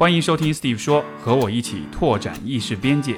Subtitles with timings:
[0.00, 3.14] 欢迎收听 Steve 说，和我一起拓展意识边界。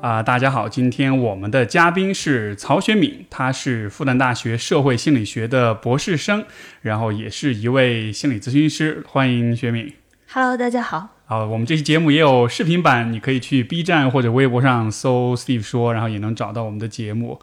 [0.00, 6.46] 啊、大家好，今天我们的嘉宾是曹学敏，他是复旦大学社会心理学的博士生，
[6.80, 9.04] 然后也是一位心理咨询师。
[9.06, 9.92] 欢迎学敏。
[10.32, 11.17] Hello，大家好。
[11.30, 17.38] 好，我们这期节目也有视频版，你可以去 B 站或者微博上搜 Steve 说，然后也能找到我们的节目。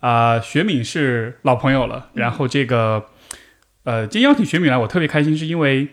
[0.00, 3.06] 啊、学敏是老朋友了，然后这个
[3.84, 5.90] 呃，今天邀请学敏来，我特别开心，是因为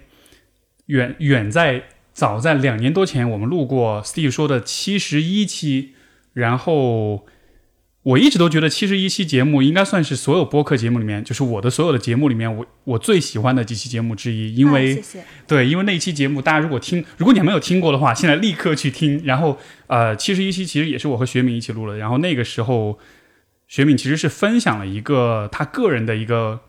[0.88, 5.94] 远远在早在两年多前，我们录过 Steve 说的七十一期，
[6.34, 7.28] 然后
[8.08, 15.24] 我一直都觉得七十一期节目应该算是所有播客节目里面，就是我的所有的节目里面，我我最喜欢的几期节目之一，因为、啊谢谢。
[15.46, 19.22] 对，因为那一期节目，大家如果听，如果你还没有听过的话，现在立刻去听。
[19.26, 21.98] 然后，呃，七十一期其实也是我和学敏一起录的。
[21.98, 22.98] 然后那个时候，
[23.68, 26.62] 学敏其实是分享了一个他个人的一个，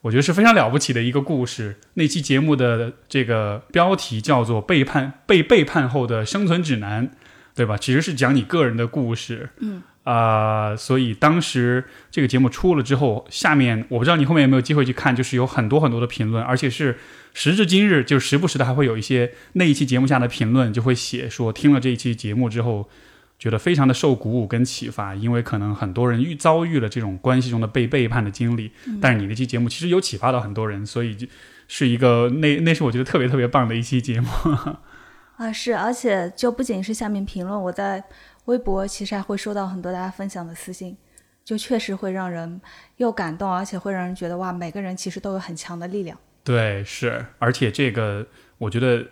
[0.00, 1.76] 我觉得是非常了不起的一个故事。
[1.92, 7.06] 那期节目的这个标题叫做《背叛被背叛后的生存指南》，
[7.54, 7.76] 对吧？
[7.76, 9.50] 其实是讲你个人的故事。
[9.58, 9.82] 嗯。
[10.06, 16.96] 啊、所以当时这个节目出了之后，下面我不知道你后面有没有机会去看，就是有很多很多的评论，而且是
[17.34, 22.88] 时至今日，就时不时的还会有一些那一期节目下的评论，就会写说听了这一期节目之后，
[23.36, 28.70] 觉得非常的受鼓舞跟启发，因为可能很多人遇遭遇了这种关系中的被背叛的经历，
[29.00, 31.26] 但是你那期节目其实有启发到很多人，所以就
[31.66, 34.28] 是一个那那是我觉得特别特别棒的一期节目。
[35.36, 38.02] 啊，是，而且就不仅是下面评论，我在
[38.46, 40.96] 微博其实还会收到很多大家分享的私信，
[41.44, 42.60] 就确实会让人
[42.96, 46.18] 又感动，而且会让人觉得哇，每个人其实都有很强的力量。
[46.42, 48.26] 对，是，而且这个
[48.58, 49.04] 我觉得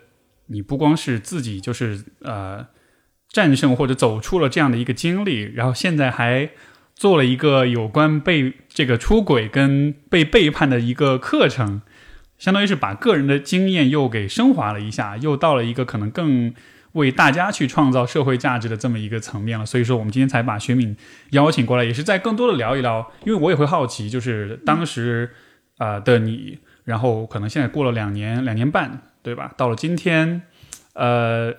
[0.47, 2.65] 你不光是自己就是呃
[3.29, 6.49] 战胜或者走出了这样的一个经历，然后现在还
[6.93, 11.81] 做了一个有关被这个出轨跟被背叛的一个课程，
[12.37, 16.53] 相当于是把个人的经验又给升华了一下，又到了一个可能更
[16.95, 19.65] 为大家去创造社会价值的这么一个层面了。
[19.65, 20.97] 所以说，我们今天才把学敏
[21.29, 25.31] 邀请过来，也是在更多的聊一聊，因为我也会好奇，就是当时
[25.77, 26.59] 啊、的你。
[26.85, 29.51] 然后可能现在过了两年、两年半，对吧？
[29.57, 30.43] 到了今天，
[30.93, 31.51] 呃，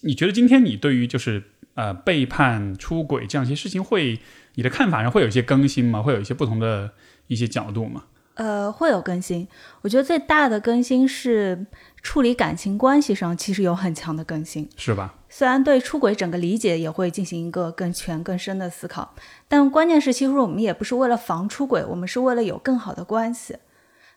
[0.00, 1.40] 你觉得今天你对于就是
[1.74, 4.18] 呃背叛、出轨这样一些事情会，
[4.56, 6.02] 你的看法上会有一些更新吗？
[6.02, 6.90] 会有一些不同的
[7.28, 8.06] 一些角度吗？
[8.34, 9.46] 呃，会有更新。
[9.82, 11.64] 我觉得最大的更新是
[12.06, 14.70] 处理感情关系上，其实有很强的更新。
[14.76, 15.12] 是吧？
[15.28, 19.12] 虽然对出轨整个理解也会进行一个更全、更深的思考，
[19.48, 23.56] 但关键是，其实我们也不是为了防出轨，我们是为了有更好的关系。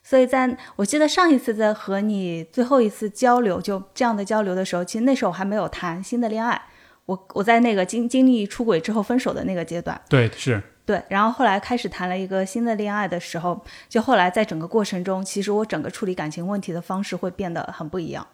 [0.04, 6.62] 所以在我记得上一次在和你最后一次交流，就这样的交流的时候，其实那时候我还没有谈新的恋爱，
[7.08, 18.26] 我我在那个经经历出轨之后分手的那个阶段，对，是对，然后后来开始谈了一个新的恋爱的时候，就后来在整个过程中，其实我整个处理感情问题的方式会变得很不一样。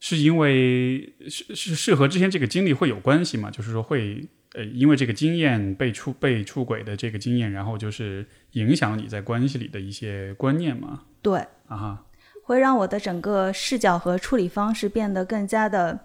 [0.00, 3.50] 是因为是是是和之前这个经历会有关系吗？
[3.50, 11.02] 就是说会呃，因为这个经验被出被出轨的这个经验，然后就是影响你在关系里的一些观念吗？
[11.20, 12.06] 对，啊哈，
[12.42, 16.00] 会让我的整个视角和处理方式变得更加的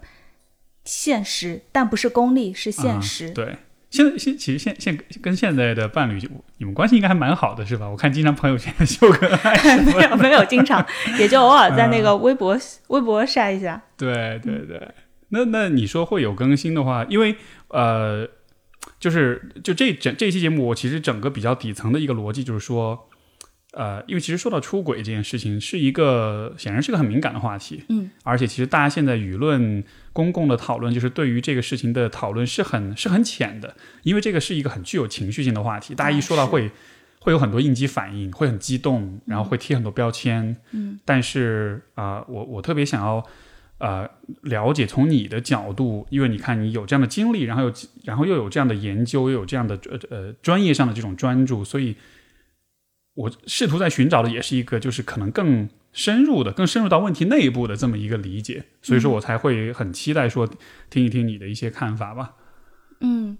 [0.84, 3.28] 现实，但不是功利，是现实。
[3.28, 3.56] 啊对，
[3.94, 6.20] 现在现其实现现跟现在的伴侣，
[6.58, 7.88] 你们关系应该还蛮好的，是吧？
[7.88, 10.84] 我看经常朋友圈秀个爱 没有没有经常，
[11.16, 13.80] 也就偶尔在那嗯个微博、微博晒一下。
[13.96, 14.88] 对对对，
[15.28, 17.36] 那那你说会有更新的话，因为
[17.68, 18.26] 呃，
[18.98, 23.08] 就是就这整这期节目，我其实整个比较底层的一个逻辑就是说，
[23.74, 36.70] 呃，因为其实说到出轨这件事情，是一个显然是个很敏感的话题，嗯，而且其实大家现在舆论公共的讨论，就是对于这个事情的讨论是很是很浅的，因为这个是一个很具有情绪性的话题，大家一说到会。
[37.20, 40.54] 会有很多应激反应，会很激动，然后会贴很多标签。
[40.72, 43.24] 嗯，但是啊、呃我我特别想要
[43.78, 44.06] 呃
[44.42, 47.72] 了解从你的角度，因为你看你有这样的经历，然后有
[48.02, 51.96] 然后又有这样的研究，又有这样的呃呃专业上的这种专注，所以
[53.14, 60.46] 我试图在寻找的也是一个就是可能更深入的、更深入到问题内部的这么一个理解，所以说我才会很期待说
[60.90, 62.34] 听一听你的一些看法吧。
[63.00, 63.38] 嗯，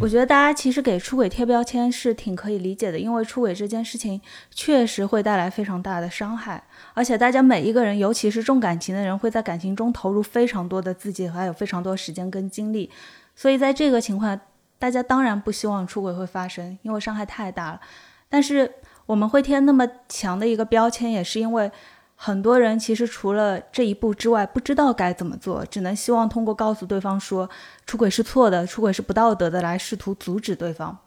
[0.00, 6.62] 我觉得大家其实给出轨贴标签是挺可以理解的，因为出轨这件事情确实会带来非常大的伤害，
[6.94, 12.90] 而且大家每一个人，尤其是重感情的人，会在感情中投入非常多的自己，还有非常多时间跟精力，
[13.34, 14.38] 所以在这个情况，
[14.78, 17.80] 大家当然不希望出轨会发生，因为伤害太大了。
[18.28, 18.70] 但是
[19.06, 21.70] 我们会贴那么强的一个标签，也是因为
[22.16, 27.48] 很多人其实除了这一步之外，不知道该怎么做，只能希望通过告诉对方说
[27.86, 30.98] 出轨是错的，出轨是不道德的，来试图阻止对方。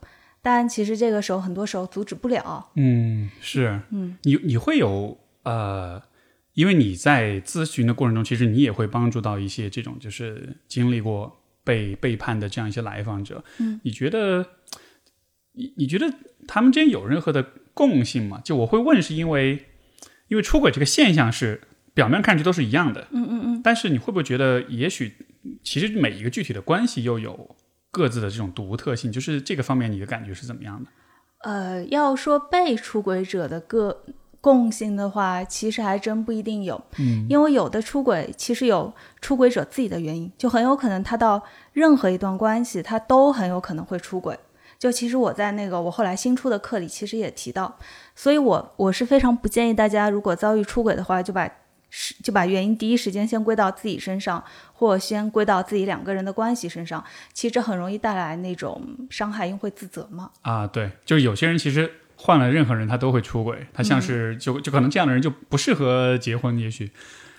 [0.42, 2.70] 但其实这个时候很多时候阻止不了。
[2.76, 6.02] 嗯，是，嗯，你你会有呃，
[6.54, 13.44] 因为你在咨询的过程中，其实你也会帮助到一些这种就是经历过被背叛的这样一些来访者。
[13.58, 14.46] 嗯，你觉得
[15.54, 16.14] 你你觉得
[16.48, 17.46] 他们之间有任何的
[17.78, 18.42] 共性嘛？
[18.44, 19.68] 就我会问，是因为
[20.30, 21.62] 因为出轨这个现象是
[21.94, 25.14] 表面看上去都是一样的，嗯嗯嗯，但是你会不会觉得，也许
[25.64, 27.56] 其实每一个具体的关系又有
[27.92, 29.12] 各自的这种独特性？
[29.12, 30.90] 就是这个方面，你的感觉是怎么样的？
[31.44, 34.04] 呃，要说被出轨者的个
[34.42, 36.84] 共性的话，其实还真不一定有。
[36.98, 38.92] 嗯，因为有的出轨其实有
[39.22, 41.44] 出轨者自己的原因，就很有可能他到
[41.74, 44.38] 任何一段关系，他都很有可能会出轨。
[44.80, 47.78] 就其实我在那个我后来新出的课里，其实也提到，
[48.16, 51.50] 所以我我是非常不建议大家，如果遭遇出轨的话，就把
[51.90, 54.44] 是就把原因第一时间先归到自己身上，
[54.74, 57.04] 或先归到自己两个人的关系身上。
[57.34, 60.30] 其实这很容易带来那种伤害，因为会自责嘛。
[60.42, 66.92] 啊，对，就是有些人其实换了任何人，他都会出轨，他像是就就可能这样的人就不适合结婚，也许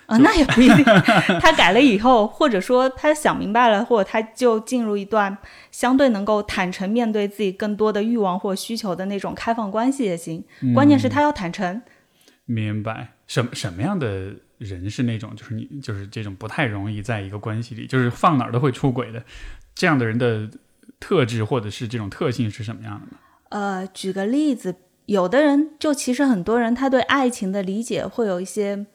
[0.09, 0.83] 啊、那也不一定。
[1.39, 5.37] 他改了以后，或者说他想明白了，或者他就进入一段
[5.71, 10.43] 相对能够坦诚面对自己更多的欲望或需求的那种开放关系也行。
[10.73, 11.81] 关键是他要坦诚。
[12.45, 19.23] 明白什么什么样的人是那种就是你就是这种不太容易在一个关系里，就是放哪儿都会出轨的
[19.75, 20.49] 这样的人的
[20.99, 23.17] 特质或者是这种特性是什么样的呢？
[23.49, 28.85] 呃，举个例子，有的人就其实很多人他对爱情的理解会有一些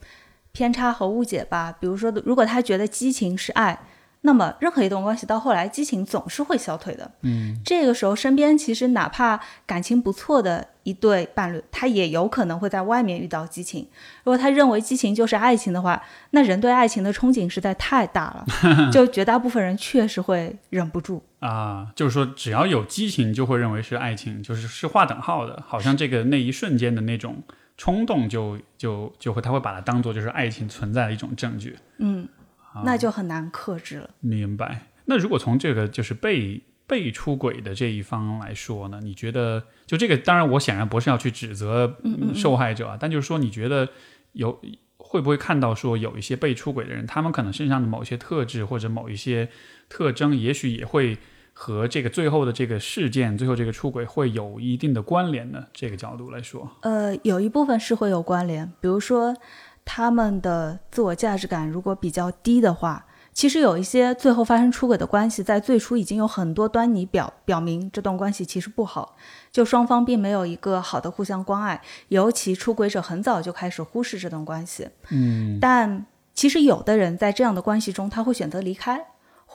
[0.55, 1.75] 偏差和误解吧。
[1.79, 3.77] 比如说，如果他觉得激情是爱，
[4.21, 7.11] 那么任何一段关系到后来，激情总是会消退的。
[7.21, 13.87] 嗯，这个时候，身边其实哪怕感情不错的一对伴侣，他也有可能会在外面遇到激情。
[14.23, 18.45] 如果他认为激情就是爱情的话，那人对爱情的憧憬实在太大了，
[18.91, 21.21] 就绝大部分人确实会忍不住。
[21.39, 27.43] 啊，就是说只要有激情，就会认为是爱情，就是是划等号的，好像这个那一瞬间的那种
[27.77, 31.77] 冲动就就就会他会把它当做就是爱情存在的一种证据。
[31.97, 32.27] 嗯，
[32.83, 34.09] 那就很难克制了。
[34.19, 34.87] 明白。
[35.05, 40.17] 那如果从这个就是被被出轨的这一方来说呢，你觉得就这个？
[40.17, 41.97] 当然，我显然不是要去指责
[42.33, 43.89] 受害者啊，但就是说，你觉得
[44.33, 44.61] 有
[44.97, 49.49] 会不会看到说有一些被出轨的人，他们可能身上的某一些特质或者某一些
[49.89, 51.17] 特征，也许也会
[51.57, 55.63] 和这个最后的这个事件、最后这个出轨会有一定的关联呢？
[55.73, 59.33] 这个角度来说，呃，有一部分是会有关联，比如说
[59.85, 63.05] 他们的自我价值感如果比较低的话。
[63.33, 69.17] 其实有一些最后发生出轨的关系，在最初已经有很多端倪表表明这段关系其实不好，
[69.51, 74.87] 就双方并没有一个好的互相关爱，尤其出轨者很早就开始忽视这段关系。
[75.09, 79.05] 嗯，但其实有的人在这样的关系中，他会选择离开，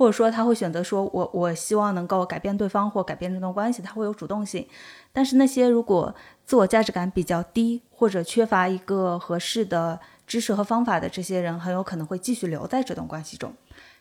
[0.00, 4.66] 或者说他会选择说我我希望能够改变对方或改变这段关系，他会有主动性。
[5.12, 6.14] 但是那些如果
[6.46, 13.52] 自我价值感比较低，或者缺乏一个合适的知识和方法的这些人，很有可能会继续留在这段关系中。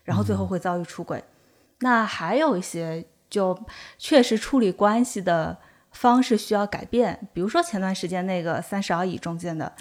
[0.06, 1.22] 然后最后会遭遇出轨，
[1.80, 3.60] 那还有一些就
[3.98, 5.58] 确实处理关系的
[5.92, 9.72] 方式需要改变，比如说前段时间那个三十而已中间的，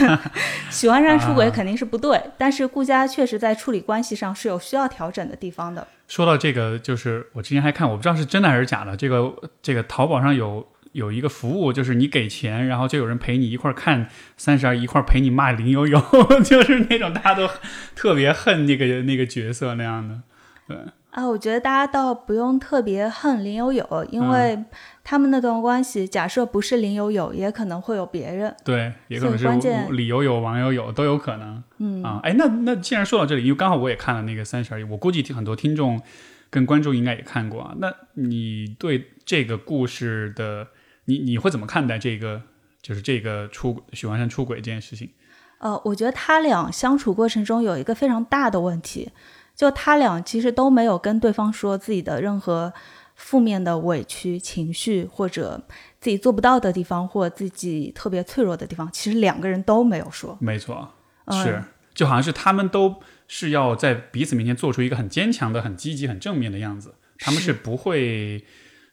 [0.70, 5.86] 许万山出轨肯定是不对，但是顾家确实在处理关系上是有需要调整的地方的。
[6.08, 10.66] 说到这个，就是我之前还看，我不知道是真的还是假的，这个这个淘宝上有。
[10.94, 14.06] 有一个服务，就是你给钱，然后就有人陪你一块儿看
[14.36, 16.00] 《三十而已》，一块儿陪你骂林有有，
[16.44, 17.50] 就是那种大家都
[17.96, 20.20] 特别恨那个那个角色那样的。
[20.68, 20.76] 对
[21.14, 24.64] 啊，我觉得大家倒不用特别恨林有有，因为
[25.04, 28.52] 他们那段关系，假设不是林有有，也可能会有别人。
[28.64, 31.62] 对，也可能是李有有、王有有都有可能。
[31.78, 36.02] 嗯啊，哎，那那既然说到这里，因为刚好我也看了那个《三十而已》，我估计很多听众
[36.50, 37.74] 跟观众应该也看过啊。
[37.78, 40.66] 那你对这个故事的？
[41.06, 42.40] 你你会怎么看待这个，
[42.80, 45.10] 就是这个出许幻山出轨这件事情？
[45.58, 49.10] 呃，我觉得他俩相处过程中有一个非常大的问题，
[49.54, 52.72] 就他俩其实都没有跟对方说自己的任何
[53.14, 55.62] 负面的委屈情绪，或者
[56.00, 60.36] 自己做不到的地方，或自己特别脆弱的地方，其实两个人都没有说。
[60.40, 60.92] 没错，
[61.30, 61.62] 是
[61.94, 62.96] 就好像是他们都
[63.28, 68.44] 是要在彼此面前做出一个很坚强的、很积极、很正面的样子，他们是不会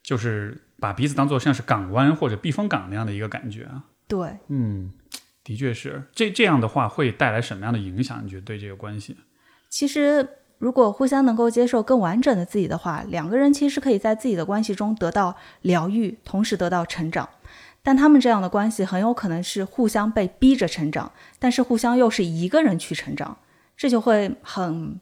[0.03, 0.61] 就是。
[0.81, 4.91] 把彼此当做像是港湾或者避风港那样的一个感觉啊，对，嗯，
[5.43, 8.25] 的确是这这样的话会带来什么样的影响？
[8.25, 9.15] 你觉得对这个关系？
[9.69, 10.27] 其实，
[10.61, 17.27] 如果互相能够接受更完整的自己的话，两个人其实可以在自己的关系中得到疗愈，同时得到成长。
[17.81, 23.35] 但他们这样的关系很有可能是互相被逼着成长，但是互相又是一个人去成长，
[23.75, 25.01] 这就会很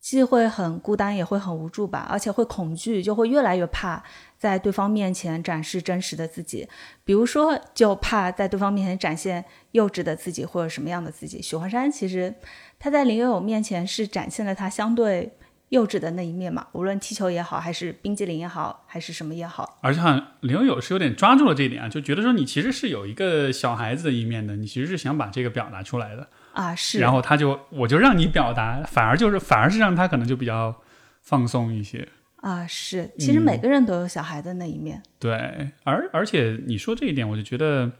[0.00, 4.02] 既会很孤单，也会很无助吧，而且会恐惧，就会越来越怕
[4.36, 6.68] 在对方面前展示真实的自己。
[7.04, 11.40] 比如说，就怕在对方面前展现幼稚的自己，或者什么样的自己。
[11.40, 12.34] 许幻山其实
[12.82, 15.32] 他在林有有面前是展现了他相对。
[15.72, 26.98] 幼稚的那一面嘛，无论踢球也好，还是冰激凌也好，还是什么也好，而且好像林有有是有点抓住了这一点啊，就觉得说你其实是有一个小孩子的一面的，你其实是想把这个表达出来的啊，是。
[26.98, 30.76] 然后他就我就让你表达，反而就是反而是让他可能就比较
[31.22, 32.06] 放松一些
[32.42, 33.10] 啊，是。
[33.18, 35.72] 其实每个人都有小孩的那一面，对。
[35.84, 37.90] 而而且你说这一点，我就觉得，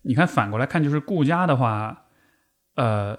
[0.00, 2.06] 你看反过来看，就是顾家的话，
[2.76, 3.18] 呃。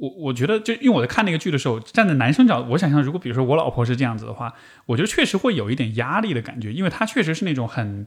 [0.00, 4.54] 我我觉得，就因为我在看那个剧的时候，站在男生角度，我想象如果比如说我老婆是这样子的话，
[4.86, 8.06] 我觉得确实会有一点压力的感觉，因为她确实是那种很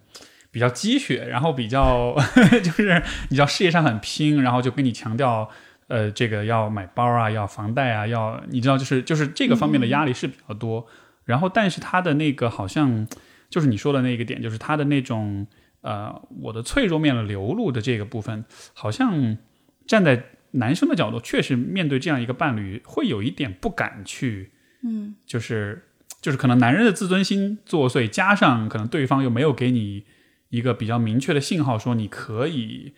[0.50, 2.16] 比较积雪，然后比较
[2.64, 5.48] 就是你知道事业上很拼，然后就跟你强调，
[5.88, 10.88] 呃，这个要买包啊，要房贷啊，要你知道就是就是这个方面的压力是比较多。
[11.26, 13.08] 然后，但是他的那个好像
[13.52, 15.46] 就是你说的那个点，就是他的那种
[15.82, 19.38] 呃，我的脆弱面的流露的这个部分，好像
[19.86, 20.24] 站在。
[20.54, 25.84] 男生的角度确实面对这样一个伴侣，会有一点不敢去，嗯，就是
[26.22, 30.06] 就是可能男人的自尊心作祟，加上可能对方又没有给你
[30.50, 32.94] 一个比较明确的信号，说你可以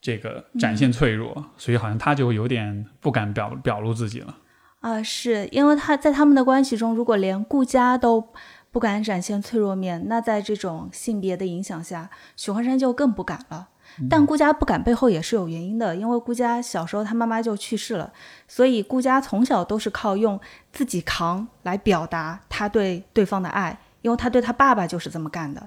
[0.00, 4.38] 这个展现脆弱，所以好像他就有点不敢表表露自己了。
[4.80, 8.32] 啊，是因为他在他们的关系中，如果连顾家都
[8.70, 13.70] 不敢展现脆弱面，那在这种性别的影响下，许幻山就更不敢了。
[14.10, 18.12] 但顾佳不敢背后也是有原因的，因为顾佳小时候她妈妈就去世了，
[18.46, 20.38] 所以顾佳从小都是靠用
[20.70, 25.66] 自己扛来表达他对对方的爱，因为他对他爸爸就是这么干的。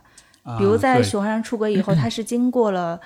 [0.59, 2.99] 比如在许幻山出轨以后，他是经过了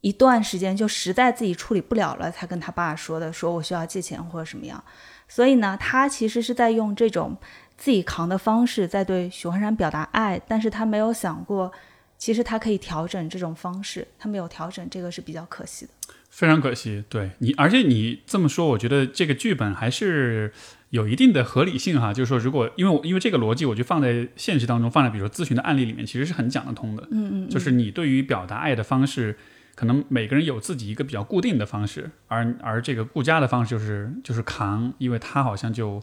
[0.00, 4.82] 一段时间，就实在自己处理不了了，才跟他爸说的，说我需要借钱或者什么样。
[5.28, 7.36] 所以呢，他其实是在用这种
[7.76, 11.72] 自己扛的方式在对许幻山表达爱，但是他没有想过。
[12.18, 15.92] 其实他可以调整这种方式，他没有调整，这个是比较可惜的。
[16.30, 20.52] 非常可惜，对你，而且你这么说，我觉得这个剧本还是
[20.90, 22.12] 有一定的合理性哈。
[22.12, 27.08] 就是说，如果因为我因为这个逻辑，我就放在现实当中，放在比如说咨询的案例里面，其实是很讲得通的。
[27.10, 29.38] 嗯嗯，就是你对于表达爱的方式，
[29.74, 36.02] 可能每个人有自己一个比较固定的方式，而而这个顾家的方式就是就是扛，因为他好像就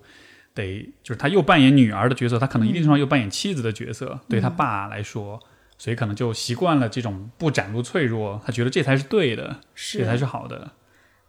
[0.56, 5.40] 得就是他又扮演女儿的角色，他可能一定程度上又扮演妻子的角色，对他爸来说。
[5.78, 10.72] 所以可能就习惯了这种不展露脆弱，他觉得这才是对的，这才是好的。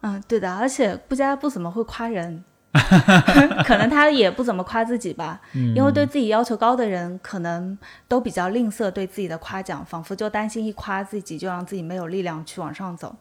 [0.01, 0.55] 嗯，对的。
[0.55, 2.43] 而且顾家不怎么会夸人，
[3.65, 5.41] 可能他也不怎么夸自己吧。
[5.53, 13.15] 因为对自己要求高的人，可能都比较吝啬对自己的夸奖，仿佛就担心一夸自己就让自己没有力量去往上走。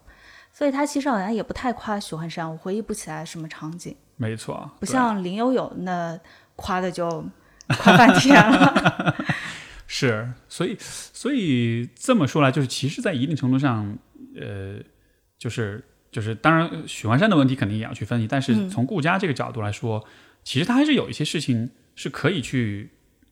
[0.53, 3.97] 所以他其实好像也不太夸许幻山，我回忆不起来什么场景。
[4.17, 6.17] 没错，不像林有有那
[6.55, 7.25] 夸的就
[7.79, 9.17] 夸半天了。
[9.87, 13.97] 是，所以，所以这么说来，就是其实，在一定程度上，
[14.41, 14.79] 呃，
[15.39, 20.05] 就是就是，当然，许幻山的问题肯定也要去分析，但是从顾家这个角度来说，
[20.43, 22.91] 其实他还是有一些事情是可以去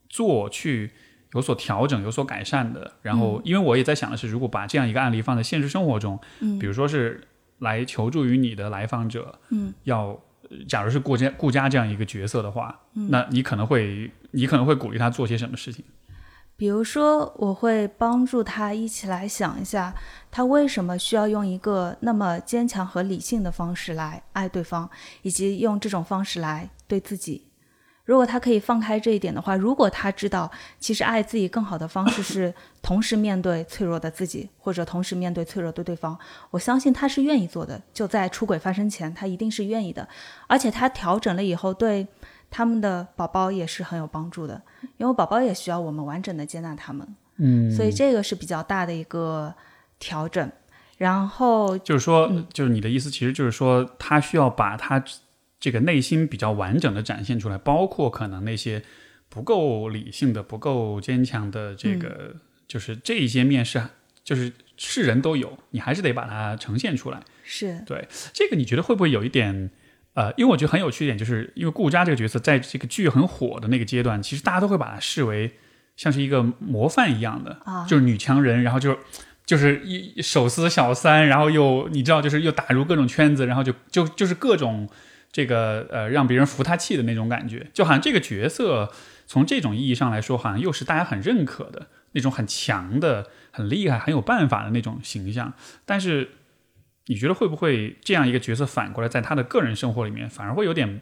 [0.08, 0.90] 做、去
[1.32, 2.92] 有所调整、有所改善的。
[3.02, 7.26] 然后，因为我也在想的是，如果把这样一个案例放在现实生活中，嗯，比如说是
[7.58, 10.20] 来求助于你的来访者，嗯，要
[10.68, 13.08] 假如是顾家顾家这样一个角色的话，嗯。
[13.10, 15.84] 那你可能会你可能会鼓励他做些什么事情？
[16.62, 19.92] 比如说，我会帮助他一起来想一下，
[20.30, 24.88] 他为什么需要用一个那么坚强和理性的方式来爱对方，
[25.22, 27.48] 以及用这种方式来对自己。
[28.04, 36.16] 如果他可以放开这一点的话，如果他知道其实爱自己更好的方式是同时面对脆弱的自己，或者同时面对脆弱的对方，
[36.52, 37.82] 我相信他是愿意做的。
[37.92, 40.08] 就在出轨发生前，他一定是愿意的。
[40.46, 42.06] 而且他调整了以后，对。
[42.52, 44.60] 他们的宝宝也是很有帮助的，
[44.98, 49.52] 因为宝宝也需要我们完整的接纳他们，嗯，所以这个是比较大的一个
[49.98, 50.52] 调整。
[50.98, 55.02] 然后就是说，就是你的意思，其实就是说，他需要把他
[55.58, 58.82] 这个内心比较完整的展现出来，包括可能那些
[59.30, 62.36] 不够理性的、不够坚强的这个，
[62.68, 63.82] 就是这一些面是，
[64.22, 67.20] 就是是人都有，你还是得把它呈现出来。
[67.42, 69.70] 是对这个，你觉得会不会有一点？
[70.14, 75.50] 呃，因为我觉得很有趣一点，就是因为顾佳这个角色在这个剧很火的那个阶段，其实大家都会把她视为
[75.96, 78.98] 像是一个模范一样的，就是女强人，然后就
[79.46, 84.86] 就是一手撕小三，然后又你知道，就是又打入各种圈子，然后就就就是各种
[85.32, 88.92] 这个呃让别人服她气的那种感觉，就好像这个角色
[89.26, 95.54] 从这种意义上来说，好像又是大家很认可的那种很强的、很厉害、很有办法的那种形象，
[95.86, 96.32] 但是。
[97.06, 101.00] 你觉得会不会这样一个角色反过来，在他的个人生活里面反而会有点，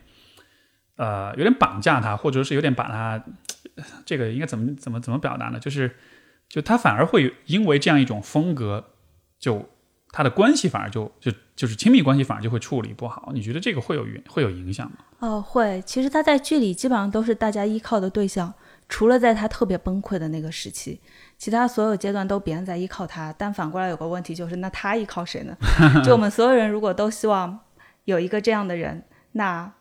[0.96, 3.22] 呃有点绑架他，或者是有点把他
[4.06, 5.60] 这个应该怎么怎么怎么表达呢？
[5.60, 5.96] 就是
[6.48, 8.92] 就他反而会因为这样一种风格，
[9.38, 9.68] 就
[10.10, 13.30] 他的关系反而就就就是亲密关系反而就会处理不好。
[13.34, 14.96] 你觉得这个会有会有影响吗？
[15.20, 15.82] 哦，会。
[15.82, 18.52] 其实他在剧里基本上都是大家依靠的对象，
[18.88, 20.98] 除了在他特别崩溃的那个时期，
[21.40, 23.34] 其他所有阶段都别人在依靠他。
[23.38, 25.56] 但反过来有个问题就是，那他依靠谁呢？
[26.04, 27.58] 就我们所有人如果都希望
[28.04, 29.72] 有一个这样的人，那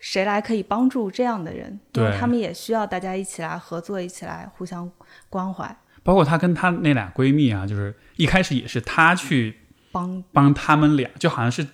[0.00, 1.78] 谁来可以帮助这样的人？
[1.92, 4.90] 因为对他们也需要大家一起来合作，一起来互相
[5.30, 9.56] 关怀，包括她跟她那俩闺蜜啊，就是一开始也是她去
[9.92, 11.64] 帮帮他们俩，就好像是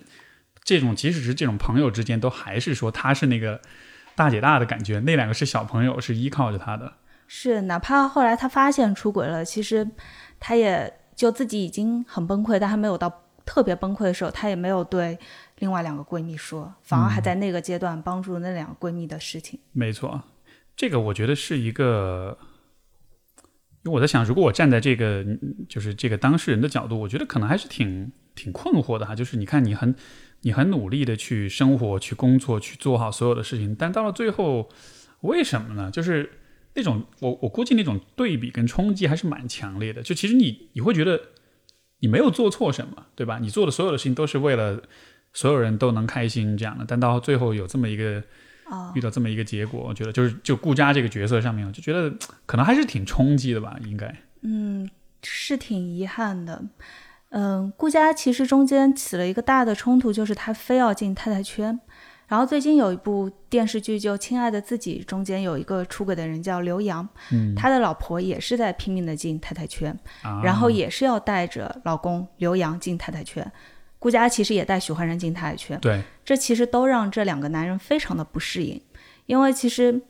[0.63, 3.59] 这种，即使是这种朋友之间，都还是说她是那个
[4.15, 6.93] 大姐大的感觉，那两个是小朋友，是依靠着她的。
[7.33, 9.87] 是，哪怕后来他发现出轨了，其实
[10.37, 15.17] 他也就自己已经很崩溃，但还没有到特别崩溃的时候，他也没有对
[15.59, 19.57] 另外两个闺蜜说，反而还在那个阶段帮助那两个闺蜜的事情。
[19.71, 20.21] 没错，
[20.75, 22.37] 这个我觉得是一个，
[23.83, 29.15] 因为我在想，如果我站在这个嗯就是这个当事人的角度，我觉得可能还是挺挺困惑的哈。
[29.15, 29.95] 就是你看，你很
[30.41, 34.67] 你很努力的去生活、去工作、去做好所有的事情，但到了最后，
[35.21, 35.89] 为什么呢？
[35.89, 36.29] 就是
[36.73, 40.01] 那种我我估计那种对比跟冲击还是蛮强烈的。
[40.01, 41.19] 就其实你你会觉得
[41.99, 43.39] 你没有做错什么，对吧？
[43.39, 44.81] 你做的所有的事情都是为了
[45.33, 48.23] 所有人都能开心这样的，但到最后有这么一个。
[48.71, 52.09] 啊、遇到这么一个结果，我觉得就是就顾佳这个角色上面，我就觉得
[52.45, 54.15] 可能还是挺冲击的吧，应该。
[54.43, 54.89] 嗯，
[55.23, 56.63] 是挺遗憾的。
[57.31, 61.77] 嗯，顾佳其实中间起了一个大的冲突，就是他非要进太太圈。
[62.31, 69.91] 然后最近有一部电视剧就《亲爱的自己》，中间有一个出轨的人叫刘洋，嗯，他的老婆也是在拼命的进太太圈。
[70.21, 73.51] 啊、然后也是要带着老公刘洋进太太圈，
[73.99, 78.81] 顾佳其实也带许幻然进太太圈，对，这其实都让这两个男人非常的不适应，
[79.25, 80.01] 因为其实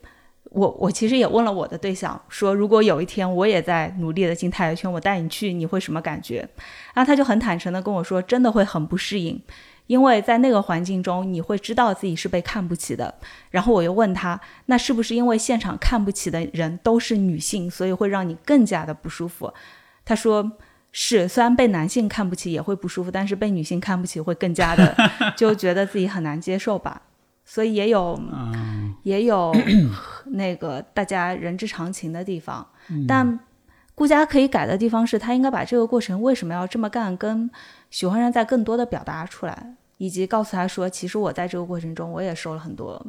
[0.44, 6.48] 我我其实也问了我的对象，说如果有一天我也在努力的进太太圈，我带你去，你会什么感觉？
[6.94, 9.42] 然后他就很坦诚的跟我说，真的会很不适应。
[9.88, 13.14] 因为在那个环境中，你会知道自己是被看不起的。
[13.50, 19.54] 然后我又问他，那是不是因为现场看不起的人都是女性，所以会让你更加的不舒服？
[20.06, 20.52] 他说
[20.92, 24.96] 是，虽然被男性看不起也会不舒服，但是被女性看不起会更加的
[25.38, 27.02] 就觉得自己很难接受吧。
[27.44, 29.52] 所以也有、嗯也有
[30.32, 32.66] 那个大家人之常情的地方，
[33.08, 33.40] 但
[33.96, 37.50] 顾家可以改的地方是他应该把这个过程为什么要这么干，跟
[37.92, 43.06] 许焕然在更多的表达出来，以及告诉他说，其实我在这个过程中我也受了很多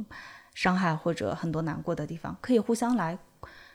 [0.55, 3.17] 伤害或者很多难过的地方，可以互相来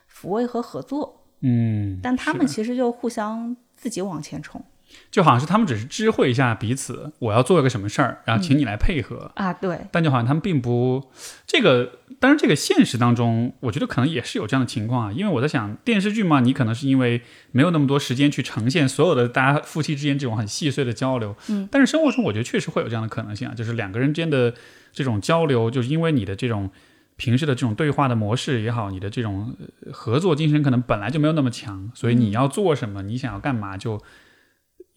[0.08, 1.24] 抚慰和合作。
[1.40, 4.64] 嗯，但他们其实就互相自己往前冲
[5.10, 9.32] 就好像是他们只是知会一下彼此，我要做一个什么事儿，然后请你来配合。
[9.36, 11.12] 啊，对，但就好像他们并不
[11.46, 15.12] 这个，当然这个现实当中，我觉得可能也是有这样的情况啊。
[15.12, 17.22] 因为我在想，电视剧嘛，你可能是因为
[17.52, 24.54] 没有那么多时间去呈现所有的大家夫妻之间这种很细碎的交流，嗯，但是生活中我觉得确实会有这样的可能性啊，就是两个人之间的
[24.92, 26.70] 这种交流，就是因为你的这种
[27.16, 34.02] 平时的这种对话的模式也好，你的这种呃合作精神可能本来就没有那么强，所以你要做什么，你想要干嘛就。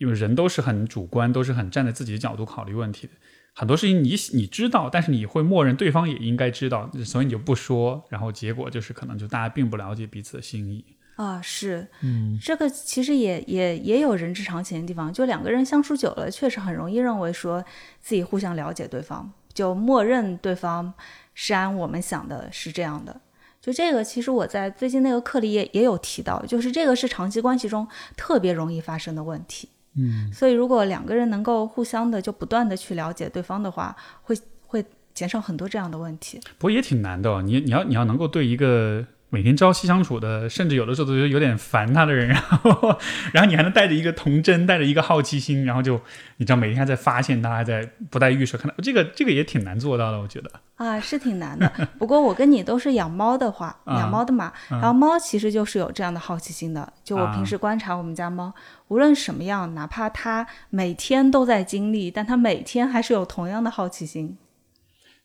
[0.00, 3.12] 因为人都是很主观，都是很站在自己的角度考虑问题的。
[3.52, 10.82] 很多事情你你知道，但是你会默认对方也应该知道，所以你就不说，然后结果就是可能就大家并不了解彼此的心意。
[11.16, 17.62] 啊，是，嗯，这个其实也也也有人之常情的地方，就两个人相处久了，确实很容易认为说
[18.00, 20.94] 自己互相了解对方，就默认对方
[21.34, 23.20] 是按我们想的是这样的。
[23.60, 27.86] 就这个，其实我在最近那个课里也也有提到，就是这个是长期关系中
[28.16, 29.68] 特别容易发生的问题。
[29.96, 36.40] 嗯，所以如果两个人能够互相的就不断的去了解对方的话，会会减少很多这样的问题。
[36.58, 37.42] 不过也挺难的哦。
[37.42, 42.98] 你你要你要能够对一个每天朝夕相处的，甚至有的时候都觉得有点烦他的人，然后
[43.32, 46.00] 然后你还能带着一个童真，带着一个好奇心，然后就
[46.38, 50.50] 你知道每天还在发现他，还在不带预设看到这个这个也挺难做到的，我觉得。
[50.74, 51.70] 啊，是挺难的。
[51.98, 56.92] 不过我跟你都是养猫的话，啊养猫的嘛，然后猫其实就是有这样的好奇心的。
[57.04, 58.52] 就我平时观察我们家猫，
[58.88, 64.36] 无论什么样，哪怕它每天都在经历，但它每天还是有同样的好奇心。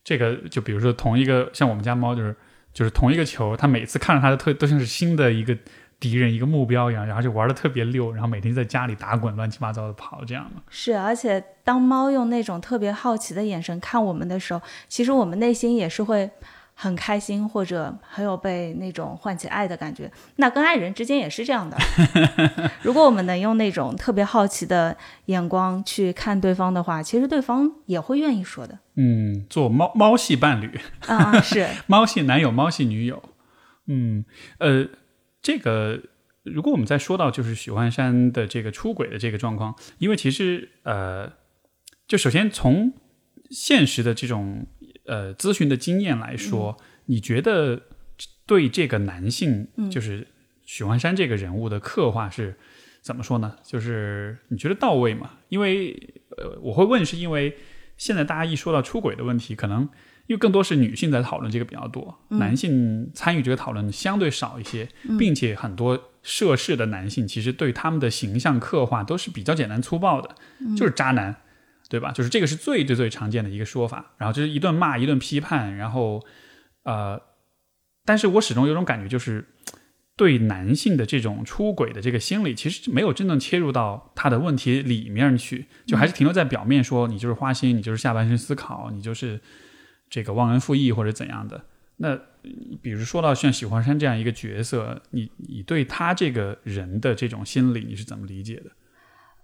[0.04, 2.36] 这个就比如说同一个像我们家猫就是
[2.76, 5.56] 就是同一个球，他每次看着它的特都像是新的一个
[5.98, 10.46] 敌人一个目标一样，然后就玩的特别溜，然后每天在家里打滚乱七八糟的跑这样。
[10.68, 16.30] 是，而且当猫用那种特别好奇的眼神看我们的时候，其实我们内心也是会
[16.78, 20.12] 很开心，或者很有被那种唤起爱的感觉。
[20.36, 21.76] 那跟爱人之间也是这样的。
[22.84, 28.78] 如果我们能用那种特别好奇的眼光去看对方的话，其实对方也会愿意说的。
[28.96, 33.22] 嗯，做猫猫系伴侣啊，是 猫系男友、猫系女友。
[33.86, 34.26] 嗯，
[34.58, 34.86] 呃，
[35.40, 36.02] 这个
[36.42, 41.32] 如果我们再说到就是许幻山的这个出轨的这个状况，因为其实呃，
[42.06, 42.92] 就首先从
[43.50, 44.66] 现实的这种。
[45.06, 47.82] 呃，咨询的经验来说，你觉得
[48.44, 50.26] 对这个男性，就是
[50.64, 52.56] 许幻山这个人物的刻画是
[53.02, 53.56] 怎么说呢？
[53.62, 55.30] 就是你觉得到位吗？
[55.48, 57.56] 因为呃，我会问，是因为
[57.96, 59.82] 现在大家一说到出轨的问题，可能
[60.26, 64.88] 因为更多是女性在讨论这个比较多，男性参与这个讨论相对少一些，
[65.18, 70.34] 并且很多涉事的男性其实对他们的形象刻画都是比较简单粗暴的，
[70.76, 71.36] 就是渣男。
[71.88, 72.10] 对吧？
[72.12, 76.24] 就是这个是最最最常见的一个说法，然后就是一顿骂，一顿批判，然后，
[76.82, 77.20] 呃，
[78.04, 79.46] 但是我始终有种感觉，就是
[80.16, 89.40] 对男性的这种出轨的这个心理，其实没有真正切入到他的问题里面去，就还是停留在表面，说你就是花心，你就是下半身思考，你就是
[90.10, 91.64] 这个忘恩负义或者怎样的。
[91.98, 92.18] 那
[92.82, 98.70] 比如说到像许幻山这样一个角色，你你对他这个人的这种心理，你是怎么理解的？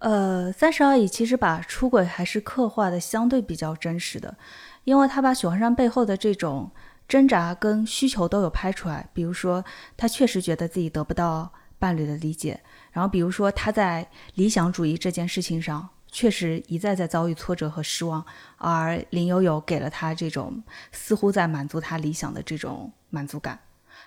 [0.03, 4.35] 呃，三十而已其实把出轨还是刻画的相对比较真实的，
[4.83, 6.69] 因为他把许幻山背后的这种
[7.07, 9.07] 挣扎跟需求都有拍出来。
[9.13, 9.63] 比如说，
[9.95, 12.59] 他确实觉得自己得不到伴侣的理解，
[12.91, 18.25] 然后比如说他在理想主义这件事情上确实一再在遭遇挫折和失望，
[18.57, 20.61] 而林有有给了他这种
[20.91, 23.57] 似乎在满足他理想的这种满足感，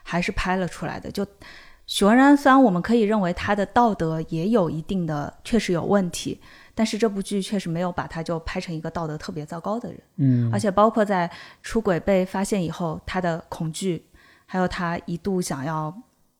[0.02, 1.10] 还是拍了出来的。
[1.10, 1.26] 就。
[1.86, 6.40] 许文然虽然我们可以认为他的道德也有一定的确实有问题，
[6.74, 10.00] 但是这部剧确实没有把他就拍成一个道德特别糟糕的人。
[10.16, 11.30] 嗯，而且包括在
[11.62, 14.04] 出轨被发现以后，他的恐惧，
[14.46, 15.96] 还有他一度想要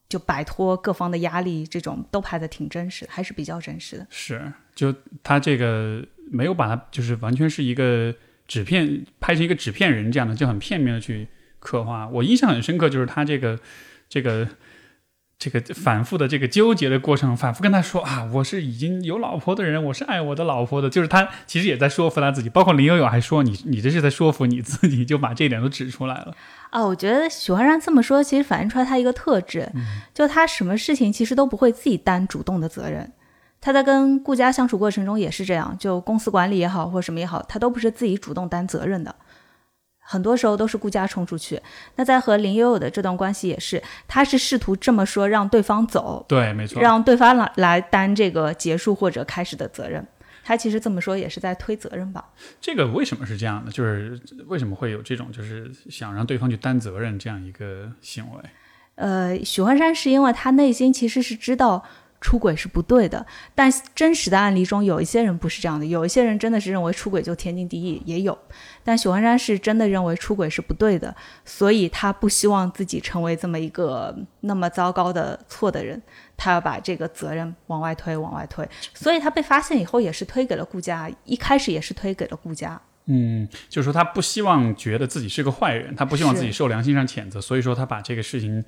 [0.08, 4.06] 就摆脱各方的压力，这种都拍的挺真实，还是比较真实的。
[4.10, 8.12] 是，就他这个没有把他就是完全是一个
[8.48, 11.28] 纸片拍成一个纸片人这样的，就很片面的去
[11.60, 12.08] 刻画。
[12.08, 13.60] 我印象很深刻，就是他这个
[14.08, 14.48] 这个。
[15.38, 22.48] 这个反复的这个纠结的过程，反复跟他说啊，我是已经有老婆的人，我是爱我的老婆的，就是他其实也在说服他自己。
[22.48, 26.34] 包括林有有还说你，你这是在说服你自己，就把这一点都指出来了。
[26.70, 29.70] 啊，我觉得许幻山这么说，其实反映出来他一个特质，
[30.14, 33.12] 就他什么事情其实都不会自己担主动的责任。
[33.60, 39.14] 他在跟顾家相处过程中也是这样，就公司管理也好，或什么也好，他都不是自己主动担责任的。
[40.08, 41.60] 很多时候都是顾家冲出去。
[41.96, 50.06] 那在和林悠悠的这段关系也是，他是试图这么说让对方走，对，没错，让对方来来担这个结束或者开始的责任。
[50.44, 52.24] 他其实这么说也是在推责任吧？
[52.60, 53.72] 这个为什么是这样的？
[53.72, 58.40] 就是为什么会有这种就是想让对方去担责任这样一个行为？
[58.94, 61.84] 呃，许幻山是因为他内心其实是知道。
[62.20, 63.24] 出轨是不对的，
[63.54, 68.36] 但真实的案例中有一些人不是这样的，有一些人真的是认为出轨就天经地义，也有。
[68.82, 76.00] 但许幻山是真的认为出轨是不对的，所以他不希望自己成为这么一个那么糟糕的错的人，
[76.36, 78.66] 他要把这个责任往外推，往外推。
[78.94, 82.80] 所以他被发现以后也是推给了顾家，一开始也是推给了顾家。
[83.04, 88.64] 嗯，就是说他不希望觉得自己是个坏人，他不希望自己受良心上谴责，所以说他把这个事情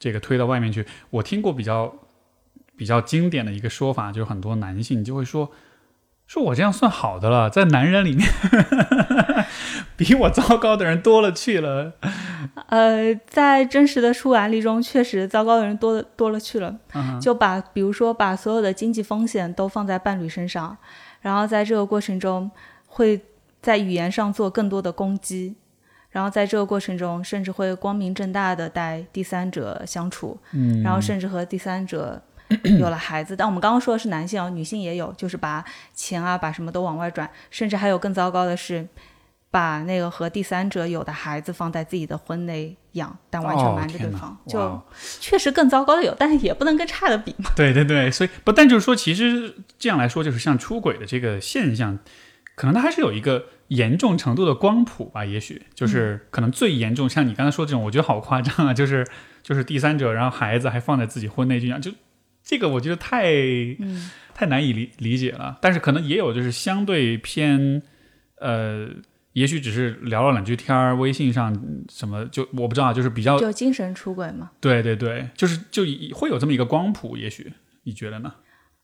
[0.00, 0.84] 这个推到外面去。
[1.10, 1.94] 我听过比较。
[2.76, 5.50] 比较经典的一个说法，就是很多男性就会说
[6.26, 8.28] ：“说我这样算好的了，在男人里面，
[9.96, 11.94] 比我糟糕的人多了去了。”
[12.68, 16.76] 呃，在真实的出案例中，确实糟糕的人多的多了去了。
[17.20, 20.76] 就把比如说把所有的经济风险都放在伴侣身上，
[21.22, 22.50] 然后在这个过程中
[22.86, 23.20] 会
[23.62, 25.56] 在语言上做更多的攻击，
[26.10, 32.22] 然后在这个过程中甚至会光明正大的带第三者相处，嗯，然后甚至和第三者。
[32.78, 38.86] 有了孩子，但我们刚刚说的是男性哦，女性也有，就是把钱啊，把什么都往外转，甚至还有更糟糕的是，
[39.50, 44.80] 把那个和第三者有的孩子放在自己的婚内养，但完全瞒着对方，就
[45.20, 47.50] 确实更糟糕的有，但是也不能跟差的比嘛。
[47.56, 51.98] 对对对，所以不但就是说，其实这样来说，就是像出轨的这个现象，
[52.54, 59.06] 可能它还是有一个严重程度的光谱吧，也许就是可能最严重，像你刚才说这种，我觉得好夸张啊，就是
[59.42, 61.90] 就是第三者，然后孩子还放在自己婚内去养，就。
[62.46, 63.24] 这个我觉得太
[64.32, 67.82] 太难以理理解了，但是可能也有就是相对偏，
[68.38, 68.88] 呃，
[69.32, 71.52] 也许只是聊了两句天儿，微信上
[71.90, 74.52] 什么就我不知道，就是比较就精神出轨嘛。
[74.60, 75.82] 对对对，就是就
[76.14, 78.32] 会有这么一个光谱，也许你觉得呢？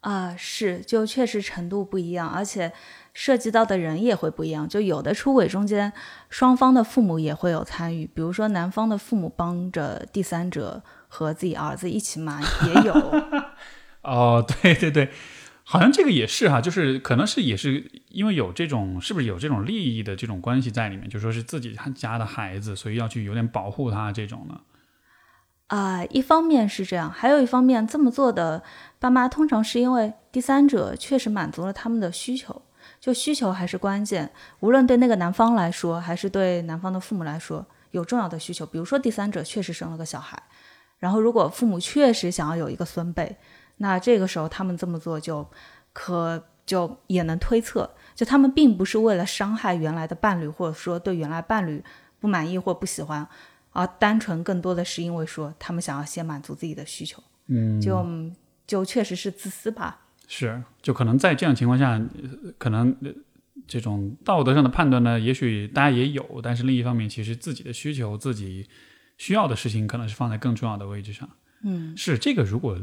[0.00, 2.72] 啊，是，就确实程度不一样，而且
[3.14, 4.68] 涉及到的人也会不一样。
[4.68, 5.92] 就有的出轨中间，
[6.28, 10.82] 双方的父母也会有参与，比如说男方的父母帮着第三者
[11.14, 12.94] 和自己儿子一起瞒，也有。
[14.00, 15.10] 哦，对对对，
[15.62, 21.06] 好像这个也是哈，就是可能是也是因为有这种，是不是有这种利益的这种关系在里面？
[21.10, 24.60] 就说是自己家的孩子，所以要去有点保护他这种呢。
[25.66, 28.62] 啊，一方面是这样，还有一方面，这么做的
[28.98, 32.62] 爸妈通常是因为第三者确实满足了他们的需求，
[32.98, 34.32] 就需求还是关键。
[34.60, 38.64] 无论对那个男方来说，还是对男方的父母来说，有重要的需求。
[38.64, 40.42] 比如说第三者确实生了个小孩，
[41.02, 43.36] 然后如果父母确实想要有一个孙辈，
[43.78, 45.44] 那这个时候他们这么做就
[45.92, 51.82] 可就也能推测，就他们并不是为了伤害原来的伴侣，或者说对原来伴侣
[52.20, 53.26] 不满意或不喜欢。
[53.72, 58.06] 而单纯更多的是因为说他们想要先满足自己的需求，嗯，就
[58.64, 59.98] 就确实是自私吧。
[60.28, 62.00] 是，就可能在这样情况下，
[62.58, 62.96] 可能
[63.66, 68.68] 这种道德上的判断呢，也许大家也有，但是另一方面，其实自己的需求、自己
[69.22, 71.28] 需要的事情，可能是放在更重要的位置上。
[71.62, 72.76] 嗯，是这个，如果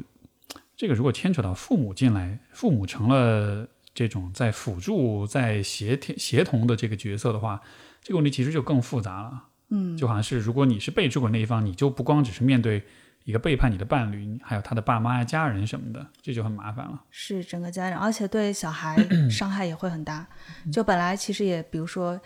[0.77, 7.61] 这个如果牵扯到父母进来，父母成了这种在辅助、在协调、协同的这个角色的话，
[8.01, 9.47] 这个问题其实就更复杂了。
[9.67, 12.81] 嗯，就好像是，如果你是被出轨那一方，你就不光只是面对
[13.25, 17.03] 一个背叛你的伴侣，还有他的爸妈呀、家人什么的，这就很麻烦了。
[17.11, 18.95] 是整个家人，而且对小孩
[19.29, 20.25] 伤害也会很大。
[20.71, 22.17] 就本来其实也，比如说，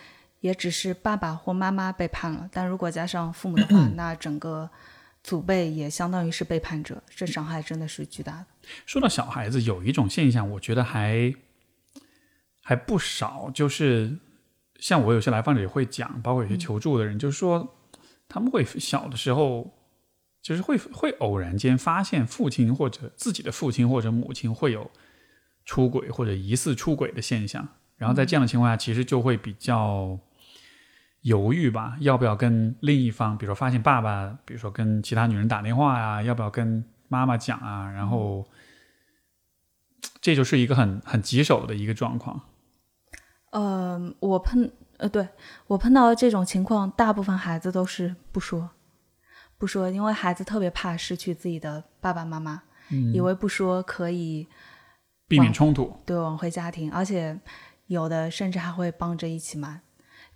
[0.44, 4.70] 也只是爸爸或妈妈背叛了，但如果加上父母的话，那整个
[5.24, 8.46] 祖辈也相当于是背叛者，这伤害真的是巨大的。
[8.86, 11.34] 说到小孩子，有一种现象，我觉得还
[12.62, 14.20] 还不少，就是。
[14.80, 17.74] 像我有些来访者也会讲，包括有些求助的人，就是说
[18.28, 19.72] 他们会小的时候，
[20.42, 24.92] 就是会会偶然间发现父亲或者自己的父亲或者母亲会有
[25.64, 30.20] 出轨或者疑似出轨的现象，然后在这样的情况下，其实就会比较
[31.24, 37.92] 犹豫吧，要不要跟另一方，比如说发现爸爸，比如说跟其他女人打电话呀，要不要跟妈妈讲啊？
[37.92, 38.46] 然后
[40.22, 42.42] 这就是一个很很棘手的一个状况。
[43.52, 45.28] 呃，我碰呃，对
[45.68, 48.72] 我碰到这种情况，大部分孩子都是不说，
[49.58, 52.64] 不说，因为孩子特别怕失去自己的爸爸妈妈，
[53.14, 54.48] 以为不说可以
[55.28, 57.40] 避免冲突，对，挽回家庭，而且
[57.88, 59.82] 有的甚至还会帮着一起瞒，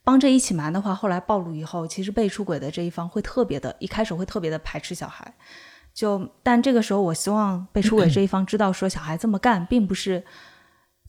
[0.07, 5.33] 帮着一起瞒的话，后来暴露以后，其实被出轨的这一方会特别的，一开始会特别的排斥小孩，
[5.93, 10.23] 就但这个时候，我希望被出轨这一方知道，说小孩这么干并不是。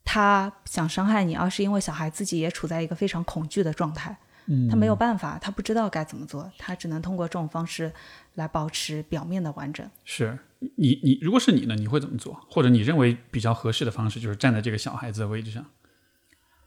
[0.04, 7.92] 他想伤害你，而是因为小孩自己也处在一个非常恐惧的状态，嗯，他没有办法，他不知道该怎么做，他只能通过这种方式
[8.34, 9.88] 来保持表面的完整。
[10.04, 10.36] 是
[10.76, 12.40] 你，你如果是你呢，你会怎么做？
[12.50, 15.64] 或者你认为比较合适的方式，就是站在这个小孩子的位置上。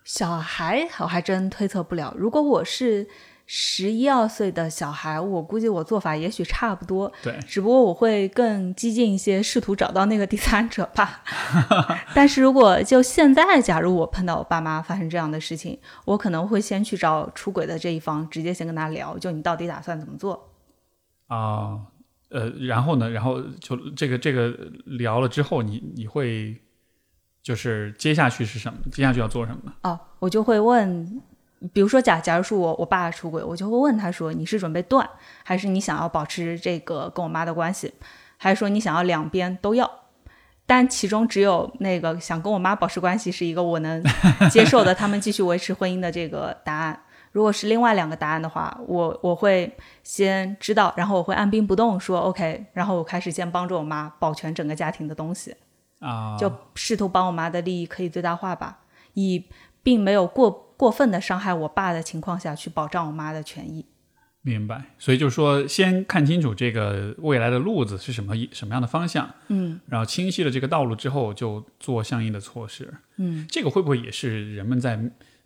[0.04, 2.14] 小孩，我还真推测不了。
[2.18, 3.08] 如果我是。
[3.54, 11.22] 十一二岁的小孩，我估计我做法也许差不多，对，只不过我会更激进一些，试图找到那个第三者吧。
[12.16, 20.50] 但是如果就现在，假如我碰到我爸妈发生这样的事情，我可能会先去找出轨的这一方，直接先跟他聊，就你到底打算怎么做？
[21.28, 21.78] 啊，
[22.30, 23.10] 呃，然后呢？
[23.10, 24.48] 然后就这个这个
[24.86, 26.56] 聊了之后，你你会
[27.44, 28.80] 就是接下去是什么？
[28.92, 29.74] 接下去要做什么？
[29.84, 31.22] 哦，我就会问。
[31.74, 35.08] 比如说，假假如是我我爸出轨，我就会问他说：“你是准备断，
[35.44, 37.94] 还是你想要保持这个跟我妈的关系，
[38.38, 39.88] 还是说你想要两边都要？”
[40.66, 44.04] 但其中只有那个想跟我妈保持关系是一个我能
[44.50, 47.00] 接受的，他们继续维持婚姻的这个答案。
[47.32, 55.56] 如果是另外两个答案的话，我我会先知道，然后我会按兵不动，说 OK，然后我开始先帮助我妈保全整个家庭的东西
[56.02, 58.82] 啊，就试图帮我妈的利益可以最大化吧，
[59.14, 59.46] 以
[59.82, 60.68] 并没有过。
[60.82, 63.86] 过分的伤害我爸的情况下去保障我妈的权益，
[64.42, 64.84] 明白。
[64.98, 73.46] 所以就是说，先看清楚这个未来的路子是什么什么样的方向，嗯，然后清晰了这个道路之后，就做相应的措施，嗯。
[73.48, 75.00] 这个会不会也是人们在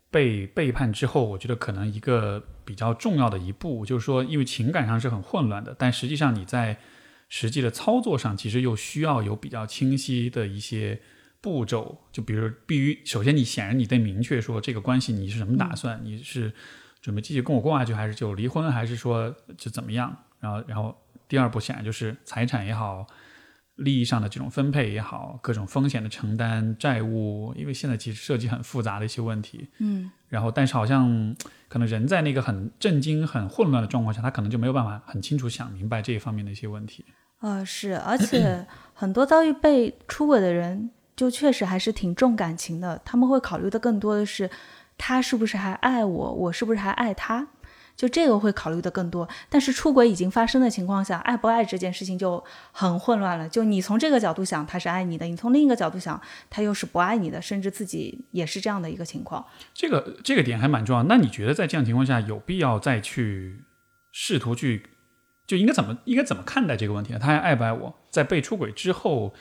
[0.10, 6.78] 被背叛之后，我觉得可能一个比较重要的一步，就是说，因为情感上是很混乱的，但实际上你在
[7.36, 11.02] 实际的操作上，其实又需要有比较清晰的一些。
[11.41, 16.52] 步骤就比如，必须首先你显然你得明确说这个关系你是什么打算，你是
[17.04, 20.24] 准备继续跟我过下去，还是就离婚，还是说就怎么样？
[20.39, 23.06] 然后，然后第二步显然就是财产也好，
[23.76, 29.67] 利益上的这种分配也好，各种风险的承担、债务，因为现在其实涉及很复杂的一些问题。
[29.78, 31.36] 嗯，然后但是好像
[31.67, 37.06] 可能人在那个很震惊、很混乱的状况下，他可能就没有办法很清楚想明白这一方面的一些问题。
[37.45, 40.89] 呃，是，而且 很多遭遇被出轨的人。
[41.15, 44.49] 就确实还是挺重感情的，他们会考虑的更多的是
[44.97, 47.47] 他是不是还爱我，我是不是还爱他。
[47.95, 53.47] 就这个会考虑的更多，但是出轨已经发生的情况下，爱不爱这件事情就很混乱了。
[53.47, 59.45] 就你从这个角度想，他是爱你的；你从另一个角度想，他又是不爱你的，甚至自己也是这样的一个情况。
[59.73, 61.03] 这个这个点还蛮重要。
[61.03, 63.63] 那你觉得在这样情况下，有必要再去
[64.12, 64.86] 试图去，
[65.47, 67.19] 就应该怎么应该怎么看待这个问题呢？
[67.19, 67.95] 他还爱不爱我？
[68.10, 69.34] 在被出轨之后，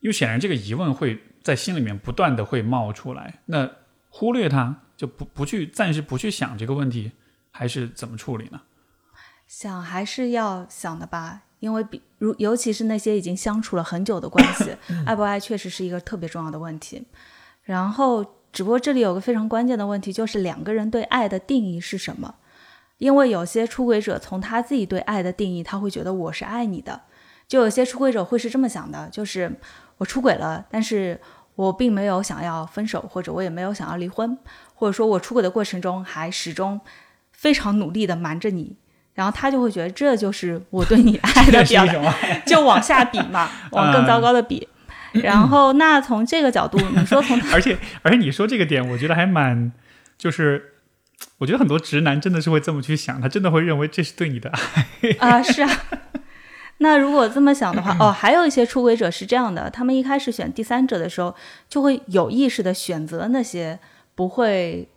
[0.00, 3.40] 因为显然这个疑问会在心里面不断的会冒出来。
[3.46, 3.70] 那
[4.08, 7.12] 忽略他，就不不去暂时不去想这个问题。
[7.50, 8.60] 还是怎么处理呢？
[9.48, 17.04] 想还是要想的吧，因为比如尤其是那些已经相处了很久的关系，爱不爱确实是一个特别重要的问题。
[17.62, 22.36] 然后，只不过这里有个非常关键的问题，就是两个人对爱的定义是什么？
[22.98, 27.00] 因为有些出轨者从他自己对爱的定义，他会觉得我是爱你的。
[27.48, 29.50] 就有些出轨者会是这么想的，就是
[29.96, 31.20] 我出轨了，但是
[31.54, 34.36] 我并没有想要分手，或者我也没有想要离婚，
[34.74, 36.80] 或者说我出轨的过程中还始终。
[37.30, 38.74] 非常努力的瞒着你，
[39.14, 42.12] 然后他就会觉得这就是我对你爱的表现
[42.44, 44.66] 就往下比嘛， 往更糟糕的比。
[45.12, 49.70] 然后那从这个角度，你说从而且而且你说这个点，我觉得还蛮，
[50.18, 50.77] 就是
[51.38, 54.86] 我觉得很多直男真的是会这么去想，他真的会认为这是对你的爱
[55.18, 55.70] 啊，是啊。
[56.78, 61.34] 那如果这么想的话， 哦，还有一些出轨者是这样的，他们一开始选第三者的时候，
[61.68, 63.78] 就会有意识的选择那些
[64.14, 64.88] 不会。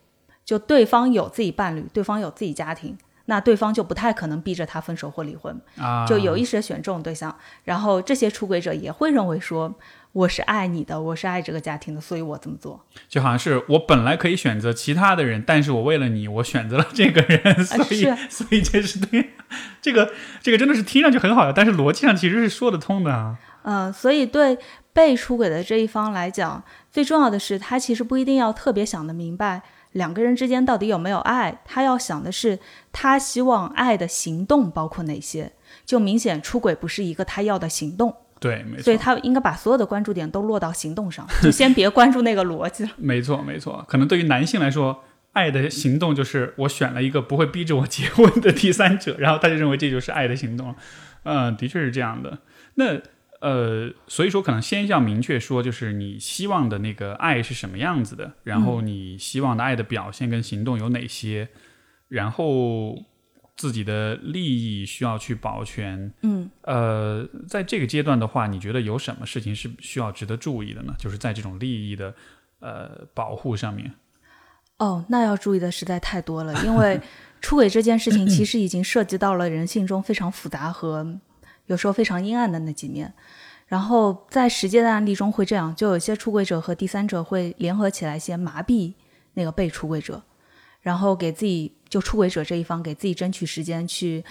[0.43, 2.97] 就对方有自己伴侣，对方有自己家庭，
[3.31, 6.05] 那对方就不太可能逼着他分手或离婚啊。
[6.05, 9.73] 就有意识的选这种对象，然后这些出轨者也会认为说，
[10.11, 12.85] 我是爱你的，我是爱这个家庭的，所以我这么做。
[13.07, 19.29] 就好像是我本来可以选择其他的人，但是我为了你，我选择了这个人，所以 所以这是对
[19.81, 23.37] 这个这个真的是听上去很好的，但是逻辑上其实是说得通的啊。
[23.63, 24.57] 嗯，所以对
[24.91, 29.61] 被出轨的这一方来讲，最重要的是他其实不一定要特别想得明白。
[29.93, 31.61] 两个人之间到底有没有爱？
[31.65, 32.59] 他要想的是，
[32.91, 35.51] 他希望爱的行动包括哪些？
[35.85, 38.83] 就明显出轨不是一个他要的行动，对，没错。
[38.83, 42.91] 所以他应该把所有的关注点都落到行动上， 就先别关注那个逻辑了。
[42.97, 43.83] 没错，没错。
[43.87, 50.73] 可能对于男性来说，爱的行动就是我选了一个不会逼着我结婚的第三者，然后他就认为这就是爱的行动。
[51.23, 52.39] 嗯，的确是这样的。
[52.75, 53.01] 那。
[53.41, 61.49] 呃，所以说可能先要明确说，就是你希望的那个爱是什么样子的，然后你希望的爱的表现跟行动有哪些，
[62.07, 63.03] 然后
[63.57, 66.13] 自己的利益需要去保全。
[66.21, 70.93] 嗯，呃，在这个阶段的话，你觉得有什么事情是需要值得注意的呢？
[70.99, 72.13] 就是在这种利益的
[72.59, 73.91] 呃保护上面。
[74.77, 77.01] 哦，那要注意的实在太多了，因为
[77.41, 81.19] 出轨这件事情其实已经涉及到了人性中非常复杂和。
[81.71, 83.13] 有时候非常阴暗的那几面，
[83.67, 88.93] 然后在实践的案例中会这样，就有些出轨者和第三者会联合起来先麻痹
[89.35, 90.21] 那个被出轨者，
[90.81, 94.23] 然后给自己就出轨者这一方给自己争取时间去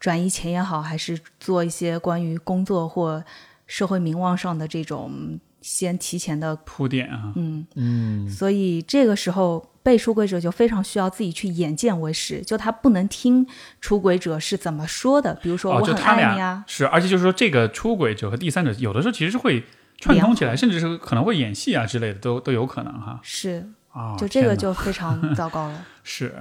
[0.00, 3.22] 转移钱也好，还是做一些关于工作或
[3.66, 7.66] 社会名望上的这种先提前的铺垫啊，嗯。
[7.74, 9.64] 嗯，所以这个时候。
[9.86, 13.46] 被出轨者就非常需要自己去眼见为实，就他不能听
[13.80, 19.62] 出轨者是怎么说的，比如说我很爱你啊，是，而且就是说这个出轨者和第三者有的时候其实是会
[20.00, 23.20] 串通起来，甚至是可能会演戏啊之类的，都都有可能哈。
[23.22, 25.86] 是啊，就这个就非常糟糕了。
[26.02, 26.34] 是，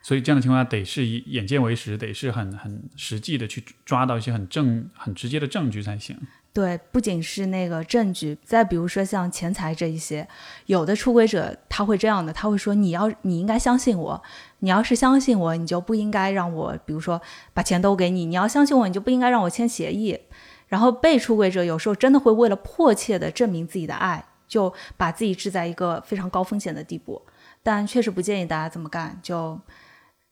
[0.00, 6.16] 所以这样的情况下得是以眼见为实，得是很很实际的去抓到一些很正很直接的证据才行。
[6.52, 10.26] 对，不仅是那个证据，再比如说像钱财这一些，
[10.66, 14.20] 有的出轨者他会这样的，他会说你要你应该相信我，
[14.58, 17.22] 你要是相信我，你就不应该让我，比如说
[17.54, 20.18] 把钱都给你，你要相信我，你就不应该让我签协议。
[20.66, 27.22] 然后被出轨者有时候真的会为了迫切的证明自己的爱，就把自己置在一个非常高风险的地步。
[27.62, 29.56] 但确实不建议大家这么干，就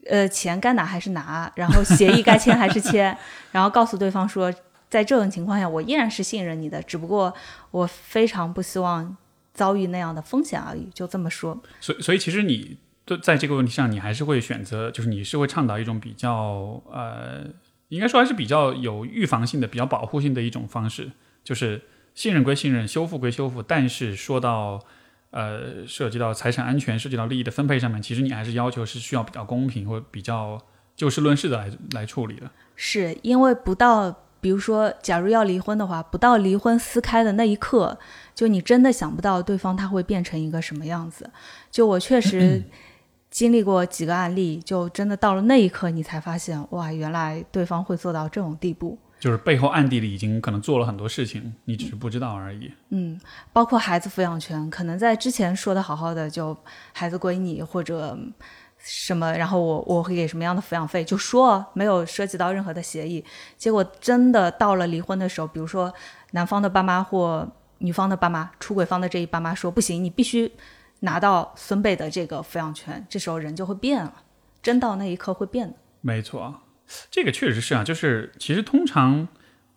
[0.08, 3.16] 呃钱该拿还是拿，然后协议该签还是签，
[3.52, 4.52] 然后告诉对方说。
[4.90, 7.34] 在这种情况下，我依然是信任你的，只不过
[7.70, 9.16] 我非常不希望
[9.52, 11.60] 遭遇那样的风险而已，就这么说。
[11.80, 17.44] 所以，所以其实你对在这个问题上，你还是会选择，就是你是会倡导一种比较呃，
[17.88, 21.12] 应该说还是比较有预防性的、比较保护性的一种方式，
[21.44, 21.82] 就是
[22.14, 24.80] 信任归信任，修复归修复，但是说到
[25.32, 30.58] 呃涉及到财产安全、涉及到利益的分配上面，其实你还是要求是需要比较公平或比较
[30.96, 32.50] 就事论事的来来处理的。
[32.74, 34.24] 是因为不到。
[34.40, 37.98] 比如说，假如要离婚的话，不到离婚撕开的那一刻，
[38.34, 41.30] 就你真的想不到对方他会变成一个什么样子。
[41.70, 42.62] 就我确实
[43.30, 48.98] 经历过几个案例，就真的到了那一刻，你才发现，哇，原来对方会做到这种地步。
[49.20, 52.70] 就是背后暗地里已经可能做了很多事情，你只是不知道而已。
[52.90, 53.20] 嗯，
[53.52, 56.56] 包括孩子抚养权，可能在之前说的好好的，就
[56.92, 58.16] 孩子归你或者
[58.80, 63.24] 什么，然后我我会给什么样的抚养费，就说没有涉及到任何的协议。
[63.56, 65.92] 结果真的到了离婚的时候，比如说
[66.30, 67.46] 男方的爸妈或
[67.78, 70.50] 女方的爸妈，出轨方的这一爸妈说不行，你必须
[71.00, 74.12] 拿到孙辈的这个抚养权，这时候人就会变了，
[74.62, 75.74] 真到那一刻会变的。
[76.00, 76.62] 没错。
[77.10, 79.28] 这个确实是啊，就是其实通常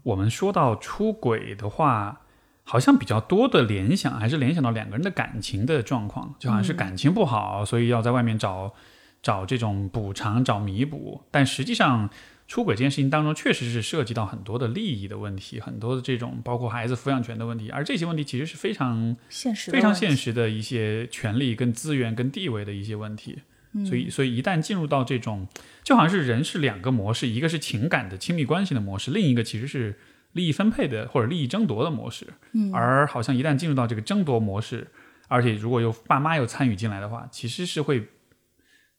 [0.03, 2.21] 我们说到出轨的话，
[2.63, 8.73] 好像比较多的联想还是联想到两个人的感情的状况，就好像是感情不好，所以要在外面找
[9.21, 11.21] 找这种补偿、找弥补。
[11.31, 12.09] 但实际上，
[12.47, 23.39] 出轨这件事情当中确实是涉及到很多的利益的问题，很多的这种包括孩子抚养权的问题，而这些问题其实是非常现实、非常现实的一些权利、跟资源、跟地位的一些问题。
[23.85, 25.47] 所以，所以一旦进入到这种，
[25.81, 29.97] 就好像是人是两个模式，一个是情感的亲密关系的模式，另一个其实是
[30.33, 32.27] 利益分配的或者利益争夺的模式。
[32.51, 34.85] 嗯，而好像一旦进入到这个争夺模式，
[35.29, 38.09] 而且如果有爸妈又参与进来的话，其实是会，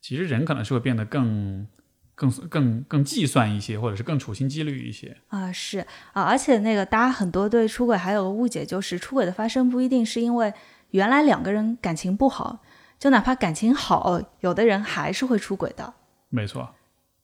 [0.03, 1.65] 其实人可能是会变得更、
[2.13, 5.15] 更、更、更计算一些，或者是更处心积虑一些。
[5.29, 5.79] 啊，是
[6.11, 10.53] 啊，而且那个大家很多对出轨还有个误解，就是出轨的发生不一定是因为
[10.91, 12.61] 原来两个人感情不好。
[12.99, 15.93] 就哪怕感情好，有的人还是会出轨的。
[16.27, 16.75] 没错，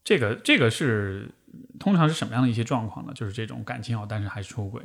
[0.01, 1.30] 这个这个是
[1.82, 3.11] 通常是什么样的一些状况呢？
[3.13, 4.82] 就是这种感情好，但是还是出轨。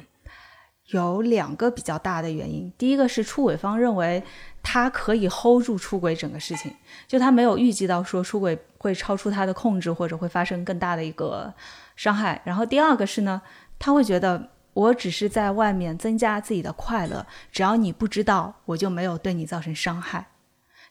[0.89, 4.23] 有两个比较大的原因，第一个是出轨方认为
[4.63, 6.71] 他可以 hold 住出轨整个事情，
[7.07, 11.53] 就他没有预计到说出轨会超出他的控制，或者会发生更大的一个
[11.97, 12.41] 伤害。
[12.45, 13.41] 然后第二个是呢，
[13.79, 20.27] 他会觉得我只是在外面增加自己的快乐，只要你不知道，我就没有对你造成伤害。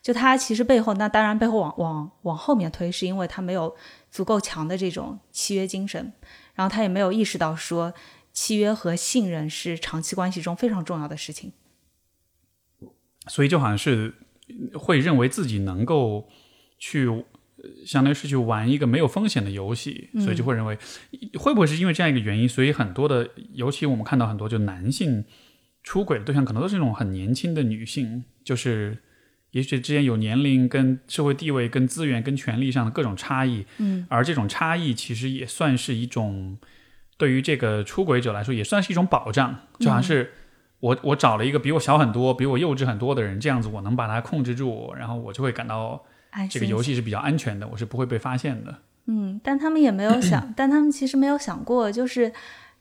[0.02, 3.74] 就他其实背后，那当然背后往往往后面推，是因为他没有
[4.12, 6.12] 足够强的这种契约精神，
[6.56, 7.94] 然后他也没有意识到说
[8.34, 11.54] 契约和信任是长期关系中非常重要的事情，
[13.28, 14.16] 所以就好像是
[14.74, 16.28] 会认为自己能够
[16.78, 17.06] 去，
[17.86, 20.78] 相当于是去玩一个没有风险的游戏，所以就会认为
[21.40, 25.24] 会不会是因为这样一个原因，所以很多的，尤其我们看到很多就男性
[25.84, 28.98] 出轨的对象，可能都是那种很年轻的女性，就是。
[29.52, 36.58] 也许之间有年龄、跟社会地位、跟资源、跟权力上的各种差异，嗯，而这种差异其实也算是一种
[37.18, 39.56] 对于这个出轨者来说，也算是一种保障。
[39.80, 40.34] 就好像是
[40.80, 46.04] 我我找了一个比我小很多、比我幼稚很多的人，这样子我能把他控制住，然后我就会感到
[46.50, 48.76] 这个游戏是比较安全的，我是不会被发现的。
[49.08, 52.32] 嗯，但他们也没有想， 但他们其实没有想过，就是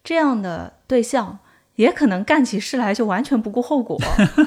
[0.03, 1.39] 这样的对象。
[1.76, 3.99] 也可能干起事来就完全不顾后果，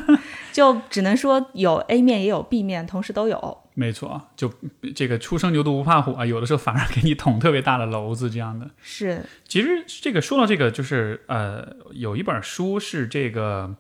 [0.54, 3.58] 就只能说有 A 面也有 B 面，同时都有。
[3.76, 4.52] 没错，就
[4.96, 8.70] 这个初生牛犊不怕虎啊，有的时候反而给你捅特别大的娄子，这样的。
[8.82, 13.76] 是，其实这个说到这个，就是呃，有一本书是这个，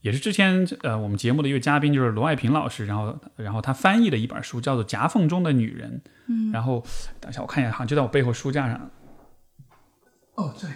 [0.00, 6.02] 也是之前呃我们节目的一位嘉宾，就是罗爱平老师，然后然后他翻译的一本书，叫做《夹缝中的女人》。
[6.26, 6.84] 嗯，然后
[7.20, 8.90] 等一下我看一下，好像就在我背后书架上。
[10.34, 10.70] 哦，对。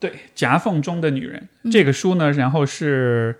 [0.00, 3.38] 对，夹缝中的女人这个书呢，然后是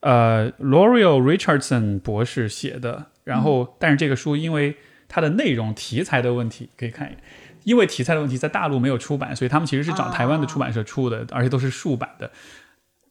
[0.00, 4.74] 呃 L'Oreal Richardson 博士写的，然后但是这个书因为
[5.06, 7.22] 它的内容题材的问题，可以看一眼，
[7.64, 12.30] 因为题材的问题，在大陆没有出版，所以他们其实是找台湾的出版社出的，而且都是竖版的。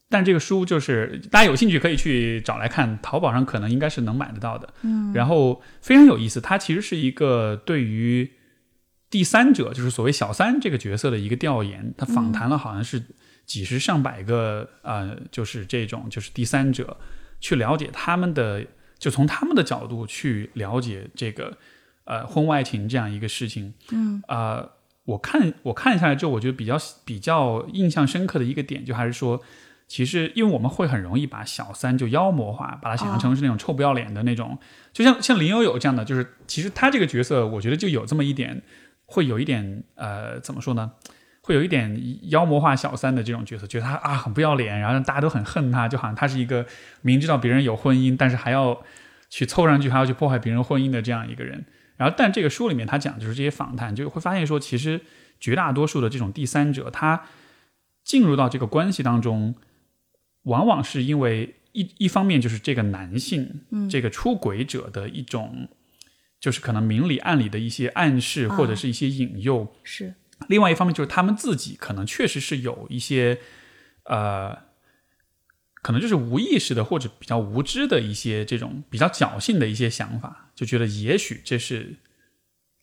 [0.09, 4.73] 但这个书就是大家有兴趣可以去找来看，淘宝上可能应该是能买得到的。
[4.81, 8.31] 嗯，然后非常有意思，它其实是一个对于。
[9.09, 13.01] 第三者就是所谓小三这个角色的一个调研，他访谈了好像是
[13.45, 16.97] 几十上百个呃，就是这种就是第三者，
[17.39, 18.65] 去了解他们的，
[18.97, 21.57] 就从他们的角度去了解这个
[22.05, 23.73] 呃婚外情这样一个事情。
[23.91, 24.69] 嗯啊，
[25.05, 29.41] 我看我看下来之后，我觉得比较比较印象深刻的一个点，就还是说，
[29.87, 34.57] 其实因为我们会很容易把小三就妖魔化，把它想象成是那种臭不要脸的那种，
[34.93, 38.61] 就像像林有有这样的，就是其实他这个角色，我觉得就有这么一点。
[39.09, 40.91] 会有一点呃，怎么说呢？
[41.47, 46.65] 会有一点妖魔化小三的这种角色，觉得他啊很不要脸，然后大家都很恨他，就好像他是一个
[47.01, 48.83] 明知道别人有婚姻，但是还要
[49.29, 51.63] 去凑上去，还要去破坏别人婚姻的这样一个人。
[51.95, 54.99] 然后，但这个书里面他讲就是这些访谈，就会发现说，其实
[55.39, 57.23] 绝大多数的这种第三者，他
[58.03, 59.55] 进入到这个关系当中，
[60.43, 65.69] 往往是因为一一方面就是这个男性，嗯这个出轨者的一种。
[66.39, 70.13] 就是可能明里暗里的一些暗示或者是一些引诱，是。
[70.47, 73.39] 另外一方面就是他们自己可能确实是有一些，
[74.03, 74.55] 呃，
[75.81, 81.95] 可能就是无意识的或者比较无知的一些这种比较侥幸的一些想法，就觉得也许这是，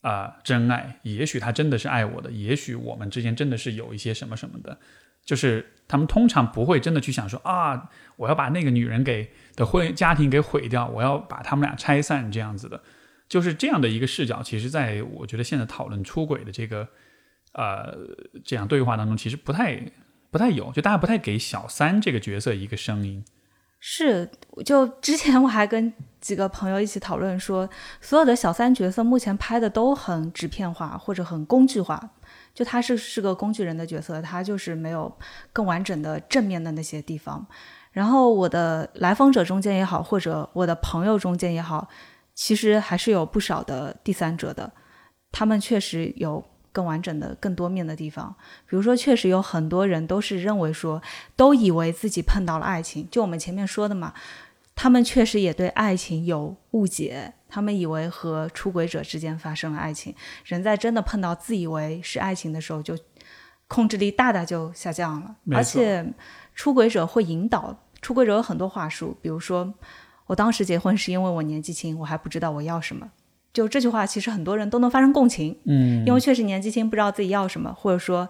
[0.00, 4.78] 啊、真爱，也许他真的是爱我的，也许我们之间真的是有一些什么什么的，
[5.24, 12.82] 就是他们通常不会真的去想说啊，我要把那个女人给的婚家庭给毁掉，我要把他们俩拆散这样子的，
[13.28, 14.42] 就是这样的一个视角。
[14.42, 16.88] 其实，在我觉得现在讨论出轨的这个
[17.54, 17.92] 呃
[18.44, 19.80] 这样对话当中，其实不太
[20.30, 23.24] 不太有，就大家不太给小三这个角色一个声音。
[23.86, 24.30] 是，
[24.64, 27.68] 就之前我还跟几个朋友一起讨论说，
[28.00, 32.00] 所有的小三角色目前拍的都很纸片化或者很工具化，
[32.54, 35.14] 就他是是个工具人的角色，他就是没有
[35.52, 37.46] 更完整的正面的那些地方。
[37.92, 41.86] 然后我的来访者中间也好，或者我的朋友中间也好，
[42.34, 44.72] 其实还是有不少的第三者的，
[45.30, 46.42] 他们确实有
[46.74, 48.34] 更完整的、更多面的地方。
[48.68, 51.00] 比如说，确实有很多人都是认为说，
[51.36, 54.12] 都以为自己碰到了爱情，就我们前面说的嘛，
[54.74, 60.12] 他们确实也对爱情有误解，他们以为和出轨者之间发生了爱情。
[60.44, 62.98] 人在真的碰到自以为是爱情的时候，就
[63.68, 66.04] 控制力大大就下降了，而且
[66.54, 69.72] 出轨者会引导，出轨者有很多话术，比如说，
[70.26, 73.08] 我当时结婚是因为我年纪轻，我还不知道我要什么。
[73.54, 78.28] 就这句话，其实很多人都能发生共情，嗯，因为确实年纪轻，不知道自己要什么，或者说，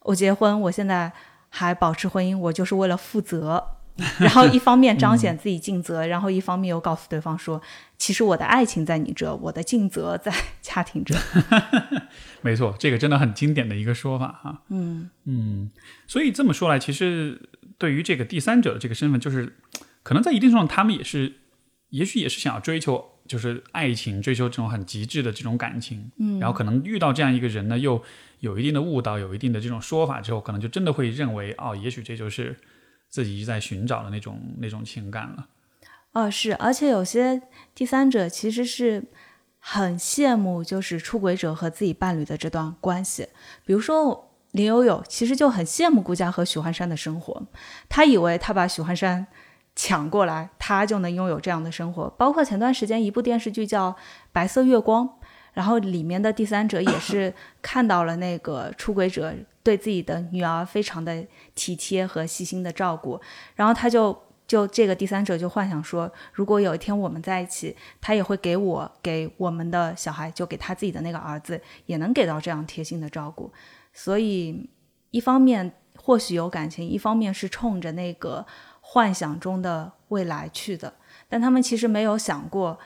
[0.00, 1.12] 我结婚，我现在
[1.50, 3.62] 还保持婚姻，我就是为了负责。
[4.18, 7.60] 然后一方面彰显自己尽责， 然后一方面又告诉对方说，
[7.98, 11.14] 其实我的爱情在你这，我的尽责在家庭这。
[12.40, 14.62] 没错，这个真的很经典的一个说法哈。
[14.70, 15.70] 嗯嗯，
[16.06, 19.58] 所以这么说来，其实对于这个第三者的这个身份，就是
[20.02, 21.34] 可能在一定程度上，他们也是，
[21.90, 26.10] 也许也是想要追求就是爱情，追求这种很极致的这种感情。
[26.18, 28.02] 嗯，然后可能遇到这样一个人呢，又
[28.40, 32.56] 有一定的误导，有一定的这种说法之后，可能就真的会认为，哦，也许这就是
[33.08, 35.46] 自己一直在寻找的那种那种情感了。
[36.12, 37.40] 哦是，而且有些
[37.74, 39.04] 第三者其实是
[39.58, 43.28] 很羡慕，就是出轨者和自己伴侣的这段关系。
[43.64, 47.46] 比如说林有有，其实就很羡慕顾佳和许幻山的生活，
[47.88, 49.26] 他以为他把许幻山
[49.74, 52.08] 抢过来，他就能拥有这样的生活。
[52.10, 53.90] 包括前段时间一部电视剧叫
[54.32, 55.06] 《白色月光》，
[55.54, 63.20] 然后里面的第三者也是看到了那个出轨者对自己的女儿非常的体贴和细心的照顾，
[63.56, 64.16] 然后他就。
[64.44, 73.50] 就这个第三者就幻想说，如果有一天我们在一起，他也会给我给我们的小孩，就给他自己的那个儿子，也能给到这样贴心的照顾。
[73.94, 74.68] 所以，
[75.10, 78.44] 一方面或许有感情，一方面是冲着那个
[78.92, 80.92] 幻想中的未来去的，
[81.26, 82.78] 但他们其实没有想过，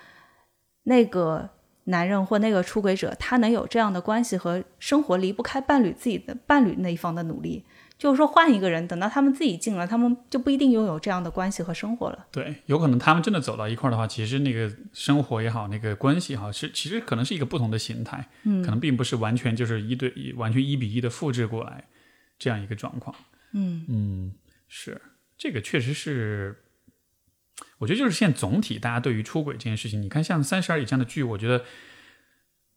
[0.85, 1.51] 那个
[1.85, 7.65] 男人或那个出轨者，他能有这样的关系和生活离不开伴侣自己的伴侣那一方的努力。
[7.99, 12.27] 就是说，换一个人，等到他们自己进了，他们就不一定拥有这样的关系和生活了。
[12.31, 21.85] 对，有可能他们真的走到一块儿的话，其实那个生活也好，那个关系也好，是其实可能是一个不同的形态，嗯可能并不是完全就是一对一，完全一比一的复制过来
[22.39, 23.17] 这样一个状况。
[23.53, 24.33] 嗯嗯，
[24.69, 25.01] 是
[25.39, 26.57] 这个确实是，
[27.79, 31.65] 我觉得就是现在总体大家对于出轨这件事情，你看像《三十而已》这样的剧，我觉得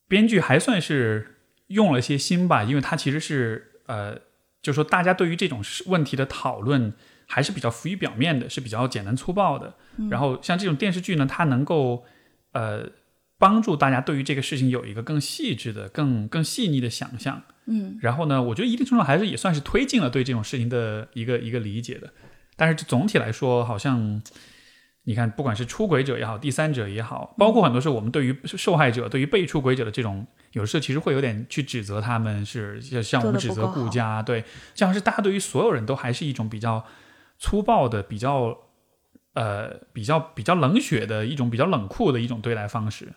[0.07, 1.37] 编剧还算是
[1.67, 4.19] 用了些心吧，因为他其实是呃，
[4.61, 6.93] 就说大家对于这种事问题的讨论
[7.27, 9.75] 还是比较浮于表面的，是比较简单粗暴的。
[10.09, 12.05] 然后像这种电视剧呢，它能够
[12.51, 12.89] 呃
[13.37, 17.43] 帮助大家对于这个事情有一个更细致的、更更细腻的想象。
[17.67, 22.11] 嗯然后呢，我觉得一定程度上还是也算是推进了对这种事情的一个一个理解的。
[22.59, 24.21] 但是总体来说，好像
[25.05, 34.43] 你看，不管是出轨者也好，第三者也好，包括很多时候我们对于受害者、对于被出轨者的这种，有时候其实会有点去指责他们是，像像我们指责顾家，对，
[34.75, 36.85] 这样是大家对于所有人都还是一种比较
[37.39, 38.55] 粗暴的、比较
[39.33, 43.13] 呃比较比较冷血的一种比较冷酷的一种对待方式。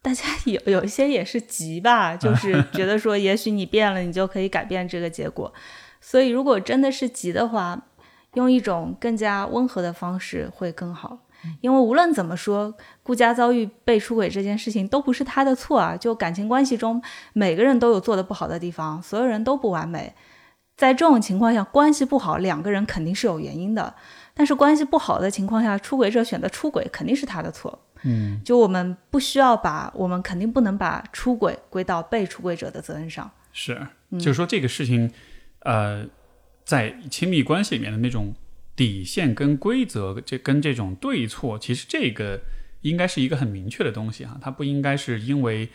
[0.00, 5.52] 大家有有一些也是急吧，就 是觉得说，也许你变了，你就可以改变这个结果。
[6.00, 7.88] 所以，如果真的是急的话，
[8.34, 11.18] 用一种更加温和的方式会更好。
[11.60, 15.96] 因为无论怎么说，顾家遭遇被出轨这件事情都不是他的错啊。
[15.96, 17.00] 就感情关系中，
[17.32, 20.12] 每个人都有做的不好的地方，所有人都不完美。
[20.76, 23.94] 在这种情况下，关系不好，两个人肯定是有原因的。
[24.34, 27.76] 但是关系不好的情况下，出轨者选择出轨，肯定是他的错。
[28.02, 33.28] 嗯，就我们不需要把，我们肯定不能把出轨归到被出轨者的责任上。
[33.52, 35.10] 是，就是说这个事情，
[35.60, 36.04] 呃，
[36.68, 38.34] 在亲密关系里面的那种
[38.76, 42.38] 底线跟规则，这跟这种对错，其实这个
[42.82, 45.66] 应该是一个很明确的东西哈，它不应该是因为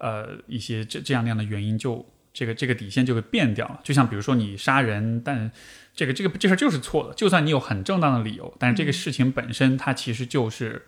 [0.00, 3.78] 呃一些这这样那样的原因就这个这个底线就给变掉了。
[3.84, 5.48] 就像比如说你杀人，但
[5.94, 10.82] 这个这个这事儿就是错的，就算你有很正当的理由，但是这个事情本身它其实就是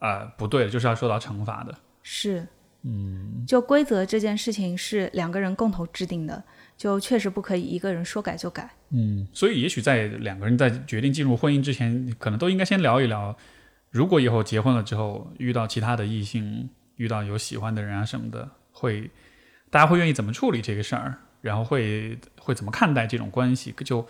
[0.00, 1.74] 呃不对的，就是要受到惩罚的。
[2.02, 2.46] 是，
[2.82, 6.44] 嗯，就规则这件事情是两个人共同制定的，
[6.78, 8.70] 就确实不可以一个人说改就改。
[8.90, 13.36] 嗯，所以也许在两个人在决定进入婚姻之前，可能都应该先聊一聊，
[13.90, 19.10] 如果以后结婚了之后遇到其他的异性，遇到有喜欢的人啊什么的，会
[19.68, 23.74] 大家会愿意怎么处理这个事儿，然后会会怎么看待这种关系？
[23.84, 24.06] 就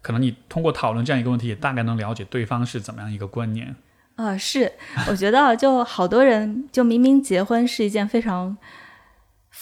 [0.00, 3.74] 可能你通过讨论这样一个问题，也大概能了解对方是怎么样一个观念。
[4.14, 4.72] 啊，是，
[5.08, 8.56] 我觉得就好多人就明明结婚是一件非常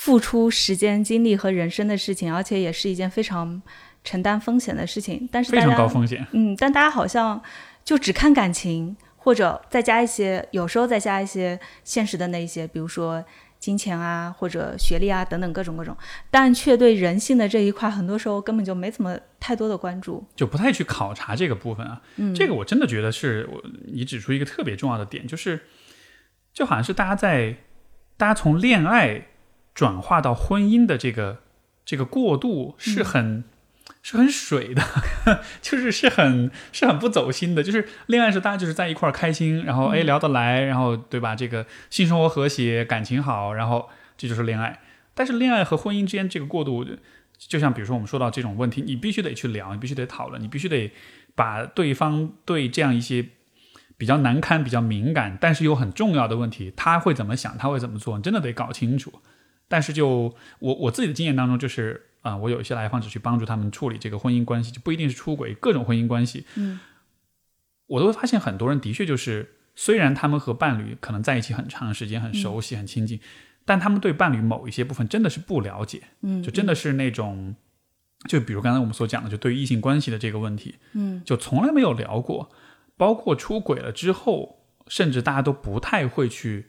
[0.07, 3.61] 付出时间、精力和人生的事情，而且也是一件非常
[4.05, 6.25] 承担风险的事情，但是非常高风险。
[6.31, 7.43] 嗯，但大家好像
[7.85, 13.25] 就只看感情，或者再加一些，有时候再加一些现实的那一些，比如说。
[13.59, 15.97] 金钱啊，或者学历啊，等等各种各种，
[16.31, 22.03] 但却对人性的这一块，很多时候根本就没怎么太多的关注，就不太去考察这个部分啊。
[22.17, 25.63] 嗯，这个我真的觉得是我你指出一个特别重要的点，就是
[26.53, 27.57] 就好像是大家在
[28.19, 29.27] 大家从恋爱
[29.77, 31.39] 转化到婚姻的这个
[31.85, 33.45] 这个过渡是很。
[34.03, 34.83] 是很水的，
[35.61, 37.63] 就是是很是很不走心的。
[37.63, 41.35] 就是恋爱时大家就是在一块儿开心，然后哎聊得来，然后对吧？
[41.35, 44.81] 这个性生活和谐，感情好，然后这就是恋爱。
[45.15, 46.85] 但是恋爱和婚姻之间这个过渡，
[47.37, 50.93] 就像比如说我们说到这种问题，你必须得去聊，你必须得讨论，你必须得
[51.35, 53.27] 把对方对这样一些
[53.97, 59.21] 比较难堪、比较敏感，但是又很重要的问题，他会怎么想，他会怎么做，你真的得搞清楚。
[59.69, 62.03] 但是就我我自己的经验当中，就是。
[62.27, 66.45] 啊，我有一些来访者去帮助他们处理这个婚姻关系，就不一定是出轨，各种婚姻关系。
[66.57, 66.81] 嗯，
[67.87, 73.21] 我都会发现很多人的确就是，虽然他们和伴侣可能在一起很长时间，很熟悉，很亲近，
[73.65, 76.03] 但他们对伴侣某一些部分真的是不了解。
[76.23, 77.55] 嗯，就真的是那种，
[78.29, 82.51] 就比如刚才我们所讲的，就对于异性关系的这个问题，嗯，就从来没有聊过，
[82.97, 86.67] 包括出轨了之后，甚至大家都不太会去。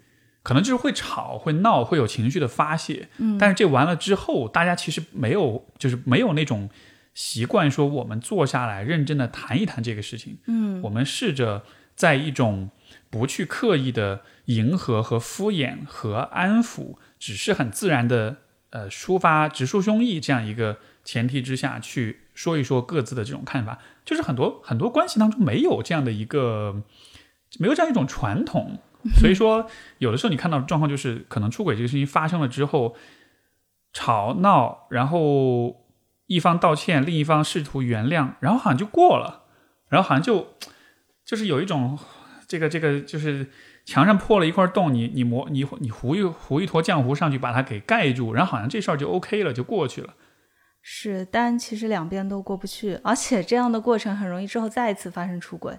[0.47, 6.69] 可能就是会吵、会闹、会有情绪的发泄，嗯，但是这完了之后，大家其实没有，就是没有那种
[7.13, 11.63] 习惯说我们坐下来认真的谈一谈这个事情，嗯，我们试着
[11.97, 12.69] 在一种
[13.09, 18.37] 不去刻意的迎合和敷衍和安抚，只是很自然的
[18.69, 26.83] 呃抒发、直抒胸臆这样一个前提之下去说一说各自的这种看法，就是很多很多关系当中没有这样的一个
[27.59, 28.79] 没有这样一种传统。
[29.15, 29.65] 所以说，
[29.99, 32.95] 有的时候你看到的状况就是，可能出轨这个事情发生了之后，
[33.93, 35.85] 吵闹，然后
[36.25, 39.43] 一方道歉，另一方试图原谅，然后好像就过了，
[39.89, 40.55] 然后好像就
[41.25, 41.97] 就是有一种
[42.47, 43.47] 这个这个就是
[43.85, 50.13] 墙上破了一块洞，你你磨你你糊一糊一坨浆糊上去把它给盖住，然后好像这事儿就 OK 了，就过去了。
[50.81, 55.77] 是，但其实两边都过不去，而且这样的过程很容易之后再一次发生出轨。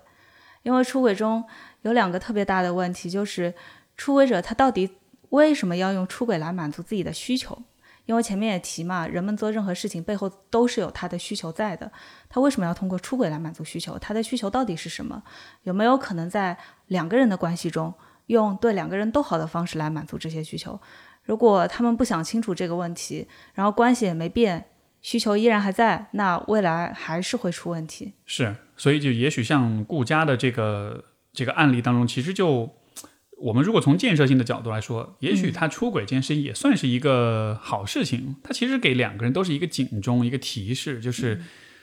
[0.62, 1.44] 因为出轨中
[1.82, 3.54] 有两个特别大的问题，就是
[3.96, 4.90] 出轨者他到底
[5.30, 7.62] 为什么要用出轨来满足自己的需求？
[8.06, 11.92] 因为前面也提嘛，人们做任何事情背后都是有他的需求在的。
[12.28, 13.98] 他为什么要通过出轨来满足需求？
[13.98, 15.22] 他的需求到底是什么？
[15.64, 16.56] 有没有可能在
[16.86, 17.92] 两个人的关系中，
[18.26, 20.80] 用对两个人都好的方式来满足这些需求？
[21.22, 24.64] 如果他们不想清楚这个问题，然后关系也没变。
[25.00, 28.14] 需求依然还在，那未来还是会出问题。
[28.26, 31.04] 是，所以就也许像顾家的这个
[31.34, 32.72] 这个案例当中，其实就
[33.36, 38.36] 我们如果从建设性的角度来说，也许他出轨这件事情也算是一个好事情。
[38.42, 41.38] 他其实给两个人都是一个警钟，一个提示，就是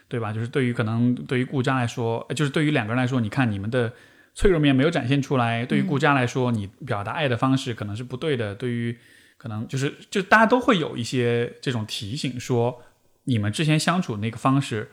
[0.08, 0.34] 对吧？
[0.34, 3.94] 就是对于可能对于顾家来说，就是对于两个人来说，你看你们的
[4.34, 5.64] 脆弱面没有展现出来。
[5.66, 8.56] 对于顾家来说，你表达爱的方式可能是不对的。
[8.56, 8.98] 对于
[9.38, 12.82] 可能就是就大家都会有一些这种提醒说。
[13.28, 14.92] 你们之前相处那个方式，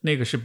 [0.00, 0.40] 那个是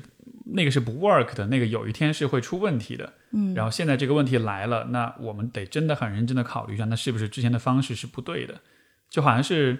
[0.53, 3.13] 那个是不 work 的，那个有一天是会出问题的。
[3.31, 8.61] 嗯，然后现在这个问题来了，那我们得真的很认真的考虑一下，那是不是之前的方式是不对的？
[9.09, 9.79] 就好像是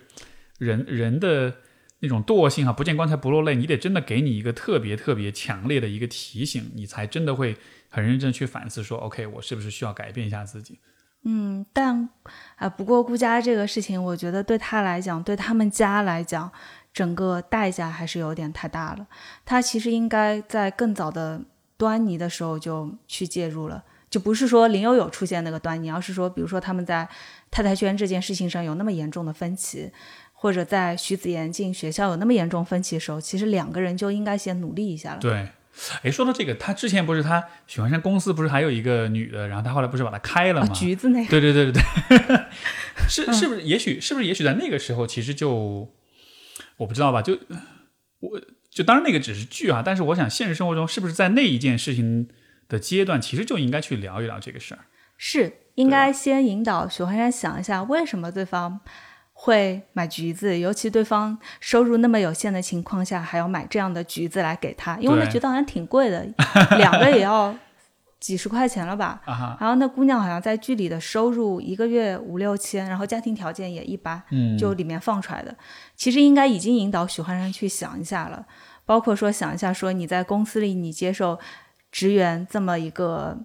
[0.58, 1.54] 人人的
[2.00, 7.58] 那种惰性啊，不见棺材不落泪，你得真的给你一个特别特别强烈的一个提醒，你才真的会
[7.90, 10.80] 很认真去反思，说 OK，我是不是需要改变一下自己？
[11.26, 12.08] 嗯，但
[12.56, 16.50] 啊，不过顾家这个事情，我觉得对他来讲，对他们家来讲。
[17.00, 19.08] 整个代价还是有点太大了，
[19.46, 21.42] 他其实应该在更早的
[21.78, 27.08] 端倪的时候就去介入了，就不是说林有有出现那个端倪，而是说，比如说他们在
[27.50, 29.90] 太太圈这件事情上有那么严重的分歧，
[30.34, 35.20] 或者在徐子言进学校有那么严重分歧的时候，其实两个人就应该先努力一下了。
[35.22, 35.48] 对，
[36.04, 40.68] 哎，说到这个，他之前不是他许幻山公司不是还有一个女的，然后他后来不是把她开了吗？
[40.74, 41.30] 橘子那个？
[41.30, 41.82] 对对对对
[42.28, 42.40] 对，
[43.08, 43.62] 是是不是？
[43.62, 44.26] 也许是不是？
[44.26, 45.88] 也许在那个时候，其实就。
[46.80, 47.38] 我不知道吧，就
[48.20, 52.28] 我就当然那个只是剧啊，但是我想现实生活中是不是在那一件事情
[52.68, 54.80] 的阶段，其实就应该去聊一聊这个事儿。
[55.18, 58.80] 是应该先引导许幻山想一下，为什么对方
[59.34, 66.26] 会买橘子，尤其对方收入那么有限的情况下，还要买这样的橘子来给他，因为那橘子好像挺贵的，
[66.78, 67.54] 两个也要
[68.20, 69.22] 几十块钱了吧。
[69.60, 75.56] 然后那姑娘好像在剧里的收入一个月五六千，然后家庭条件也一般，嗯，就里面放出来的。
[76.00, 78.48] 其实应该已经引导许幻山去想一下了，
[78.86, 81.38] 包括说想一下说你在公司里你接受
[81.92, 83.38] 职员这么一个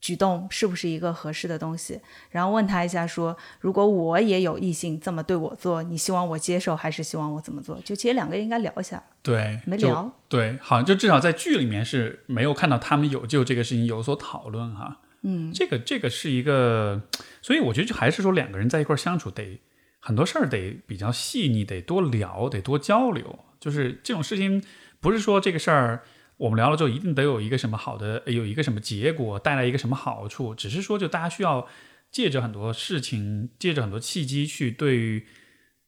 [0.00, 2.00] 举动是不是一个合适的东西，
[2.30, 7.78] 然后问他一下说，如果我也有异性这么对我做，你希望我接受还是希望我怎么做？
[7.84, 10.10] 就其实两个人应该聊一下，对，没聊。
[10.30, 15.00] 对，好像就至少在剧里面是没有看到他们有就这个事情有所讨论哈。
[15.20, 17.02] 嗯，这个这个是一个，
[17.42, 19.60] 所以我觉得就还是说两个人在一块相处得
[20.00, 23.38] 很多事儿得比较细腻，得多聊，得多交流。
[23.60, 24.62] 就是这种事情
[24.98, 26.02] 不是说这个事儿
[26.38, 31.68] 我们聊了之后一定得有一个什么好的，有一个什么结果，带来一个什么好处，只是说就大家需要
[32.10, 35.26] 借着很多事情，借着很多契机去对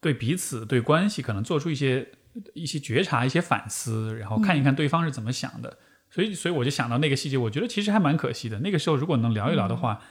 [0.00, 2.10] 对彼此对关系可能做出一些
[2.52, 5.78] 一些觉察、一些反思，然后看一看对方是怎么想的。
[6.10, 8.60] 所以，所以我就想到那个细节，我觉得其实还蛮可惜的。
[8.60, 10.02] 那个时候如果能聊一聊的话，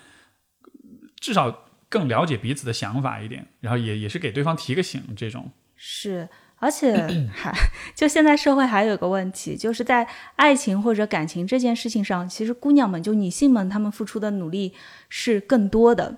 [1.19, 5.03] 至少更了解彼此的想法一点，然后也也是给对方提个醒。
[5.15, 6.95] 这种是，而且
[7.33, 7.53] 还
[7.93, 14.73] 就现在社会还有一个问题，就是在爱情或者感情这件事情上，其实姑娘们就女性们她们付出的努力
[15.09, 16.17] 是更多的，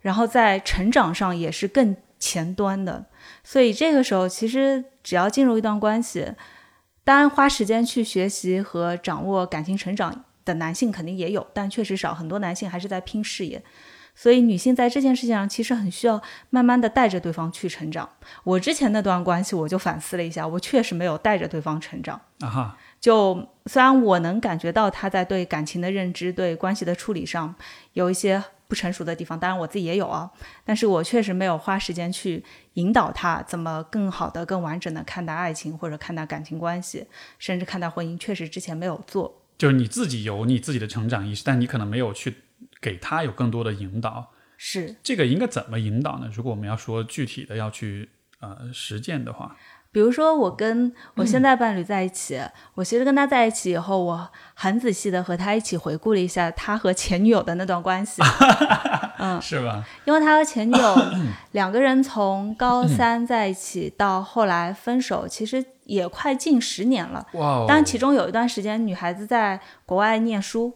[0.00, 3.06] 然后在成长上也是更前端的。
[3.42, 6.26] 所以这个时候，其实只要进入一段关系，
[7.02, 13.62] 当然花时间去学习和掌握感情成长的男性肯定也有，但确实少，很多男性还是在拼事业。
[14.14, 18.08] 所以女性在这件事情上其实很需要慢慢的带着对方去成长。
[18.44, 22.20] 我之前那段关系，我就反思了一下，我确实没有带着对方成长。
[22.40, 27.54] 啊哈，就虽然我能感觉到他在对感情的认知、对关系的处理上
[27.92, 30.30] 有一些不成熟的地方，当然我自己也有啊，
[30.64, 32.42] 但是我确实没有花时间去
[32.74, 37.06] 引导他怎么更好的、更完整的看待爱情或者看待感情关系，
[37.38, 39.40] 甚至看待婚姻，确实之前没有做。
[39.56, 42.34] 就是你自己有你自己的成长意识，但你可能没有去
[42.84, 44.30] 给他有更多的引导。
[44.58, 46.28] 是，这个应该怎么引导呢？
[46.30, 48.10] 如果我们要说具体的要去
[48.40, 49.56] 呃实践的话，
[49.90, 52.40] 比如说我跟我现在伴侣在一起，
[52.74, 58.20] 我其实跟他在一起以后，我很仔细的和他一起回顾了一下他和前女友的那段关系。
[59.18, 59.82] 嗯，是吧？
[60.04, 60.96] 因为他和前女友
[61.52, 67.26] 两个人从高三在一起到后来分手，其实也快近十年了。
[67.32, 70.74] 哇哦，当然，其中有一段时间女孩子在国外念书，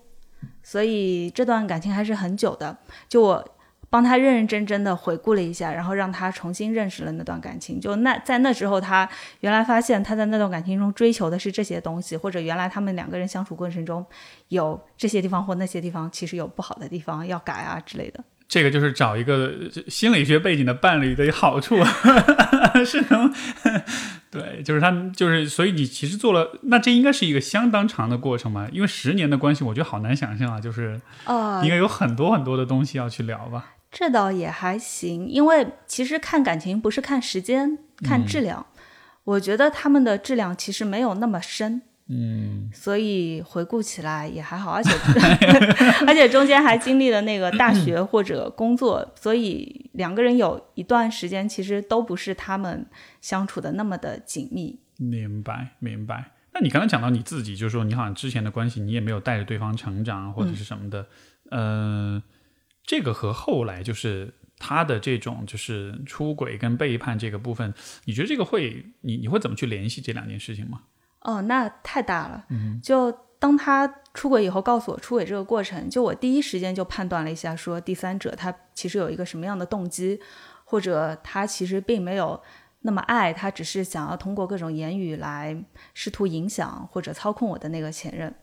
[0.63, 2.77] 所以这段感情还是很久的。
[3.09, 3.49] 就我
[3.91, 7.81] 帮他认认真真的回顾了一下，然后让他重新认识了那段感情。
[7.81, 9.09] 就那在那时候，他
[9.41, 14.05] 原来发现他在那段感情中追求的是这些东西，或者原来他们两个人相处过程中
[14.49, 18.23] 有这些地方或那些地方其实有不好的地方要改啊之类的。
[18.49, 19.53] 这个就是找一个
[19.89, 21.77] 心理学背景的伴侣的好处，
[22.85, 23.33] 是能
[24.31, 33.75] 对，就是他就是，所以你其实做了，那这应该是一个相当长的过程嘛，因为十年的关系，我觉得好难想象啊，就是呃应，该有很多很多的东西要去聊吧。
[33.91, 38.67] 这倒也还行，因为其实看感情不是看时间，看质量。
[39.25, 44.91] 我觉得他们的质量其实没有那么深，嗯，所以回顾起来也还好，而且
[46.09, 52.87] 而且中间还经历了那个大学或者工作，所以两个人有一段时间其实都不是他们
[53.21, 54.81] 相处的那么的紧密。
[54.97, 56.33] 明白明白。
[56.55, 61.07] 那你刚才讲到你自己，就是说你好像之前的关系，你也没有带着对方成长或者是什么的，
[61.51, 62.23] 呃，
[62.85, 67.75] 这个和后来就是他的这种就是出轨跟背叛这个部分，
[68.07, 70.81] 你觉得这个会你你会怎么去联系这两件事情吗？
[71.23, 72.45] 哦，那太大了。
[72.83, 80.21] 就当他出轨以后，告诉我出轨这个过程，就我第一时间就判断了一下，说第三者他其实有一个什么样的动机，
[80.65, 82.41] 或者他其实并没有
[82.81, 85.57] 那么爱，他只是想要通过各种言语来
[85.95, 88.35] 试图影响或者操控我的那个前任。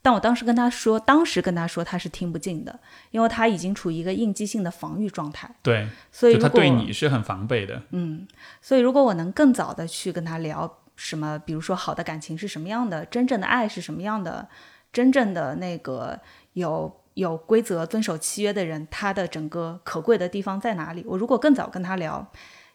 [0.00, 2.78] 但我当时跟他说，当时跟他说他是听不进的，
[3.10, 7.82] 因为他已经处于一个应激性的防御状态，对，所以他对你是很防备的。
[7.90, 8.26] 嗯，
[8.62, 14.48] 所以如果我能更早的去跟他聊什么，比如说好的感情是什么样的，真正的爱是什么样的，
[14.92, 16.18] 真正的那个
[16.54, 21.04] 有有规则、遵守契约的人，他的整个可贵的地方在哪里？
[21.06, 22.30] 我如果更早跟他聊，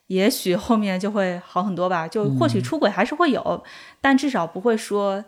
[0.08, 2.08] 也许后面就会好很多吧。
[2.08, 3.64] 就或许出轨还是会有，
[4.00, 5.24] 但至少不会说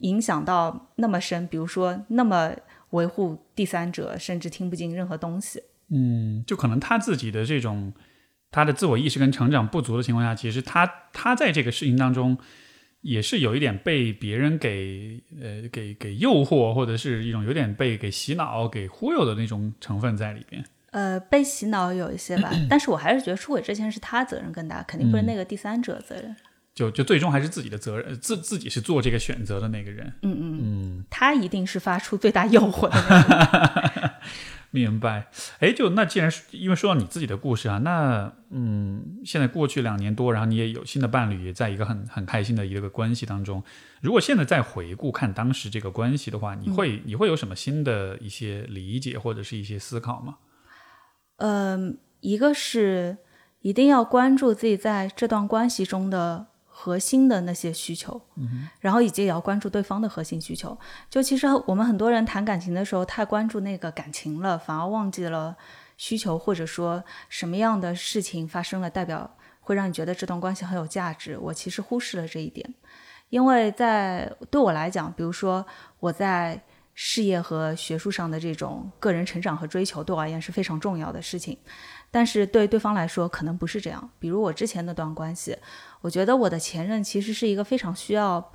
[0.00, 2.52] 影响到那么深，比如说那么
[2.90, 5.62] 维护第三者，甚至听不进任何东西。
[5.88, 7.92] 嗯，就可能他自己的这种
[8.54, 12.38] 他的自我意识跟成长不足的情况下，其实他他在这个事情当中
[13.00, 20.64] 也是有一点被别人给呃给给诱惑，或者是一种有点被给洗脑、给忽悠的那种成分在里边。
[20.92, 26.36] 呃，被洗脑有一些吧， 但是我还是觉得出轨这件事他责任更大，肯定不是那个第三者责任。
[26.72, 30.12] 就就最终还是自己的责任，自自己是做这个选择的那个人。
[30.22, 34.14] 嗯嗯嗯，他一定是发出最大诱惑的那个。
[34.74, 35.28] 明白。
[35.60, 43.62] 哎，就那既然是因为说到你自己的故事啊，那嗯，现在过去两年多，然后你也有新的伴侣，也在一个很很开心的一个关系当中。
[44.00, 50.38] 如果现在再回顾看当时这个关系的话，你会你会有什么新的一些理解或者是一些思考吗？
[51.36, 53.18] 嗯，一个是
[53.60, 56.48] 一定要关注自己在这段关系中的
[56.84, 58.20] 核心的那些需求，
[58.78, 60.78] 然后以及也要关注对方的核心需求。
[61.08, 65.56] 就其实我们很多人谈感情的时候太关注那个感情了，反而忘记了
[65.96, 71.38] 需求，或者说什么样的事情发生了，代表会让你觉得这段关系很有价值。
[71.38, 72.74] 我其实忽视了这一点，
[73.30, 75.64] 因为在对我来讲，比如说
[76.00, 76.62] 我在。
[76.96, 81.58] 事业和学术上的这种个人成长和追求，对我而言是非常重要的事情，
[82.08, 84.08] 但是对对方来说可能不是这样。
[84.20, 85.58] 比如我之前那段关系，
[86.04, 88.52] 我觉得我的前任其实是一个非常需要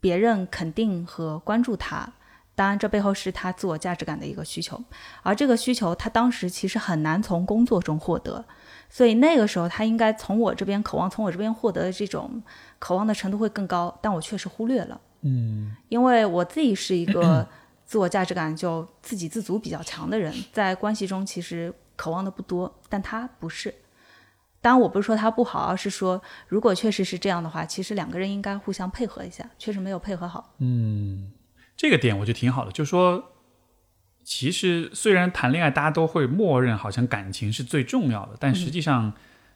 [0.00, 2.12] 别人肯定和关注他，
[2.56, 4.82] 当然这背后是他自我价值感的一个需求，
[5.22, 8.44] 而这个需求他当时其实很难从工作中获得，
[8.88, 12.42] 所以那个时候他应该从我这边渴望从我这边获得的这种
[12.80, 15.00] 渴望的程度会更高，但我确实忽略了。
[15.20, 17.46] 嗯，因为我自己是一个
[17.86, 23.72] 自我价值感就自给自足比较强的人，在关系中其实渴望的不多，但他不是。
[24.60, 30.54] 当然，我不是说他不好，而是说如果确实是这样的话，其实两个人应该互相配合一下，确实没有配合好。
[30.58, 31.32] 嗯，
[31.76, 33.32] 这个点我觉得挺好的，就是说，
[34.24, 39.12] 其实虽然谈恋爱大家都会默认好像感情是最重要的，但实际上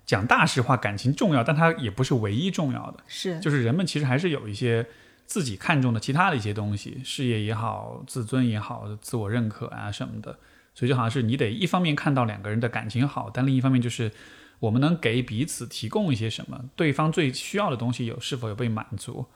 [0.07, 3.05] 讲大实话，感情重要，但它也不是唯一重要的。
[3.07, 4.86] 是，就是人们其实还是有一些。
[5.26, 10.38] 自己看重的其他的一些东西，事业也好，自尊也好，自我认可啊什么的，
[10.74, 14.12] 所以就好像是你得一方面看到两个人的感情好，但另一方面就是
[14.61, 19.26] 我们能给彼此提供一些什么，对方最需要的东西有是否有被满足？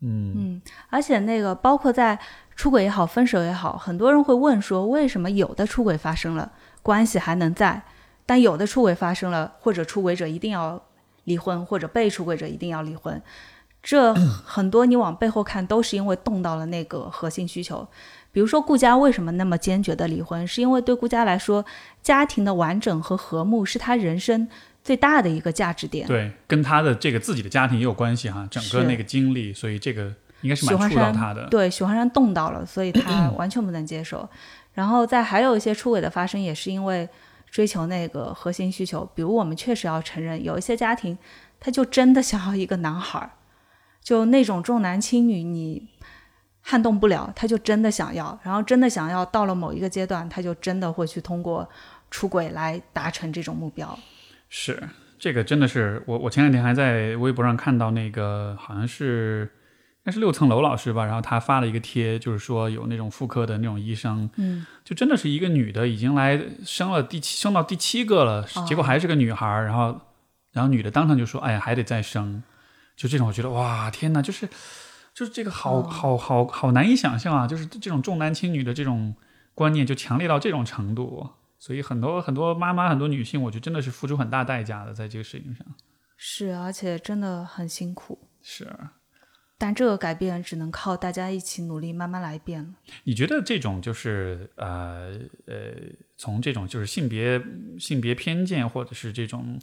[0.00, 2.18] 嗯嗯，而且那个包括在
[2.54, 6.52] 出轨也好，分手也好，很多人会问说，为什么有的出轨发生了，
[6.82, 7.82] 关系还能在，
[8.24, 10.80] 但有的出轨发生了，或者出轨者一定要
[11.24, 13.20] 离婚，或者被出轨者一定要离婚？
[13.82, 17.86] 这很多你往背后看，都是因为动到了那个核心需求。
[18.30, 21.64] 比如说顾佳为什么那么坚决的离婚，是因为对顾佳来说，
[22.02, 24.46] 家庭的完整和和睦是他人生
[24.84, 26.06] 最大的一个价值点。
[26.06, 31.46] 对，跟他的这个自己的家庭也有关系哈，整个那个经历，所以这个应该是蛮触到他的。
[31.48, 34.28] 对，许幻山动到了，所以他 完全不能接受。
[34.74, 37.08] 然后再还有一些出轨的发生，也是因为
[37.50, 39.08] 追求那个核心需求。
[39.14, 41.18] 比如我们确实要承认，有一些家庭
[41.58, 43.30] 他就真的想要一个男孩儿。
[44.00, 45.86] 就那种重男轻女，你
[46.70, 51.66] 撼动不了，他就真的想要，然后真的想要，到了某一个阶段，他就真的会去通过
[52.10, 53.98] 出轨来达成这种目标。
[54.50, 54.86] 是
[55.18, 59.50] 这个，真的是我，我前两天还在微博上看到那个，好像是
[60.00, 69.98] 应该是六层楼老师吧，然后他发了一个贴，就是说有那种妇科的那种医生，嗯，就真的是一个女的，已经来生了第七，生到第七个了，结果还是个女孩，然后
[70.52, 72.42] 然后女的当场就说：“哎呀，还得再生。”
[72.94, 74.48] 就这种，我觉得哇，天哪，就是，
[75.18, 77.44] 就是这个好好好好难以想象啊！
[77.44, 79.12] 就是这种重男轻女的这种
[79.52, 85.66] 观念，就强烈到这种程度，所以很多很多妈妈，很多女性，我觉得真的是付出很大代价的，在这个事情上。
[86.16, 88.16] 是，而且真的很辛苦。
[88.42, 88.72] 是，
[89.58, 92.68] 但这个改变只能靠大家一起努力，慢慢来变了。
[93.02, 95.74] 你觉得这种就是呃呃，
[96.16, 97.42] 从这种就是性别
[97.76, 99.58] 性别偏见，或者是这种。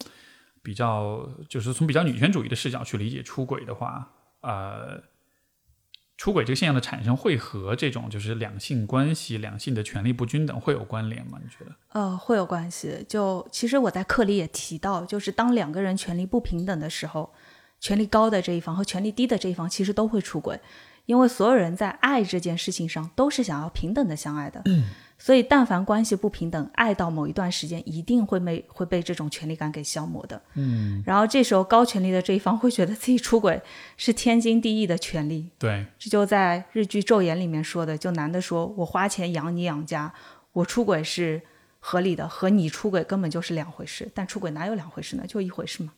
[0.62, 5.00] 比较就是从比较女权主义的视角去理解出轨的话，呃，
[6.18, 11.38] 出轨这个现象的产生会和这种就是两性关系、两性的权利不均等会有关联吗？
[11.44, 11.76] 你觉得？
[11.90, 13.06] 呃，会有关系。
[13.08, 17.34] 就其实我在课里也提到，就是当两个人权利不平等的时候，
[17.82, 20.60] 权力高的这一方和权力低的这一方其实都会出轨，
[21.06, 24.64] 因为所有人在爱这件事情上都是想要平等的相爱的。
[25.18, 30.40] 所以，但凡关系不平等，爱到某一段时间，一定会被会被这种权力感给消磨的。
[30.56, 33.60] 嗯，然后这时候高权力的这一方会觉得自己出轨
[33.96, 35.50] 是天经地义的权利。
[35.58, 40.14] 对，这就在日剧《昼颜》里面说的，就男的说：“我花钱养你养家，
[40.52, 41.42] 我出轨是
[41.80, 44.12] 合理的，和你出轨根本就是两回事。
[44.14, 45.24] 但出轨哪有两回事呢？
[45.26, 45.94] 就一回事嘛。”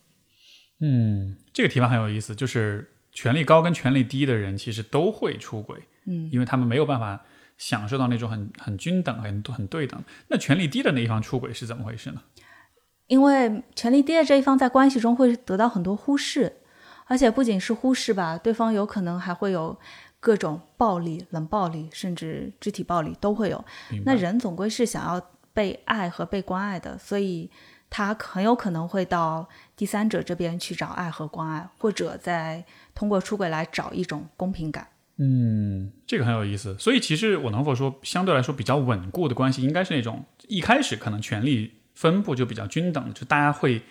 [0.80, 5.80] 嗯，这个提法很有意思，就是权力高跟权力低的人其实都会出轨。
[6.06, 7.26] 嗯，因为他们没有办法。
[7.58, 10.04] 享受到那种很很均等、很很对等。
[10.28, 12.22] 那权力低的那一方出轨是怎么回事呢？
[13.08, 16.58] 因为权力低的这一方在关系中会得到很多忽视，
[17.06, 19.80] 而且不仅是忽视吧，对方有可能还会有
[20.20, 23.64] 各种暴力、冷暴力，甚至肢体暴力都会有。
[24.04, 25.22] 那人总归是想要
[25.54, 27.50] 被爱和被关爱的，所以
[27.90, 34.86] 他很有可能会到第三者这边去找爱和关爱，或者在通过出轨来找一种公平感。
[35.18, 36.76] 嗯，这个很有意思。
[36.78, 43.82] 所以其实我能否说，相对来说比较稳固的关系，应该是那种一开始可能权力分布就比较均等，就大家会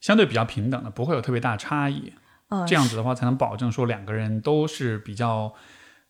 [0.00, 2.12] 相对比较平等的，不会有特别大差异。
[2.48, 5.52] 嗯，这样子的话，才能保证说两个人都是比较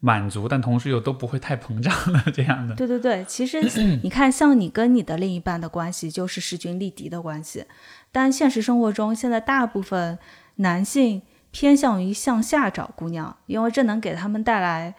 [0.01, 2.74] 满足，但同时又都不会太膨胀的这样的。
[2.74, 3.62] 对对对，其实
[4.05, 7.64] 你看，像你跟你的另一半的关系就是势均力敌的关系，
[8.12, 10.18] 但现实生活中，现在大部分
[10.57, 11.22] 男性
[11.57, 14.94] 偏向于向下找姑娘，因为这能给他们带来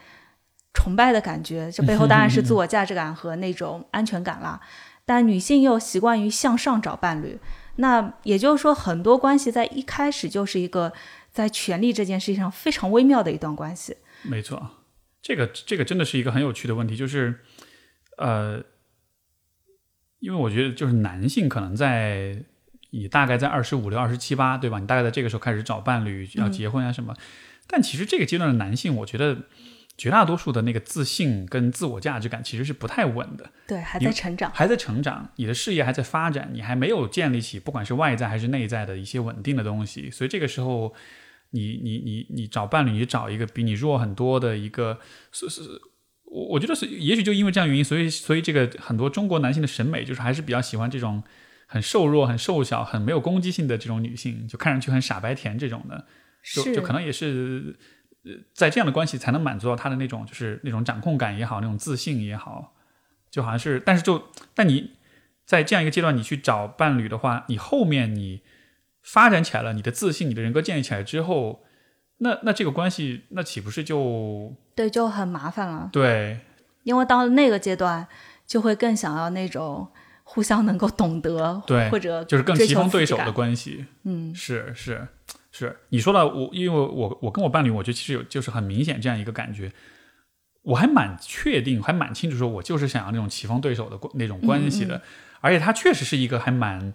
[0.74, 4.60] 崇拜的感觉，这背后当然是自我价值感和那种安全感啦。
[5.06, 7.38] 但女性又习惯于向上找伴侣，
[7.76, 10.92] 那也就是说，很多关系在一开始就是一个
[11.32, 13.96] 在权力这件事情上非常微妙的一段关系。
[14.24, 14.72] 没错，
[15.22, 17.36] 这个这个真的是一个很有趣的问题，就是
[18.18, 18.64] 呃，
[20.18, 22.44] 因为我觉得就是男性可能在
[22.92, 24.80] 你大概在二十五六、二十七八，对吧？
[24.80, 27.16] 你大概在这个时候开始找伴侣，要结婚啊什么。
[27.68, 29.44] 但其实这个阶段的男性，我觉得
[29.98, 34.52] 绝大多数的那个自信跟自我价值感其实是不太稳的，对，还在成长。
[34.54, 40.94] 还在成长，你的事业还在发展，你还没有建立起不管是外在还是内在的一些稳定的东西，所以这个时候，
[41.50, 45.00] 你你你你找伴侣，你找一个比你弱很多的一个，
[45.32, 45.62] 是是，
[46.26, 51.22] 我我觉得是，也许就因为这样原因，所以所以这个很多中国男性的审美就是还是比较喜欢这种
[51.68, 56.08] 很瘦弱、很瘦小、很没有攻击性的这种女性，就看上去很傻白甜这种的，
[56.56, 57.78] 就就可能也是。
[58.26, 62.74] 呃，在这样的关系才能满足到她的那种，就是那种掌控感也好，那种自信也好，
[63.32, 64.22] 就好像是，但是就，
[64.54, 64.98] 但你
[65.46, 68.42] 在这样一个阶段，你去找伴侣的话，你后面你
[69.02, 71.64] 发展起来了，你的自信、你的人格建立起来之后，
[72.18, 75.90] 那那这个关系，那岂不是就对，就很麻烦了。
[75.94, 76.40] 对
[76.84, 78.06] 因为到了那个阶段，
[78.46, 79.90] 就会更想要那种
[80.30, 83.86] 互相能够懂得，对或者就是更棋逢对手的关系？
[84.04, 85.08] 嗯，是是
[85.52, 89.72] 是，你说到我，因为我我跟我伴侣，我觉得其实有就是很明显这样一个感觉，
[90.64, 95.02] 我还蛮确定，还蛮清楚，说我就是想要那种棋逢对手的关那种关系的，
[95.40, 96.94] 而且他确实是一个还蛮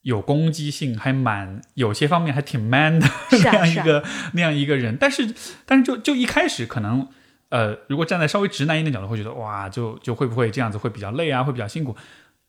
[0.00, 5.34] 有攻击性，还蛮有些方面还挺 man 的是啊 那样一个那样一个人，但是
[5.66, 7.06] 但是就就一开始可能。
[7.52, 11.94] 呃，如果站在稍微直男一点的角度，会觉得哇，就就会不会这样子会比较累啊，会比较辛苦。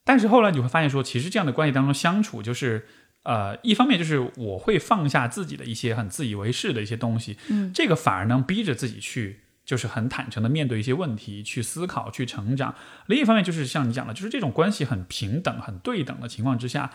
[0.04, 2.86] 但是后来你会发现说，其实这样的关系当中相处，就是
[3.24, 12.76] 呃，一方面就是我会放下自己的一些很自以为是的一些东西，嗯，这个反而能逼着自己去，就是很坦诚的面对一些问题，去思考，去成长。
[13.06, 16.92] 另一方面就是像你讲的，就是这种关系很平等、很对等的情况之下，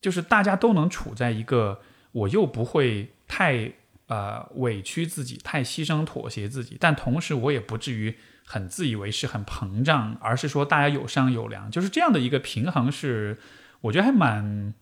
[0.00, 3.70] 就是大家都能处在一个我又不会太
[4.08, 13.38] 呃委屈自己，太牺牲妥协自己，但同时我也不至于很自以为是、很膨胀，而是说大家有商有量，就是这样的一个平衡是，
[13.80, 14.72] 我觉得还蛮，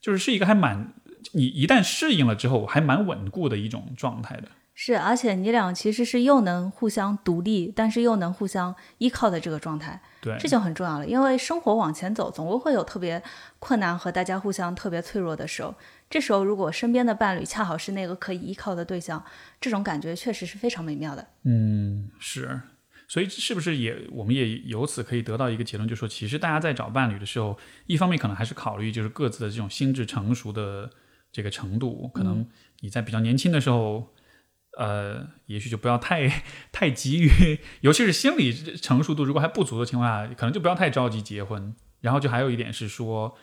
[0.00, 0.94] 就是是一个还蛮，
[1.32, 4.48] 你一旦适应了之后，还蛮稳固的一种状态的。
[4.74, 11.06] 是，而且你俩其实是又能互相独立，但是又能互相依靠的这个状态，对，这就很重要了。
[11.06, 13.22] 因为生活往前走，总会有特别
[13.58, 15.74] 困难和大家互相特别脆弱的时候。
[16.08, 19.22] 这时候，如果身边的伴侣恰好是那个可以依靠的对象，
[19.60, 21.26] 这种感觉确实是非常美妙的。
[21.42, 22.58] 嗯，是，
[23.06, 30.88] 所以是不是也我们也由此可以得到一个结论，就是说，其实大家在找伴侣的时候，一方面可能还是考虑就是各自的这种心智成熟的
[31.30, 32.46] 这个程度，可能
[32.80, 34.14] 你在比较年轻的时候。
[34.78, 41.74] 呃，也许就不要太太急于，尤其是心理成熟度如果还不足的情况下，可能就不要太着急结婚。
[42.00, 43.34] 然后就还有一点是说，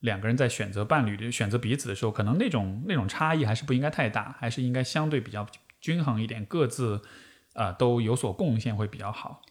[0.00, 5.46] 两个人在选择伴侣选择彼此的时候，可能那种那种差异还是不应该太大，还是应该相对比较
[5.80, 7.02] 均衡一点，各自
[7.54, 9.42] 呃都有所贡献会比较好。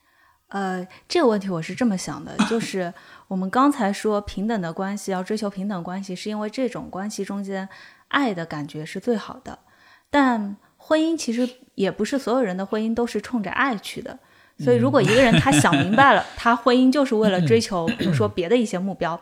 [0.47, 2.93] 呃，这个问题我是这么想的，就是
[3.27, 7.67] 我们刚才说平等的关系要追求平等关系，是因为这种关系中间
[8.07, 9.59] 爱的感觉是最好的，
[10.09, 10.57] 但
[10.88, 14.19] 婚姻其实也不是所有人的婚姻都是冲着爱去的。
[14.59, 19.19] 所以，如果一个人他想明白了， 他婚姻就是为了追求，比如说别的一些目标，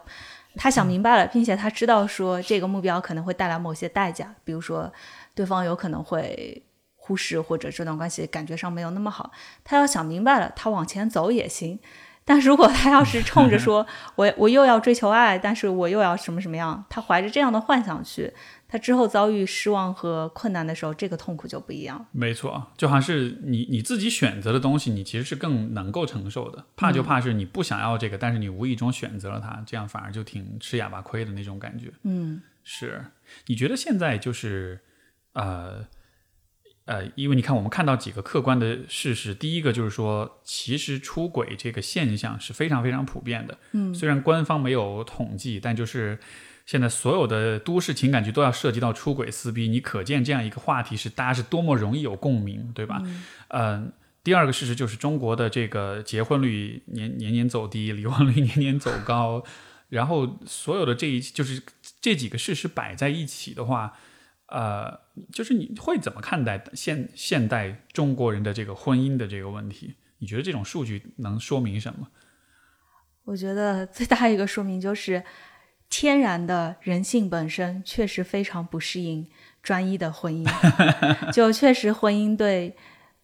[0.58, 4.92] 他想明白了，并且他知道说这个目标可能会带来某些代价，比如说
[5.34, 6.62] 对方有可能会
[6.96, 9.32] 忽视或者这段关系感觉上没有那么好，
[9.64, 11.80] 他要想明白了，他往前走也行。
[12.26, 13.86] 但如果他要是冲着说
[14.16, 18.32] 我我又要追求爱，但是我又要什么什么样，他怀着这样的幻想去，
[18.74, 22.04] 他之后遭遇失望和困难的时候，这个痛苦就不一样。
[22.12, 26.66] 没错，就好像是你你自己选择的东西，你其实是更能够承受的。
[26.76, 31.94] 怕就怕是你不想要这个，但是你无意中选择了它，这样反而就挺吃哑巴亏的那种感觉。
[32.02, 33.06] 嗯，是，
[33.46, 34.80] 你觉得现在就是
[35.34, 35.86] 呃
[36.86, 43.56] 呃，因为你看，我们看到几个客观的事实，第一个就是说，其实出轨这个现象是非常非常普遍的。
[43.74, 46.18] 嗯，虽然官方没有统计，但就是
[46.66, 53.02] 现在所有的都市情感剧都要涉及到出轨撕逼，你可见这样一个话题是大家是多么容易有共鸣，对吧？
[53.50, 53.92] 嗯。
[54.24, 59.44] 第二个事实就是中国的这个结婚率年年年走低，离婚率年年走高，
[59.90, 61.62] 然后所有的这一就是
[62.00, 63.98] 这几个事实摆在一起的话，
[64.48, 64.98] 呃，
[65.34, 69.96] 就是你会怎么看待现现代中国人的这个婚姻的这个问题？
[70.20, 72.08] 你觉得这种数据能说明什么？
[73.26, 75.22] 我觉得最大一个说明就是
[75.96, 79.28] 天然的人性本身确实非常不适应
[79.62, 80.44] 专一的婚姻，
[81.32, 82.76] 就确实婚姻对。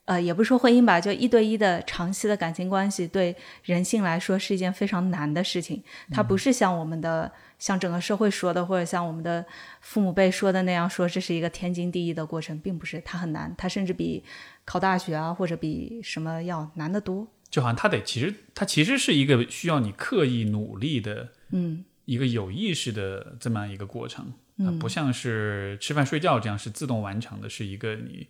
[0.06, 5.84] 呃，也不是说婚姻吧，就一对一的长期的感情关系，对人性来说是一件非常难的事情。
[6.12, 9.46] 它不是像我们的，像整个社会说的，或者像我们的
[9.82, 14.24] 父母辈说的那样，说这是一个天经地义的过程，并不是，它很难，它甚至比
[14.66, 17.28] 考大学啊，或者比什么要难得多。
[17.52, 28.28] 就好像它得，其实它其实是一个需要你刻意努力的，嗯，一个有意识的这么样一个过程，嗯，不像是吃饭睡觉这样是自动完成的，是一个你。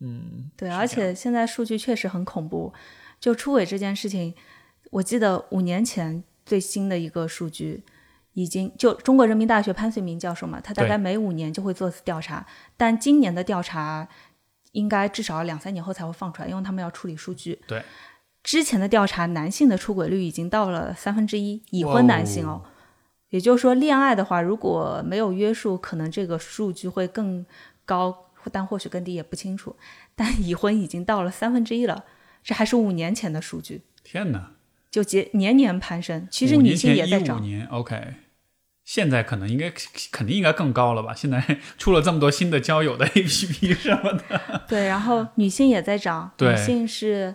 [0.00, 2.72] 嗯，对，而且现在数据确实很恐怖。
[3.20, 4.34] 就出轨这件事情，
[4.90, 7.84] 我记得五年前最新的一个数据，
[8.32, 12.46] 已经就中国人民大学潘绥铭教授嘛，他大概每五年就会做次调查，
[12.78, 14.08] 但今年的调查
[14.72, 17.60] 应该至少两三年后才会放出来，因为他们要处理数据。
[17.66, 17.82] 对，
[18.42, 22.64] 之前的调查，男性的出轨率已经到了三分之一，已婚男性哦。
[23.32, 27.44] 也就是说，恋爱的话，如果没有约束，可能这个数据会更
[27.84, 28.28] 高。
[28.50, 29.76] 但或许更低也不清楚，
[30.16, 32.04] 但已婚已经到了三分之一了，
[32.42, 33.82] 这还是五年前的数据。
[34.02, 34.50] 天哪！
[34.90, 37.38] 就节年年攀升，其实女性也在涨。
[37.38, 38.14] 五年，OK，
[38.84, 39.72] 现在可能应该
[40.10, 41.14] 肯定应该更高了吧？
[41.14, 41.40] 现在
[41.78, 44.64] 出了这么多新的交友的 APP 什么的。
[44.66, 47.32] 对，然后女性也在涨，女性是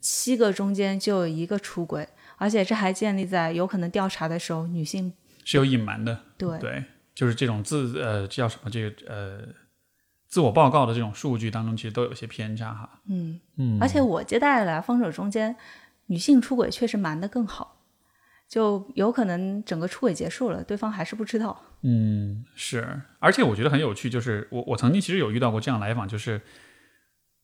[0.00, 5.12] 七个中间就有一个出轨，而且这还建立在有可能调查的时候女性
[5.46, 6.20] 是有隐瞒的。
[6.36, 6.84] 对对，
[7.14, 9.40] 就是这种自呃叫什么这个呃。
[10.28, 13.00] 自我报告的这种数据当中，其实都有些偏差哈。
[13.08, 15.56] 嗯嗯，而且我接待来访者中间，
[16.06, 17.80] 女性出轨确实瞒得更好，
[18.48, 21.62] 就有可能整个出轨结束了，对方还是不知道。
[21.82, 26.42] 嗯，是，而且我觉得很有趣，就是我我曾经其实有遇到过这样来访，就是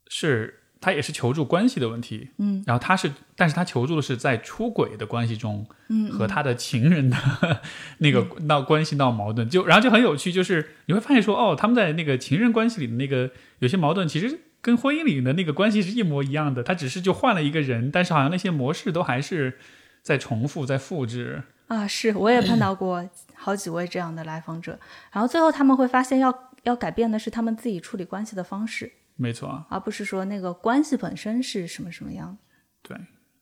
[0.08, 0.61] 是。
[0.82, 7.16] 他也是求助关系的问题，嗯，然后他是，但是他求助的是在出轨的关系中，嗯，和他的情人的
[7.98, 13.30] 那个闹关系闹矛盾，就然后就很有趣，就是你会发现说，哦，他们在那个情人关系里的那个
[13.60, 19.58] 有些矛盾，其实跟婚姻里的那个关系是一模一样的，他只是就换了一个人，但是好像那些模式都还是
[20.02, 21.44] 在重复，在复制。
[21.68, 24.78] 啊，是，我也碰到过好几位这样的来访者，
[25.12, 28.92] 然后最后他们会发现，要要改变的是他们自己处理关系的方式。
[29.22, 32.36] 没错，而不是说那个关系本身是什么什么样。
[32.82, 32.96] 对，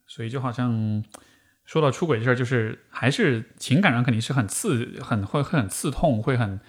[0.06, 1.02] 所以就好像
[1.64, 6.60] 说到出轨这事儿，就是还是情感上肯定是很刺、很会会很刺痛、会很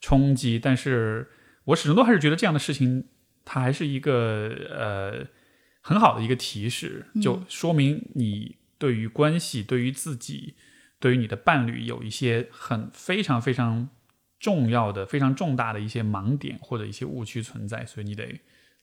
[0.00, 0.56] 冲击。
[0.56, 1.28] 但是
[1.64, 3.08] 我始终都还是觉得这样的事情，
[3.44, 5.26] 它还是一个呃
[5.80, 10.54] 很好的一个提示，就说明你对于关系、对于自己、
[11.00, 13.88] 对于你的伴侣有一些很非常非常
[14.38, 18.40] 重要的、非常重大的一些盲点或者一些误区存在，所以你得。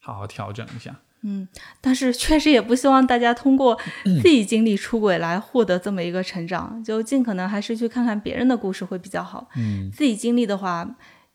[0.08, 1.46] 好好调整一下，嗯，
[1.82, 3.78] 但是确实也不希望大家通过
[4.22, 9.50] 自己经历出轨来获得这么一个成长，就尽可能还是去看看别人的故事会比较好。
[9.58, 10.90] 嗯，自己经历的话，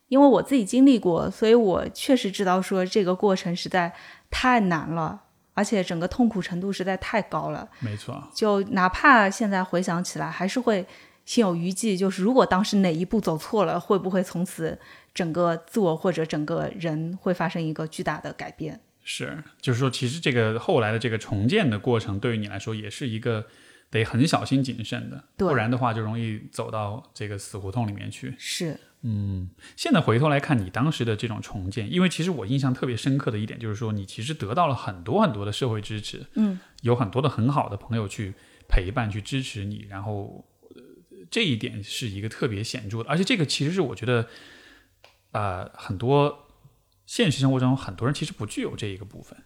[0.09, 3.93] 因为我自己经历过，所以我确实知道说这个过程实在
[4.31, 5.21] 太难了，
[5.53, 7.69] 而且整个痛苦程度实在太高了。
[7.81, 10.87] 没错，就哪怕现在回想起来，还是会
[11.25, 11.97] 心有余悸。
[11.97, 14.79] 就是如果当时哪一步走错了，会不会从此？
[15.15, 23.45] 整个自我或者整个人会发生一个巨大的改变，是，就是说，其实这个后来的这个重建的过程，对于你来说也是一个
[23.91, 28.35] 得很小心谨慎的，不然的话就容易走到这个死胡同里面去。
[28.39, 38.33] 是，嗯，现在回头来看你当时的这种重建，因为其实我印象特别深刻的一点就是说，你其实得到了很多很多的社会支持，嗯，有很多的很好的朋友去
[38.67, 40.43] 陪伴、去支持你，然后
[41.33, 44.29] 这一点是一个特别显著的，而且这个其实是我觉得。
[45.35, 46.47] 呃，很多
[47.07, 49.43] 现实生活中很多人其实不具有这一个部分。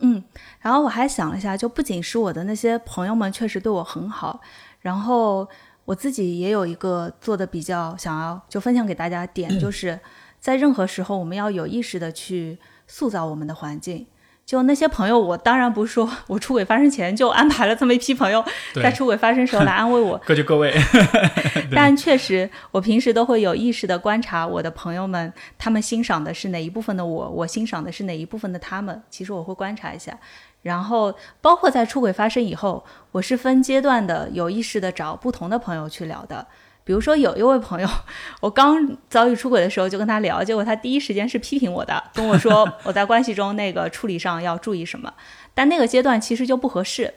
[0.00, 0.22] 嗯，
[0.60, 4.42] 然后我还想了一下，就不仅是我的那些朋友们确实对我很好，
[4.80, 5.48] 然后
[5.86, 9.98] 我自己也有一个做的比较想要就分享给大家点，就是
[10.38, 14.06] 在任何时候我们要有意识的去塑造我们的环境。
[14.50, 18.44] 就那些朋友，我当然不是说我出轨发生前就安排了这么一批朋友，
[18.82, 20.20] 在出轨发生时候来安慰我。
[20.26, 20.74] 各就各位。
[21.70, 29.00] 但确实，我平时都会有意识的观察我的朋友们，他们欣赏的是哪一部分的我，我欣赏的是哪一部分的他们。
[29.08, 30.18] 其实我会观察一下，
[30.62, 36.44] 然后包括在出轨发生以后，我是分阶段的有意识的找不同的朋友去聊的。
[36.84, 37.88] 比如说有一位朋友，
[38.40, 45.12] 我刚遭遇出轨的时候就跟他聊，结果他第一时间是批评我的，跟我说 我在关系中那个处理上要注意什么。
[45.54, 47.12] 但那个阶段其实就不合适，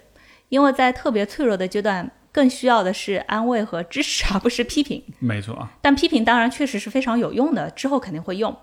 [0.49, 5.03] 因为在特别脆弱的阶段，更需要的是安慰和支持，而不是批评。
[5.19, 5.67] 没错。
[5.81, 8.55] 但批评当然确实是非常有用的，之后肯定会用。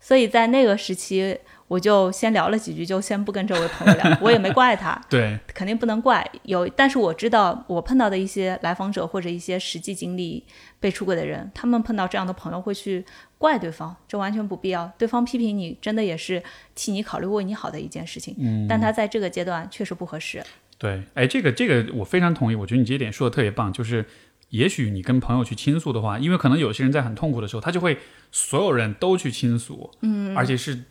[0.00, 1.38] 所以在那个时期。
[1.68, 4.98] 我就先聊了几句，就先不跟这位朋友聊， 我也没怪他。
[5.08, 10.42] 对，肯定不能怪有，但是我知道我碰到的一些来访者或者一些实际经历
[10.80, 13.04] 被出轨的人，他们碰到这样的朋友会去
[13.36, 14.90] 怪对方，这完全不必要。
[14.96, 16.42] 对方批评你，真的也是
[16.74, 18.34] 替你考虑、为你好的一件事情。
[18.38, 20.42] 嗯，但他在这个阶段确实不合适。
[20.78, 22.54] 对，哎，这个这个我非常同意。
[22.54, 24.06] 我觉得你这一点说的特别棒，就是
[24.48, 27.98] 也许你跟朋友去倾诉的话，因为可能有些人在很痛苦的时候，他就会
[28.32, 30.84] 所有人都去倾诉，嗯，而且是。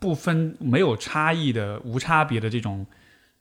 [0.00, 2.86] 不分没有差异的无差别的这种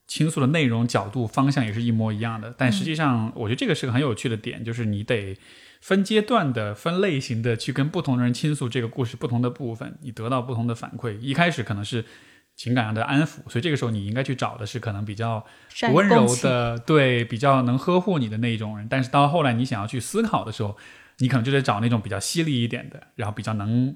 [0.06, 5.38] 倾诉的内容角度方向也是一模一样的，但实际上我觉得这个是个很有趣的点，就是你得
[5.80, 11.18] 分阶段的、分类型的去跟不同的人倾诉这个故事不同的部分，你得到不同的反馈。
[11.20, 12.04] 一开始可能是
[12.56, 15.46] 情感上的安抚，所以这个时候你应该去找的是可能比较
[15.94, 18.88] 温柔的，对，比较能呵护你的那一种人。
[18.90, 20.76] 但是到后来你想要去思考的时候，
[21.20, 23.96] 你可能就得找那种比较犀利一点的，然后比较能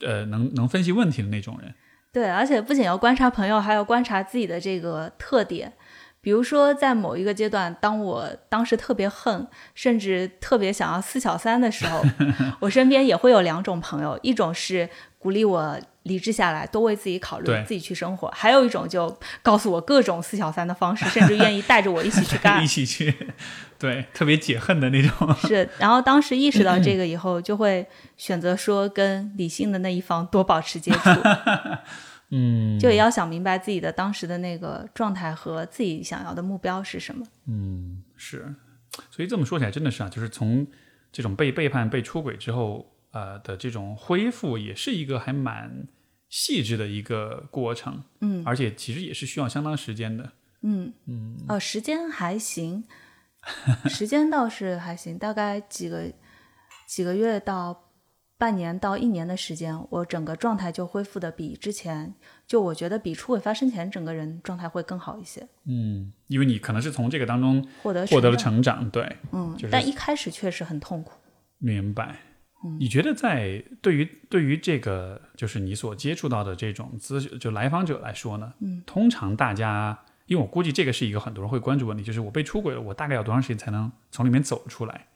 [0.00, 1.72] 呃能能分析问题的那种人。
[2.12, 5.72] 对，而且不仅要观察朋友，还要观察自己的这个特点。
[6.20, 9.44] 比如说，在某一个阶段，当我当时特别恨，
[9.74, 12.00] 甚至特别想要四小三的时候，
[12.60, 14.88] 我身边也会有两种朋友：一种是
[15.22, 23.14] 鼓励我理智下来，多为自己考虑，自己去生活；还有一种就告诉我各种四小三的方式， 甚至愿意带着我一起去干， 一起去，
[23.78, 25.34] 对，特别解恨的那种。
[25.36, 27.86] 是，然后当时意识到这个以后，就会
[28.16, 31.10] 选择说跟理性的那一方多保持接触。
[32.34, 37.24] 嗯，就也要想明白自己的当时的那个状态和自己想要的目标是什么。
[37.46, 38.54] 嗯，是，
[39.10, 40.66] 所以这么说起来，真的是啊，就是从
[41.12, 45.86] 这种被背叛、被出轨之后，呃的这种恢复，也是一个还蛮
[46.28, 48.02] 细致的一个过程。
[48.20, 50.32] 嗯，而且其实也是需要相当时间的。
[50.62, 52.84] 嗯嗯，哦，时间还行，
[53.88, 56.12] 时间倒是还行，大概几个
[56.86, 57.88] 几个月到。
[58.38, 62.12] 半年到一年的时间，我整个状态就恢复的比之前，
[62.44, 65.46] 就我觉得比出轨发生前整个人状态会更好一些。
[65.64, 71.12] 嗯，因为你可能是从这个当中获得获得了成长，对，嗯，但一开始确实很痛苦。
[71.58, 72.18] 明白。
[72.78, 78.52] 你觉得在对于对于这个就是你所接触到的这种咨就来访者来说呢？
[78.60, 85.08] 嗯，通常大家，因为我估计这个是一个很多人会关注问题，就是我被出轨了，我大概要多长时间才能从里面走出来？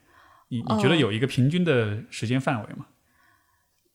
[0.48, 2.86] 你你觉得有一个平均的时间范围吗？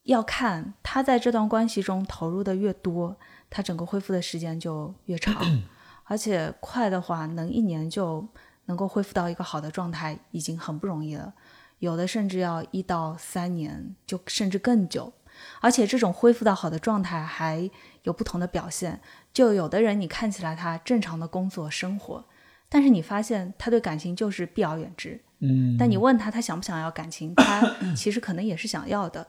[0.03, 3.17] 要看他在这段关系中投入的越多，
[3.49, 5.35] 他整个恢复的时间就越长，
[6.05, 8.27] 而且快的话，能一年就
[8.65, 11.33] 能够恢复到一个好的状态，已经很不容易了。
[11.81, 15.11] 有的甚至要一到三年，就甚至更久。
[15.59, 17.69] 而且这种恢复到好的状态还
[18.03, 19.01] 有不同的表现，
[19.33, 22.23] 就有的人你看起来他正常的工作生活，
[22.69, 25.19] 但是你发现他对感情就是避而远之。
[25.39, 27.61] 嗯，但你问他他想不想要感情，他
[27.97, 29.25] 其实可能也是想要的。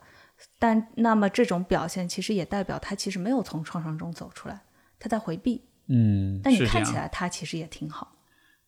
[0.58, 4.60] 但那么这种表现其实也代表他其实没有从创伤中走出来，
[4.98, 5.64] 他在回避。
[5.86, 8.12] 嗯，但你看起来他其实也挺好。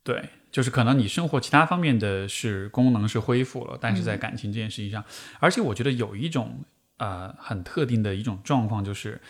[0.02, 5.04] 对，就是可能你生活其他方面的是功能是恢复了，但是在感情这件事情上，
[5.40, 6.60] 而且我觉得有一种
[6.98, 9.20] 呃很特定的一种状况，就是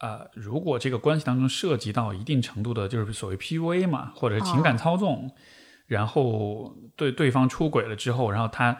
[0.00, 5.30] 呃如果这个关系当中涉及到一定程度的，就是所谓 PUA 嘛，或者是情感操纵，
[5.86, 8.78] 然后对对方出轨了之后，然后他。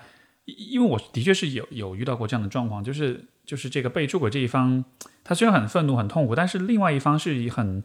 [0.73, 4.83] 因为我的确是有有遇到过这样的状况，就是就是这个被出轨这一方，
[5.23, 7.85] 他虽然很愤怒很痛苦，但是另外一方是以很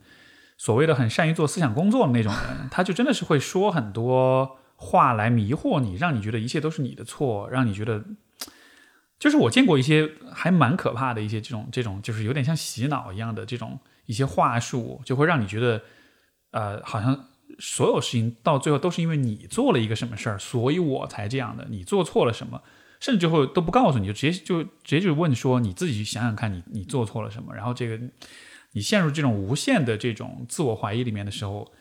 [0.58, 8.04] 所谓的很善于做思想工作的那种人，他就真的是会说很多话来迷惑你，让你觉得一切都是你的错，让你觉得
[9.20, 15.82] 就是我见过一些还蛮可怕的一些这种这种就是有点像洗脑一样的这种一些话术，就会让你觉得
[16.52, 17.26] 呃好像。
[17.60, 21.68] 所有事情到最后都是因为你做了一个什么事儿，所以我才这样的。
[21.70, 22.60] 你做错了什么，
[23.00, 27.54] 甚至最后都不告诉你就直接就直接就问说你自己去想想看你你做错了什么。
[27.54, 28.00] 然后这个
[28.74, 31.72] 你陷入这种无限的这种自我怀疑里面的时候，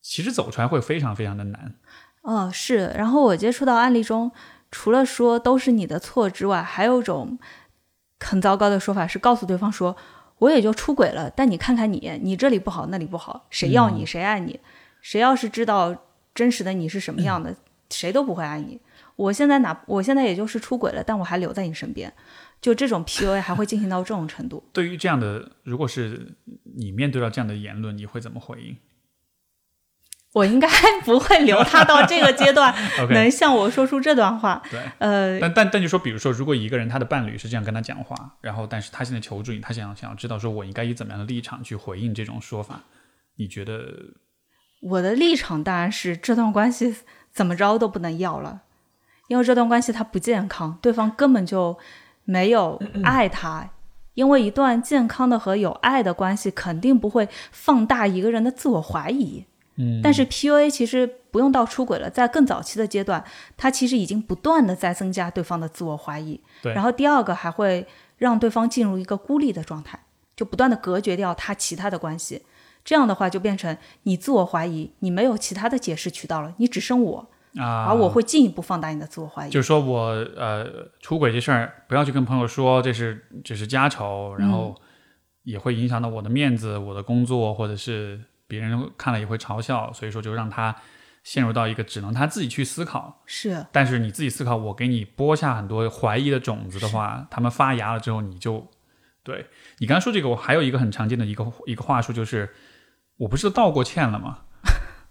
[0.00, 1.74] 其实走出来会非常非常的难。
[2.22, 2.92] 哦，是。
[2.96, 4.30] 然后我接触到案例中，
[4.70, 7.38] 除了说都是你的错之外，还有一种
[8.20, 9.96] 很糟糕的说法是告诉对方说
[10.38, 11.30] 我也就出轨了。
[11.30, 14.60] 但你看看你，你这里不好，那里不好，谁要你，谁爱你？
[15.00, 15.94] 谁要是知道
[16.34, 17.54] 真实的你是什么样的，
[17.90, 18.80] 谁都不会爱你。
[19.16, 22.12] 我现在哪，我现在也就是出轨了，但我还留在你身边。
[22.60, 24.64] 就这种 PUA 还会进行到这种程度？
[24.72, 26.36] 对于这样的，如果是
[26.76, 28.76] 你面对到这样的言论，你会怎么回应？
[30.34, 30.68] 我应该
[31.04, 32.72] 不会留他到这个阶段
[33.10, 34.62] 能向我说出这段话。
[34.70, 42.82] 对，呃，但但但就说，比如说，如果一个人他的伴侣是这样跟他讲话，然后但是他现在求助你，他想想要知道说我应该以怎么样的立场去回应这种说法，
[43.36, 43.90] 你觉得？
[44.82, 46.94] 我的立场当然是这段关系
[47.32, 48.60] 怎么着都不能要了，
[49.28, 51.76] 因为这段关系它不健康，对方根本就
[52.28, 53.70] 没有爱他。
[54.12, 59.44] 因为一段健康的和有爱的关系，肯定不会放大一个人的自我怀疑。
[59.76, 63.24] 嗯，但是 PUA 其实不用到出轨了，在更早期的阶段，
[63.56, 66.40] 他其实已经不断的在增加对方的自我怀疑。
[66.60, 67.86] 对然后第二个还会
[68.16, 70.00] 让对方进入一个孤立的状态，
[70.34, 72.42] 就不断的隔绝掉他其他的关系。
[72.84, 79.50] 这样的话就变成你自我怀疑，你没有其他的解释渠道了，你只剩我，啊，而我会进一步放大你的自我怀疑。
[79.50, 80.66] 就是说我呃
[81.00, 84.74] 出轨这事儿，不要去跟朋友说，这是只是家丑，然后
[85.42, 90.74] 也会影响到我的面子、我的工作，或者是别人看了也会嘲笑，所以说就让他
[91.24, 93.22] 陷入到一个只能他自己去思考。
[93.26, 98.66] 是但是你自己思考，我给你播下很多怀疑的种子的话，他们发芽了之后，你就
[99.22, 99.46] 对
[99.78, 102.48] 你刚才说这个，我还有一个很常见的一个一个话术就是，
[103.16, 104.38] 我不是道过歉了吗？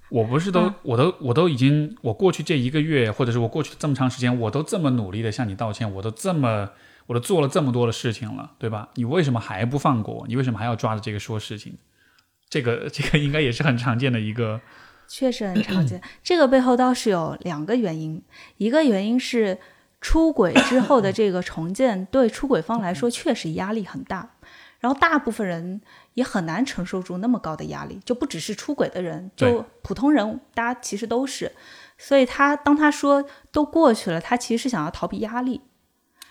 [0.10, 6.70] 我不是都，我都，我都已经，我过去这一个月，或者是我过去这么长时间，我都这么努力的向你道歉，我都这么，
[7.08, 8.90] 我都做了这么多的事情了，对吧？
[8.96, 10.28] 你为什么还不放过我？
[10.28, 11.78] 你为什么还要抓着这个说事情？
[12.50, 14.62] 这个， 这个应该也是很常见的一个，
[15.08, 16.02] 确实很常见。
[16.24, 18.22] 这个背后倒是有两个原因，
[18.58, 19.58] 一个原因是
[20.00, 24.36] 出轨之后的这个重建对出轨方来说确实压力很大，
[24.80, 25.82] 然后大部分人
[26.18, 31.52] 也很难承受住那么高的压力，就不只是出轨的人，就普通人，大家其实都是。
[31.96, 35.62] 所以他当他说都过去了，他其实是想要逃避压力。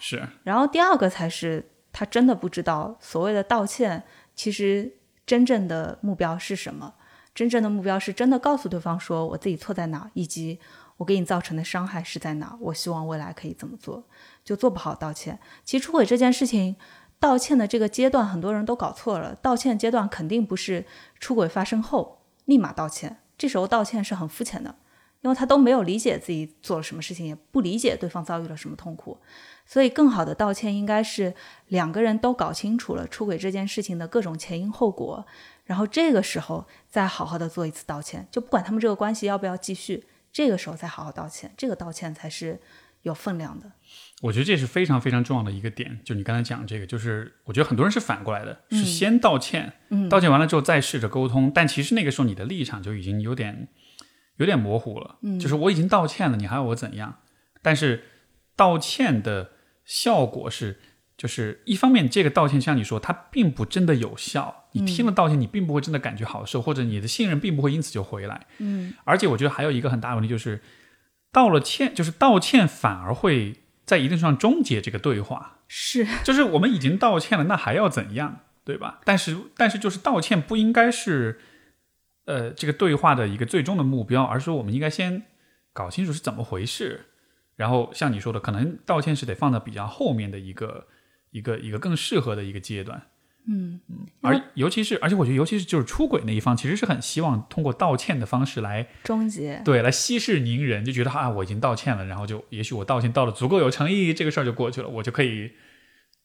[0.01, 4.03] 是然后第二个才是他真的不知道所谓的道歉，
[4.35, 6.95] 其实真正的目标是什么。
[7.33, 10.59] 真正的目标是真的告诉对方说我自己错在哪，以及
[10.97, 12.59] 我给你造成的伤害是在哪。
[12.61, 14.03] 我希望未来可以怎么做，
[14.43, 15.39] 就做不好道歉。
[15.63, 16.75] 其实出轨这件事情，
[17.19, 19.35] 道歉的这个阶段很多人都搞错了。
[19.37, 20.85] 道歉阶段肯定不是
[21.19, 24.77] 出轨发生后立马道歉，这时候道歉是很肤浅的，
[25.23, 29.19] 因为他都没有理解自己做了什么事情，也不理解对方遭遇了什么痛苦。
[29.65, 31.35] 所以，更好的道歉应该是
[31.67, 35.27] 两个人都搞清楚了出轨这件事情的各种前因后果，
[35.65, 42.61] 然后这个时候再好好的做一次道歉，就不管他们这个关系要不要继续，这个时候再好好道歉，这个道歉才是
[43.03, 43.73] 有分量的。
[44.23, 49.75] 我觉得这是非常非常重要的一个点，就你刚才讲这个，就是我觉得很多人是反过来的，嗯是先道歉，
[50.09, 53.69] 道歉完了之后再试着沟通，但其实那个时候你的立场就已经有点
[54.37, 57.19] 有点模糊了，嗯就是我已经道歉了，你还要我怎样？
[57.61, 58.05] 但是
[58.57, 59.51] 道歉的
[59.85, 60.79] 效果是，
[61.19, 70.63] 就是一方面这个道歉像你说，它并不真的有效，你听了道歉，你并不会真的感觉好受，或者你的信任并不会因此就回来，嗯，而且我觉得还有一个很大的问题就是，
[71.31, 73.55] 道了歉，就是道歉反而会
[73.87, 75.61] 在一定上终结这个对话。
[75.69, 79.01] 是就是我们已经道歉了，那还要怎样，对吧？
[79.05, 81.41] 但是，但是就是道歉不应该是，
[82.27, 85.23] 呃，这个对话的一个最终的目标，而是我们应该先
[85.73, 87.07] 搞清楚是怎么回事，
[87.57, 90.87] 然后像你说的，可能道歉是得放到比较后面的一个
[91.31, 93.09] 一个一个更适合的一个阶段。
[93.49, 93.81] 嗯
[94.21, 99.63] 而尤其是，而且我觉得，尤其是就是出轨那一方，其实是很希望通过道歉的方式来终结。
[99.65, 105.53] 对，来息事宁人，就觉得啊，我已经道歉了，然后就也许我道歉道的足够有诚意，这个事儿就过去了，我就可以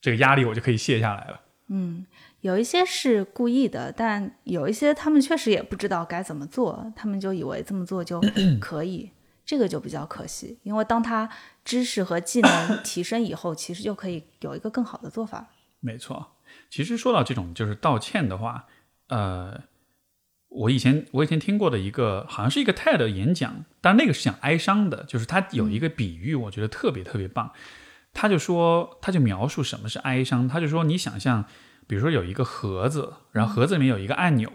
[0.01, 1.41] 这个压力我就可以卸下来了。
[1.67, 2.05] 嗯，
[2.41, 8.19] 有一些是故意的，但有一些他们确实也不知道该怎么做，他们就以为这么做就
[8.59, 9.11] 可以，
[9.45, 10.57] 这个就比较可惜。
[10.63, 11.29] 因为当他
[11.63, 15.47] 知识和技能提升以后，其实就可以有一个更好的做法。
[15.79, 16.35] 没错，
[16.71, 18.65] 其实说到这种就是道歉的话，
[19.09, 19.61] 呃，
[20.47, 27.51] 我以前我以前听过的一个好像是一个 TED 演讲，但那个是讲哀伤的，就是他有一个比喻，我觉得特别特别棒。
[28.13, 31.45] 他就说，他就描述什么是哀伤，他就说你想象，
[31.87, 34.49] 比如说有一个盒子，然后盒子里面有一个按钮，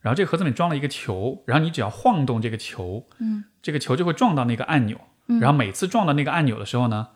[0.00, 5.00] 然后这个盒子里面装了一个球，然后你只要晃动这个球，嗯，这个球就会撞到那个按钮，
[5.40, 7.08] 然后每次撞到那个按钮的时候呢，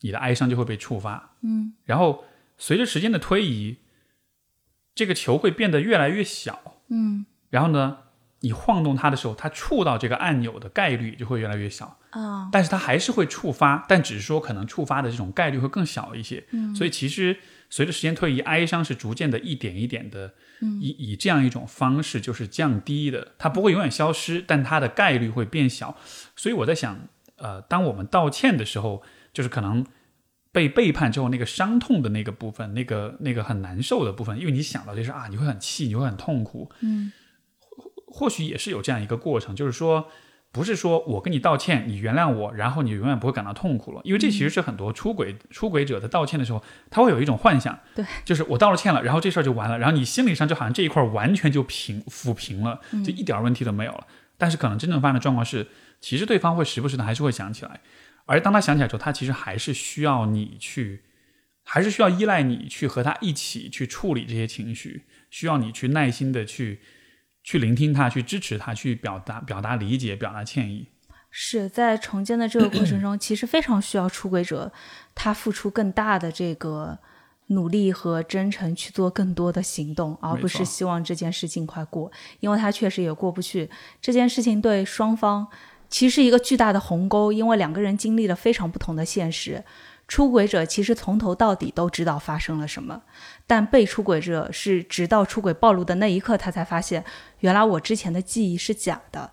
[0.00, 1.74] 你的哀伤就会被触发，嗯。
[1.84, 2.24] 然后
[2.58, 3.78] 随着时间的推移，
[4.94, 7.26] 这个球会变得越来越小，嗯。
[7.50, 7.98] 然后呢，
[8.40, 12.48] 你晃动它的时候，它触到这个按钮的概率就会越来越小，啊。
[12.52, 16.44] 但是它还是会触发，但只是说可能触发的这种概率会更小一些。
[16.50, 16.74] 嗯。
[16.74, 17.36] 所以其实
[17.70, 20.34] 随着时间推移，哀伤是逐渐的一点一点的，
[20.80, 25.96] 以以这样一种方式就是降低的，它不会永远消失，但它的概率会变小。
[26.36, 29.02] 所以我在想，呃，当我们道歉的时候，
[29.32, 29.84] 就是可能
[30.54, 37.12] 被背叛之后那个伤痛的那个部分，那个那个很难受的部分，因为你想到就是啊，你会很气，你会很痛苦，嗯，
[38.06, 40.06] 或许也是有这样一个过程，就是说。
[40.54, 54.06] 不是说我跟你道歉，你原谅我，然后你永远不会感到痛苦了，因为这其实是很多出轨出轨者在道歉的时候，他会有一种幻想，对，就是我道了歉了，然后这事儿就完了，然后你心理上就好像这一块完全就平抚平了，就一点问题都没有了。
[54.38, 55.66] 但是可能真正发生的状况是，
[56.00, 57.80] 其实对方会时不时的还是会想起来，
[58.26, 61.04] 而当他想起来之后，他其实还是需要你去，
[61.62, 66.80] 还是需要依赖你去和他一起去处理这些情绪，需要你去耐心的去。
[67.46, 70.88] 去聆听他，去支持他，去表达表达理解，表达歉意。
[71.30, 74.72] 是在重建的这个过程中，其实非常需要出轨者，
[75.14, 76.98] 他付出更大的这个
[77.48, 82.10] 努力和真诚，去做更多的行动，而不是希望这件事尽快过，
[82.40, 83.68] 因为他确实也过不去。
[84.00, 85.46] 这件事情对双方
[85.88, 89.64] 其实是一个巨大的鸿沟，因为两个人经历了非常不同的现实。
[90.06, 93.02] 出轨者其实从头到底都知道发生了什么，
[93.46, 97.02] 但被出轨者是直到出轨暴露的那一刻，他才发现
[97.40, 99.30] 原来我之前的记忆是假的。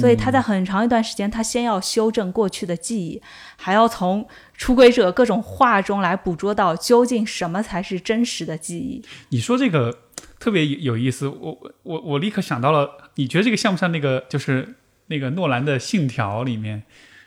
[0.00, 3.20] 所以他在很长一段时间，他先要修正过去的记忆，
[3.56, 9.04] 还要从出轨者各种话中来捕捉到究竟什么才是真实的记忆。
[9.28, 9.94] 你说这个
[10.38, 16.82] 特别有意思，我我我立刻想到了，你觉得这个像不像那个就是那个诺兰的《信条》里面？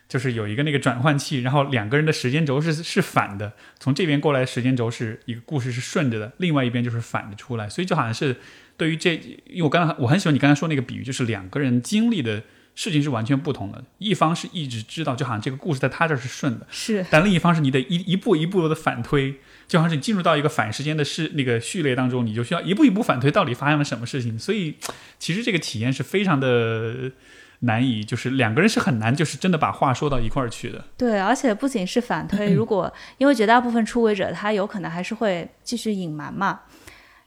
[0.07, 8.35] 就是有一个那个转换器，然后两个人的时间轴是是反的，从这边过来时间轴是一个故事是顺着的，另外一边就是反的出来，所以就好像是
[8.76, 9.14] 对于这，
[9.45, 12.41] 因为我刚才我很喜欢你刚才说那个比喻，就是两个人经历的
[12.73, 19.35] 事情是完全不同的，一方是一直知道，就好像这个故事在他这儿是顺的，是，但另一方是你得一一步一步的反推，
[19.68, 24.73] 就好像是你进入到一个反时间的事那个序列当中，你就需要一步一步反推到底发生了什么事情，所以
[25.19, 27.11] 其实这个体验是非常的。
[27.60, 30.86] 难以就是两个人是很难，就是真的把话说到一块儿去的。
[30.98, 36.61] 对，而且不仅是反推，如果因为绝大部分出轨者他有可能还是会继续隐瞒嘛，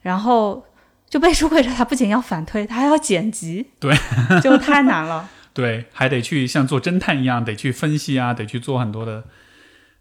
[0.01, 0.65] 然后
[1.09, 3.95] 就被出轨者他不仅要反推，他还要剪辑， 对，
[4.41, 5.29] 就太难了。
[5.53, 9.25] 对，还得去像做侦探一样，得去分析啊，得去做很多的。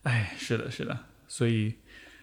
[0.04, 0.98] 哎，是的，是的，
[1.28, 1.76] 所以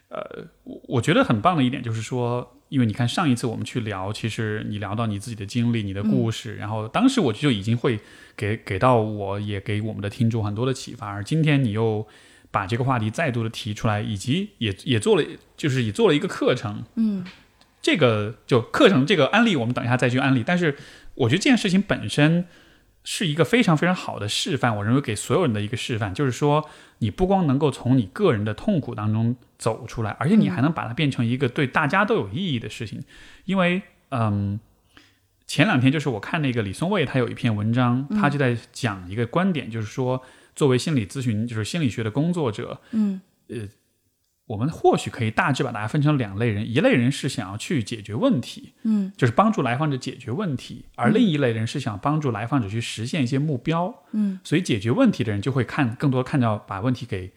[0.09, 2.55] 呃，我我觉得很棒的一点就是说。
[2.69, 7.99] 因为你看上一次我们去聊，其实你聊到你自己的经历、你的故事，然后当时我就已经会
[8.37, 11.09] 给给到我也给我们的听众很多的启发。
[11.09, 12.07] 而今天你又
[12.51, 15.25] 把这个话题再度的提出来，以及也也做了，
[15.57, 16.85] 就是也做了一个课程。
[16.97, 17.25] 嗯，
[17.81, 20.45] 这个就课程这个案例，我们等一下再去案例。
[20.47, 20.77] 但是
[21.15, 22.45] 我觉得这件事情本身。
[23.05, 26.69] 是一个非常非常好的示范，我认为给所有人的一个示范，就是说，
[26.99, 33.03] 你不光能够从你个人的痛苦当中走出来，而且你还能把它变成一个对大家都有意义的事情。
[33.45, 34.61] 因为，嗯，
[35.47, 40.23] 前两天就是我看那个李松蔚，他有一篇文章，他就在讲一个观点，就是说，
[40.55, 43.69] 作为心理咨询，就是心理学的工作者，嗯，呃。
[44.49, 57.31] 我们或许可以大致把大家分成两类人，一类人是想要去解决问题，嗯，就是帮助来访者解决问题，而另一类人是想帮助来访者去实现一些目标，嗯，所以解决问题的人就会看更多看到把问题给，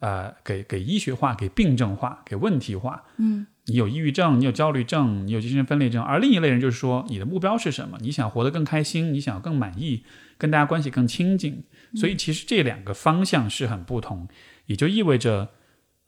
[0.00, 7.96] 呃，给给医学化，给病症化，给问题化，嗯，你有抑郁症，你有焦虑症，你有精神分裂症，而另一类人就是说你的目标是什么？
[8.00, 10.02] 你想活得更开心，你想更满意，
[10.36, 11.62] 跟大家关系更亲近，
[11.94, 14.26] 所以其实这两个方向是很不同，
[14.66, 15.50] 也就意味着。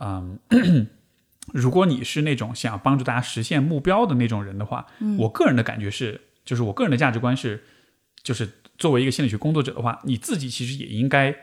[0.00, 0.38] 嗯，
[1.54, 4.86] 如果你是那种想要帮助大家实现目标的那种人的话，
[5.18, 7.62] 我个人的感觉是，就是我个人的价值观是，
[8.22, 11.34] 就是作为一个心理学工作者的话，你自己其实也应该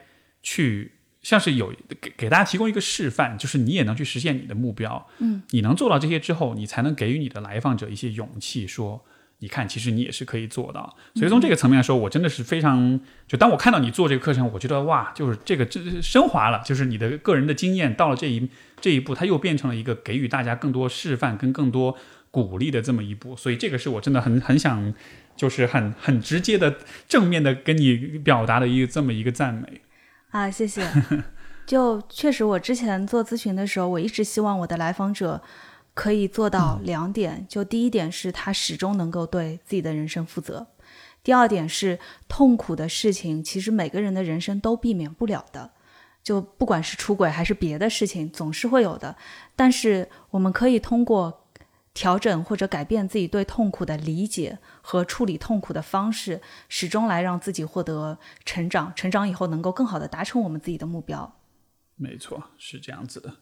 [0.42, 5.08] 去，像是有给给大家提供一个示范，就是你也能去实现你的目标。
[5.20, 9.06] 嗯，你能做到这些之后，你才能给予你的来访者一些勇气，说。
[9.40, 10.96] 你看，其实你也是可以做到。
[11.14, 18.50] 所以从这个层面来说，我真的是非常就当我看到你做这个课程，我觉得哇，就是这个这升华了，就是你的个人的经验到了这一
[18.82, 21.96] 这一步，它又变成了一个给予大家更多示范跟更多
[22.32, 23.36] 鼓励的这么一步。
[23.36, 24.92] 所以这个是我真的很很想，
[25.36, 26.78] 就是很很直接的
[27.08, 29.82] 正面的跟你表达的一个这么一个赞美
[30.32, 30.82] 啊，谢谢。
[31.68, 35.44] 就确实，我之前做咨询的时候，我一直希望我的来访者。
[35.98, 40.68] 可以做到两点，就第一点是他始终能够对自己的人生负责，
[41.24, 41.98] 第二点是
[42.28, 45.72] 痛苦的事情，其实每个人的人生都避免不了的，
[46.22, 49.16] 就不管是出轨还是别的事情，总是会有的。
[49.56, 51.48] 但是我们可以通过
[51.96, 61.40] 调整或者改变自己对痛苦的理解和处理痛苦的方式，始终来让自己获得成长，成长以后能够更好的达成我们自己的目标。
[61.96, 63.38] 没错，是这样子的。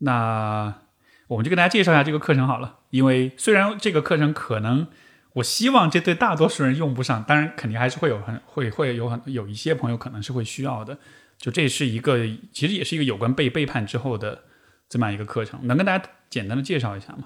[0.00, 0.83] 那。
[1.28, 2.78] 我们就跟大家介绍一下这个课程好了。
[2.90, 4.86] 因为虽然这个课程可能，
[5.34, 10.98] 我希望这对大多数人用不上，当然肯定还是会有很会会有很有一些朋友可能是会需要的。
[11.36, 12.18] 就这是一个，
[12.52, 14.44] 其实也是一个有关被背叛之后的
[14.88, 17.24] 这么样一个课程，能跟大家简单的介绍一下吗？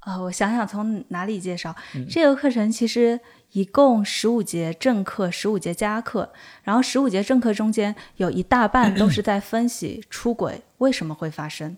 [0.00, 1.74] 呃，我想想从哪里介绍
[2.10, 3.20] 这个课程，其实
[3.52, 6.30] 一共十五节正课，十五节加课，
[6.62, 11.76] 然后十五节正课中间有一大半都是在分析出轨为什么会发生，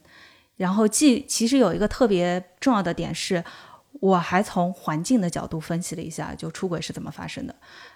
[0.56, 3.44] 然后既其实有一个特别重要的点是，
[4.00, 7.54] 我还从环境的角度分析了一下，就出轨是怎么发生的，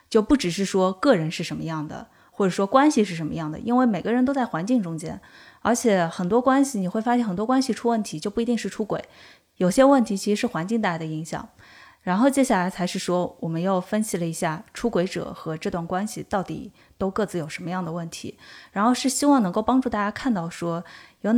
[0.09, 5.21] 就不只是说个人是什么样的，或者说关系是什么样的，因为每个人都在环境中间，
[5.61, 9.03] 而且很多关系你会发现很多关系出问题就不一定是出轨。
[9.57, 11.47] 有些问题其实是环境带来的影响，
[12.03, 18.39] 然后接下来才是说，我们又分析了一下出轨者和这段关系到底都各自有什么样的问题，
[18.73, 20.83] 然后是希望能够帮助大家看到说，
[21.21, 21.31] 有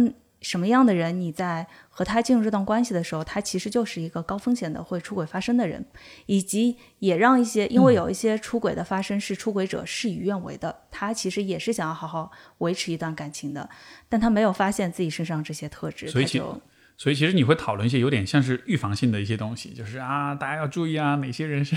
[0.43, 5.86] 什么样的人你在和他进入这段关系的时候，他其实就是一个高风险的会出轨发生的人，
[6.27, 13.70] 以及也让一些因为有一些出轨的发生是出轨者事与愿违的，他其实也是想要好好维持一段感情的，
[14.09, 16.60] 但他没有发现自己身上这些特质，所以就。
[16.98, 21.74] 所以其实你会讨论一些有点像是预防性的一些东西，就是啊，大家要注意啊，哪些人是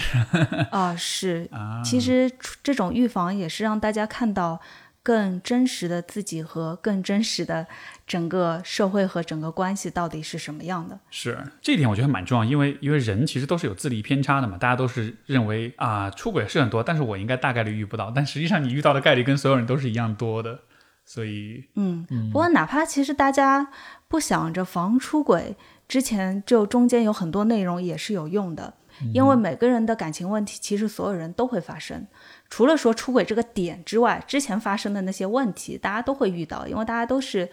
[0.69, 2.29] 啊是 啊，其实
[2.61, 4.61] 这种预防也是让大家看到
[5.06, 7.68] 更真实的自己和更真实的
[8.07, 10.99] 整个社会和整个关系到底是什么样的。
[11.11, 20.61] 是这一点我觉得蛮重要，因为因为人其实都是有自力偏差的嘛，大家都是认为啊出轨是很多，但是我应该大概率遇不到，但实际上你遇到的概率跟所有人都是一样多的。
[21.06, 23.69] 所以，嗯，不过哪怕其实大家
[24.07, 25.56] 不想着防出轨，
[25.88, 28.73] 之前就中间有很多内容也是有用的，
[29.14, 32.07] 因为每个人的感情问题，其实所有人都会发生。
[32.49, 37.49] 除了说出轨这个点之外，之前发生的那些问题，大家都会遇到，因为大家都是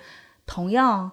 [0.47, 1.10] 同样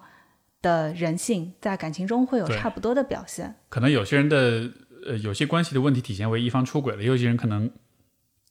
[0.62, 3.56] 的人性，在感情中会有差不多的表现。
[3.68, 4.70] 可能有些人的
[5.06, 7.70] 呃，有些关系的问题体现为一方出轨了，有些人可能。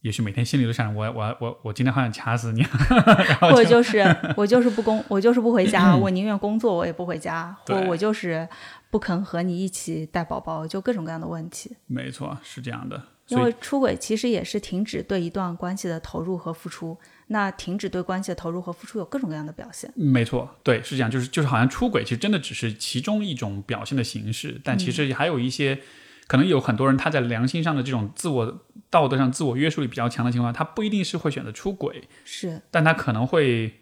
[0.02, 2.64] 也许每天心里都想我我我我今天好想掐死你，
[3.42, 4.00] 或者就是
[4.38, 8.48] 我就是不工我就是不回家， 我宁愿工作我也不回家，或我就是
[8.90, 11.76] 不肯和你一起带宝宝，就各种各样的问题。
[11.86, 13.04] 没错，是这样的。
[13.30, 16.98] 因为出轨其实也是停止对一段关系的投入和付出，
[17.28, 19.92] 那停止对关系的投入和付出有各种各样的表现。
[19.96, 25.80] 没错，对，是这样，就是就是好像出轨其实真的只是其中一种表现的形式，但其实还有一些。
[26.28, 28.62] 可能有很多人，他在良心上的这种自我
[28.92, 33.80] 道德上自我约束力比较强的情况下，他不一定是会选择出轨，是，但他可能会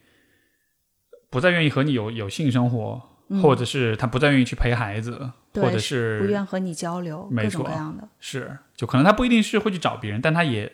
[1.30, 3.02] 不再愿意和你有有性生活，
[3.42, 10.72] 或者是他不再愿意去陪孩子，或者是不愿和你交流，各种各样的，是，就可能他不一定是会去找别人，但他也，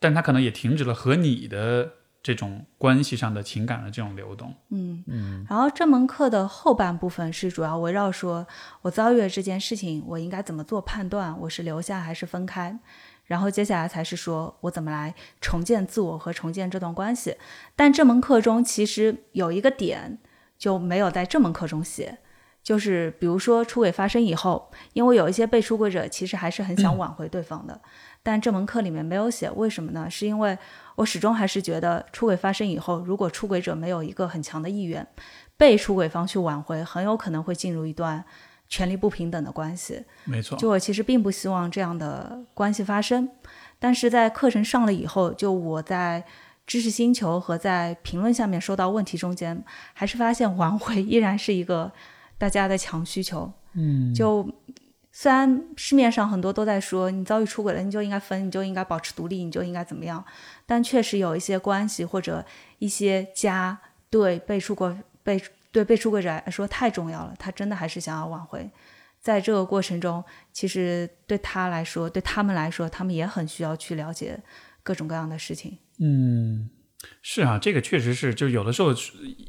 [0.00, 1.92] 但他可能也停止了和你的。
[2.22, 8.44] 这种关系上的情感的这种流动，嗯嗯，然后这门课的后半部分是主要围绕说，
[8.82, 12.76] 我遭遇了这件事情，我应该怎么做判断，我是留下还是分开，
[13.26, 17.36] 然后接下来才是说我怎么来重建自我和重建这段关系。
[17.76, 20.18] 但这门课中其实有一个点
[20.58, 22.18] 就没有在这门课中写，
[22.66, 27.80] 就是比如说出轨发生以后，因为有一些被出轨者其实还是很想挽回对方的，
[28.24, 30.10] 但这门课里面没有写，为什么呢？
[30.10, 30.58] 是因为。
[30.96, 35.06] 我始终还是觉得，出轨发生以后，如果出轨者没有一个很强的意愿，
[35.54, 38.24] 被出轨方去挽回，很有可能会进入一段
[38.66, 40.02] 权力不平等的关系。
[40.24, 43.28] 没错，就我其实并不希望这样的关系发生，
[43.78, 46.24] 但是在课程上了以后，就我在
[46.66, 49.62] 知识星球和在评论下面收到问题中间，
[49.92, 51.92] 还是发现挽回依然是一个
[52.38, 53.52] 大家的强需求。
[53.74, 54.48] 嗯，就。
[55.18, 60.22] 虽然市面上很多都在说你遭遇出轨了，你就应该分，你就应该保持独立，你就应该怎么样，
[60.66, 62.44] 但确实有一些关系或者
[62.80, 63.78] 一些家
[64.10, 65.42] 对被出轨被
[65.72, 68.70] 对被出轨者来说太重要了，他真的还是想要挽回。
[69.18, 70.22] 在这个过程中，
[70.52, 74.38] 其实对他来说，对他们来说，他们也很需要去了解
[74.82, 75.78] 各种各样的事情。
[75.98, 76.68] 嗯，
[77.22, 78.94] 是啊，这个确实是，就有的时候，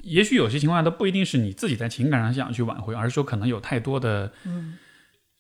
[0.04, 4.78] 也许有些情况下都不一定是你自己在情感上想去挽回，而是说可能有太多的嗯。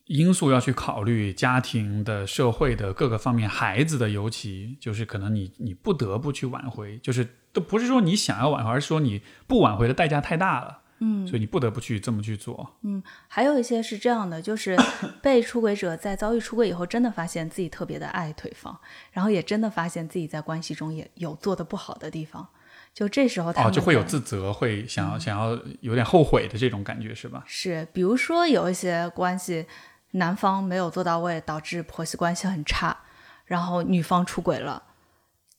[0.05, 12.75] 因素要去考虑家庭的、社会的各个方面，孩子的尤其就是可能你你不得不去挽回，就是都不是说你想要挽回，而是说你不挽回的代价太大了，嗯，所以你不得不去这么去做。
[12.81, 14.77] 嗯，还有一些是这样的，就是
[15.21, 18.77] 被出轨者在遭遇出轨以后，真的发现自己特别的爱对方，
[19.11, 22.47] 然后也真的发现自己在关系中也有做的不好的地方，
[22.93, 27.43] 就这时候他哦就会有自责，会想要想要有点后悔的这种感觉是吧？
[27.45, 29.65] 是，比如说有一些关系。
[30.11, 32.97] 男方没有做到位，导致婆媳关系很差，
[33.45, 34.81] 然后女方出轨了，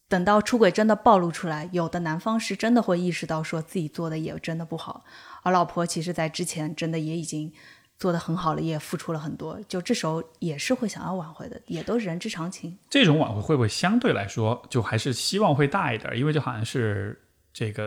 [0.09, 5.05] 等到出轨真的暴露出来，有的男方是真的会意识到说自己做的也真的不好，
[5.43, 7.53] 而老婆其实在之前真的也已经
[7.99, 12.79] 做的很好了，也付出了很多，就这时候也是会想要挽回的，也都是人之常情。
[12.91, 16.17] 这种挽回会不会相对来说就还是希望会大一点？
[16.19, 17.21] 因为就好像是
[17.53, 17.87] 这个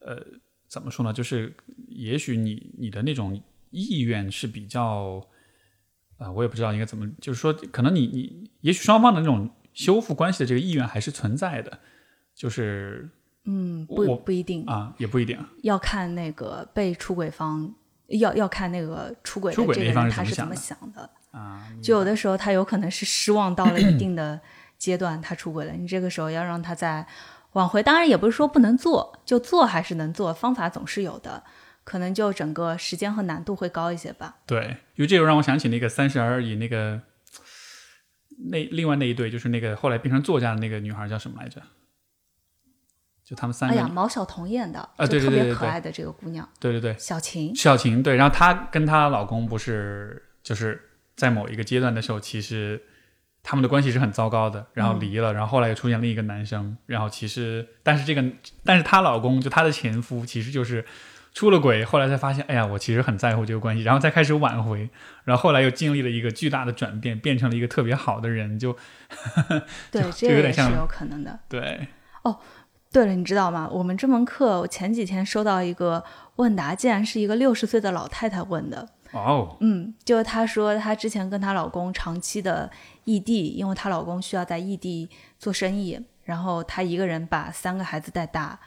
[0.00, 0.22] 呃，
[0.68, 1.12] 怎么说呢？
[1.12, 1.54] 就是
[1.88, 3.40] 也许你你的那种
[3.70, 5.26] 意愿是比较
[6.18, 11.78] 啊、我也不知道应该怎么，就是说可能你你也许双方的那种修复关系的这个意愿还是存在的，
[12.34, 13.10] 就是
[13.46, 15.38] 嗯，不不一定，啊也不一定。
[15.62, 17.72] 要看那个被出轨方，
[18.08, 21.10] 要要看那个出轨的这个出轨那一方人他是怎么是怎么想的。
[21.30, 24.40] 啊，就有的时候他有可能是失望到了一定的
[24.78, 27.06] 阶段，他出轨了，你这个时候要让他再
[27.52, 31.44] 挽回，当然也不是说不能做，就做还是能做，方法总是有的，
[31.84, 34.36] 可能就整个时间和难度会高一些吧。
[34.46, 37.00] 对，因为这个让我想起那个《三十而已》那个
[38.50, 41.62] 那另外那一对，就是那个后来变成作家的那个女孩叫什么来着？
[43.26, 47.52] 就他们三个，哎呀，毛晓彤演的，啊对对对特别可爱的这个姑娘，对对对，小晴。
[47.56, 50.80] 小晴对，然后她跟她老公不是就是
[51.16, 52.80] 在某一个阶段的时候，其实
[53.42, 58.24] 他们的关系是很糟糕的，然后离了，然后后来又出现另一个男生，然后其实但是这个
[58.64, 60.84] 但是她老公就她的前夫其实就是
[61.34, 64.88] 出了轨，后来才发现，哎呀，我其实很在乎这个关系，然后再开始挽回，
[65.24, 68.76] 然后后来又经历了一个巨大的转变，变成了一个特别好的人，就
[69.90, 71.38] 对，就这有点像个是有可能的。
[71.48, 71.88] 对，
[72.96, 73.68] 对了，你知道吗？
[73.70, 76.02] 我们这门课，我前几天收到一个
[76.36, 78.88] 问答，竟然是一个六十岁的老太太问的。
[79.12, 82.70] 哦，嗯，就是她说她之前跟她老公长期的
[83.04, 88.58] 异地，因为她老公需要在异地做生意，然后她一个人把三个孩子带大，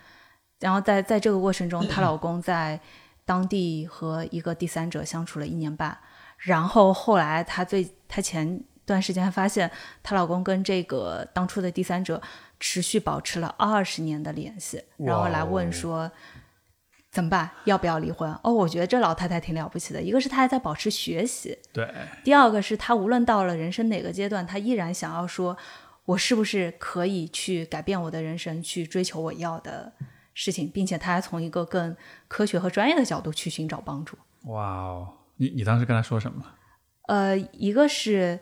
[0.60, 2.80] 然后在在这个过程中，她老公在
[3.26, 5.97] 当地和一个第三者相处了一年半，
[6.38, 9.72] 然后后来她最她前段时间发现
[10.03, 12.22] 她老公跟这个当初的第三者
[12.60, 16.11] 持续保持了二十年的联系，然后来问说。
[17.11, 17.49] 怎么办？
[17.65, 18.31] 要不要离婚？
[18.44, 19.99] 哦，我觉得这老太太挺了不起的。
[19.99, 21.91] 一个是她还在保持学习，对，
[22.23, 25.57] 第二个是她无论到了人生哪个阶段，她依然想要说，
[26.06, 29.91] 我是不是可以去改变我的人生，去追求我要的
[30.36, 34.15] 事情，并且她还从一个更科学和专业的角度去寻找帮助。
[34.44, 36.45] 哇哦，你你当时跟她说什么？
[37.07, 38.40] 呃，一个是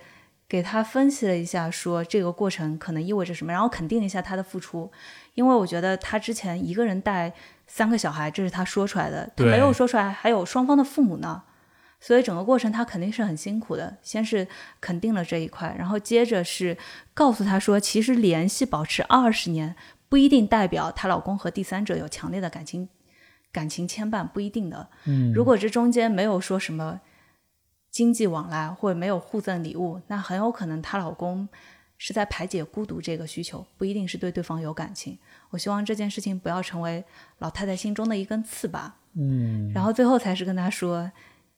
[0.50, 4.90] 给他分析了一下，说这个过程可能意味着什么，然后肯定了一下他的付出，
[5.34, 7.34] 因为我觉得他之前一个人带
[7.68, 11.44] 三个小孩，这是他说出来的，他没有说出来还有双方的父母呢，
[12.00, 13.98] 所以整个过程他肯定是很辛苦的。
[14.02, 14.48] 先是
[14.80, 16.78] 肯定了这一块，然后接着是
[17.14, 19.76] 告诉他说，其实联系保持二十年
[20.08, 22.88] 不一定代表她老公和第三者有强烈的感情
[23.52, 24.88] 感情牵绊，不一定的。
[25.04, 27.02] 嗯，如果这中间没有说什么
[27.98, 31.50] 经济往来，或者没有互赠礼物，那很有可能她老公
[31.98, 35.18] 是在排解孤独这个需求，不一定是对对方有感情。
[35.50, 37.04] 我希望这件事情不要成为
[37.40, 38.98] 老太太心中的一根刺吧。
[39.16, 41.12] 嗯，然后最后才是跟她说，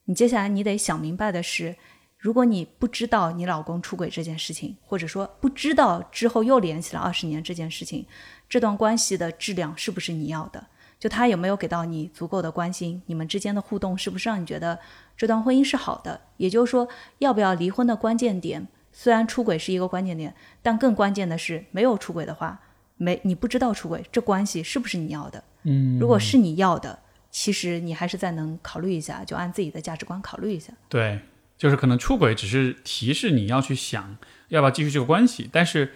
[0.06, 1.76] 你接下来你得想明白的是，
[2.18, 8.06] 如果你不知道你老公出轨这件事情，或者说不知道之后又联系了二十年这件事情，
[8.48, 10.66] 这段关系的质量是不是你要的？
[11.00, 13.02] 就他有没有给到你足够的关心？
[13.06, 14.78] 你们之间的互动是不是让你觉得
[15.16, 16.20] 这段婚姻是好的？
[16.38, 16.88] 也就是说，
[17.20, 22.60] 要不要离婚的关键点，虽然出轨是一个关键点，但更关键的是，没有出轨的话，
[22.98, 25.42] 没你不知道出轨，这关系是不是你要的？
[25.64, 27.00] 嗯，如果是你要的，
[27.32, 30.74] 其实你还是再能考虑一下，就按自己的价值观考虑一下。
[30.90, 31.22] 对，
[31.58, 34.18] 就是可能出轨只是提示你要去想
[34.50, 35.94] 要不要继续这个关系，但是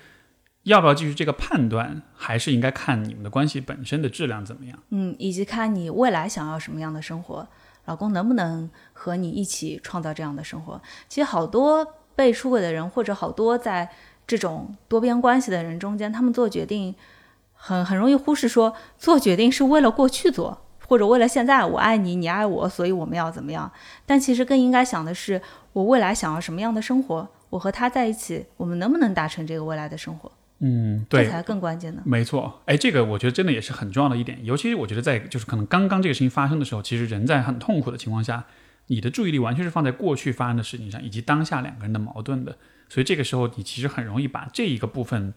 [0.64, 4.80] 要不要继续这个判断，还是应该看你们的关系本身的质量怎么样。
[4.90, 7.48] 嗯，以及看你未来想要什么样的生活，
[7.86, 10.82] 老公能不能和你一起创造这样的生活。
[11.10, 11.86] 其实好多
[12.16, 13.90] 被出轨的人，或者好多在
[14.26, 16.96] 这种多边关系的人中间，他们做决定
[17.54, 23.70] 很很容易忽视说，做决定是为了过去做，或者为了现在，我爱你，你爱我，所以我们要怎么样？
[24.06, 25.42] 但其实更应该想的是，
[25.74, 30.32] 我未来想要什么样的生活，我和他在一起，我们能不能达成这个未来的生活？
[30.66, 32.02] 嗯，对，这才更关键的。
[32.06, 38.46] 没错，哎，这个我觉得真的也是很重要的一点，尤其是我觉得在就是可能刚刚这个事情发生的时候，其实人在很痛苦的情况下，
[38.88, 42.58] 你的注意力完全是放在过去发生的事情上，以及当下两个人的矛盾的，
[42.88, 45.34] 所以这个时候你其实很容易把这一个部分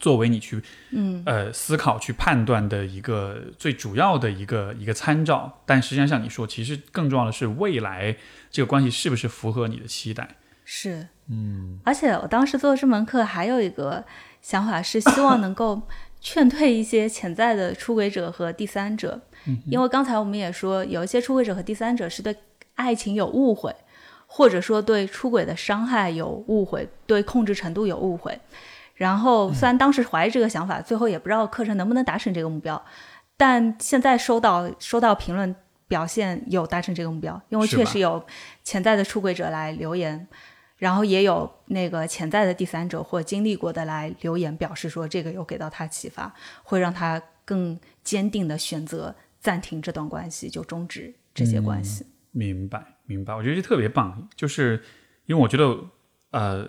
[0.00, 0.60] 作为你去
[0.90, 8.16] 嗯，呃思考、去判断的一个最主要的一个一个参照，但实际上像你说，其实更重要的是未来
[8.50, 10.36] 这个关系是不是符合你的期待。
[10.64, 11.06] 是。
[11.30, 14.02] 嗯，而且我当时做这门课还有一个
[14.48, 15.78] 想法是，希望能够
[16.22, 19.20] 劝退一些潜在的出轨者和第三者，
[19.66, 22.34] 因为刚才我们也说，有一些出轨者和第三者是对
[22.74, 23.76] 爱情有误会，
[24.26, 28.40] 或者说对出轨的伤害有误会，对控制程度有误会。
[28.94, 32.82] 然后虽然当时怀着这个想法，最后也不知道课程能不能达成这个目标，
[33.36, 35.54] 但现在收到收到评论
[35.86, 38.24] 表现有达成这个目标，因为确实有
[38.64, 40.26] 潜在的出轨者来留言，
[40.78, 46.32] 然后也有那个潜在的第三者或经历过的来留言，表示说这个有给到他启发，
[46.62, 52.06] 会让他更坚定的选择暂停这段关系，就终止这些关系。
[52.30, 53.34] 明白，明白。
[53.34, 54.82] 我觉得这特别棒，就是
[55.26, 55.76] 因为我觉得，
[56.30, 56.68] 呃，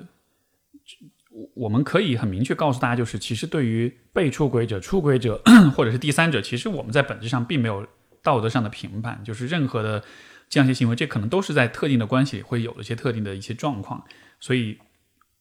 [1.54, 5.40] 我们可以很明确告诉大家，就是其实对于被出轨者、出轨者
[5.76, 7.86] 或者是第三者，其实我们在本质上并没有
[8.24, 10.04] 道德上的评判，就是任何的
[10.50, 14.04] 这样一些行为，这可能都是在特定的关系里会有一些特定的一些状况。
[14.40, 14.80] 所以，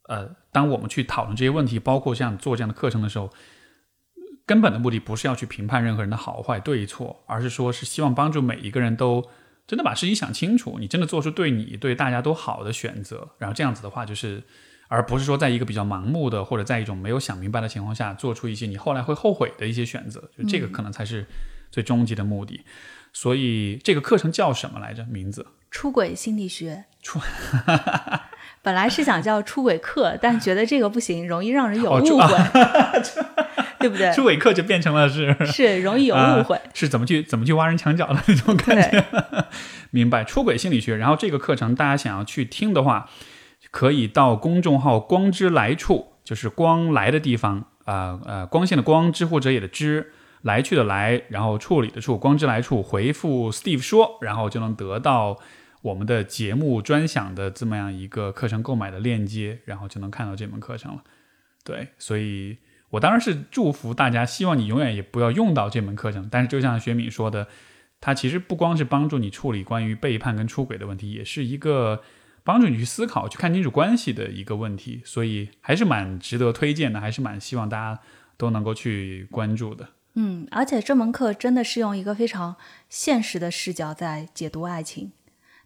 [0.08, 3.32] 呃，当我们去讨论这些问题，包括像做这样的课程的时候，
[4.44, 9.28] 根本的目的不是要去评判任何人的好坏对错，而是说是希望帮助每一个人都
[9.66, 14.42] 真的把事情想清楚，你真的做出对你对大家都好的选择，然后这样子的话，就是
[14.88, 21.26] 而不是说在一个比较盲目的或者在一种没有想明白的情况下做出一些你后来会后悔的一些选择，就这个可能才是
[21.70, 22.62] 最终极的目的。
[23.20, 25.04] 所以这个课程叫什么来着？
[25.06, 25.44] 名字？
[25.72, 27.18] 出轨心理学出，
[28.62, 32.38] 本来是想叫出轨课，但觉得这个不行，容易让人有误会，
[33.80, 34.12] 对不对？
[34.12, 36.60] 出轨课就变成了是是容易有误会。
[36.72, 39.00] 是怎么去怎么去挖人墙角的那种感觉。
[39.00, 39.44] 对，
[39.90, 40.94] 明白出轨心理学。
[40.94, 43.10] 然后这个课程大家想要去听的话，
[43.72, 50.12] 可以到公众号“光之来处”，就是光来的地方啊呃光线的光，知乎者也的知，
[50.42, 55.38] 来去的来，然后处理的处，光之来处，回复 Steve 说，然后就能得到
[55.82, 61.02] 我们的节目专享的这么样一个课程购买的链接，然后就能看到这门课程了。
[61.64, 62.58] 对，所以
[62.90, 66.28] 我当然是祝福大家，希望你永远也不要用到这门课程。
[66.30, 67.48] 但是就像学敏说的，
[68.00, 72.02] 它其实不光是帮助你处理关于背叛跟出轨的问题，也是一个
[72.44, 78.00] 帮助你去思考、去看清楚关系的一个问题，所以还是蛮值得推荐的，还是蛮希望大家
[78.36, 79.88] 都能够去关注的。
[80.14, 82.56] 嗯，而且这门课真的是用一个非常
[82.88, 85.12] 现实的视角在解读爱情。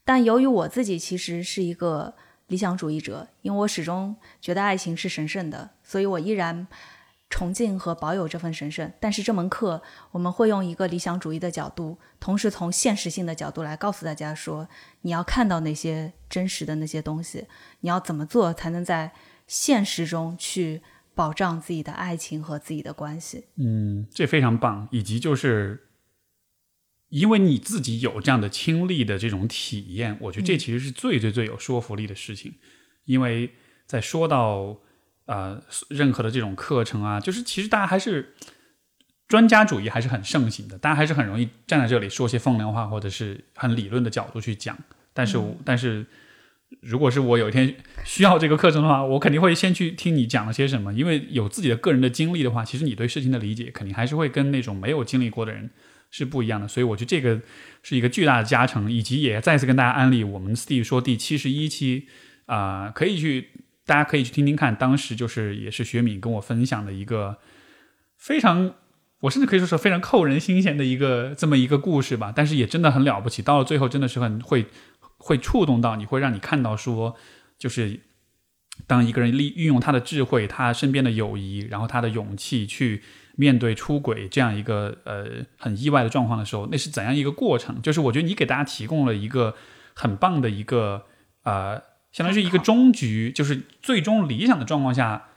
[0.05, 2.15] 但由于我自己其实是一个
[2.49, 6.67] 理想主义者，因为我始终觉得爱情是神圣的，所以我依然
[7.31, 8.93] 崇敬和保有这份神圣。
[9.01, 14.69] 但是这门课我们会用一个理想主义的角度，同时从现实性的角度来告诉大家说，
[15.03, 17.47] 你要看到那些真实的那些东西，
[17.81, 19.13] 你要怎么做才能在
[19.47, 20.83] 现实中去
[21.15, 23.45] 保障自己的爱情和自己的关系。
[23.57, 25.89] 嗯，这非常棒，以及就是
[27.09, 32.55] 因为你自己有这样的亲历的这种体验，我觉得这其实是最最最有说服力的事情。
[33.05, 33.51] 因为
[33.87, 34.79] 在说到
[35.27, 38.35] 呃任何的这种课程啊，就是其实大家还是
[39.29, 44.79] 专家主义还是很盛行的，大家还是很容易站在这里说些风凉话，或者是很理论的角度去讲。
[45.13, 46.07] 但是我，但是
[46.81, 47.75] 如果是我有一天
[48.05, 55.71] 需要这个课程的话，我肯定会先去听你讲了些什么，因为有自己的个人的经历的话，其实你对事情的理解肯定还是会跟那种没有经历过的人
[56.11, 56.67] 是不一样的。
[56.67, 57.41] 所以我觉得这个
[57.83, 62.07] 是一个巨大的加成，以及也再次跟大家安利我们四弟说第七十一期
[62.47, 63.51] 啊、可以去
[63.87, 67.39] 大家可以去听听看，当时就是也是学敏跟我分享的一个
[68.17, 68.75] 非常。
[69.21, 73.41] 我甚至可以说是非常扣人心弦的一个这么一个故事吧，但是也真的很了不起。
[73.41, 74.67] 到了最后，真的是很会
[75.23, 77.15] 会触动到你，会让你看到说，
[77.57, 78.01] 就是
[78.87, 83.03] 当一个人利运用他的智慧、他身边的友谊，然后他的勇气去
[83.37, 87.81] 面对出轨这样一个呃很意外的状况的时候，那是怎样一个过程？
[87.81, 89.55] 就是我觉得你给大家提供了一个
[89.95, 91.07] 很棒的一个
[91.45, 91.81] 呃，
[92.11, 95.29] 相当于是一个终局，就是最终理想的状况下。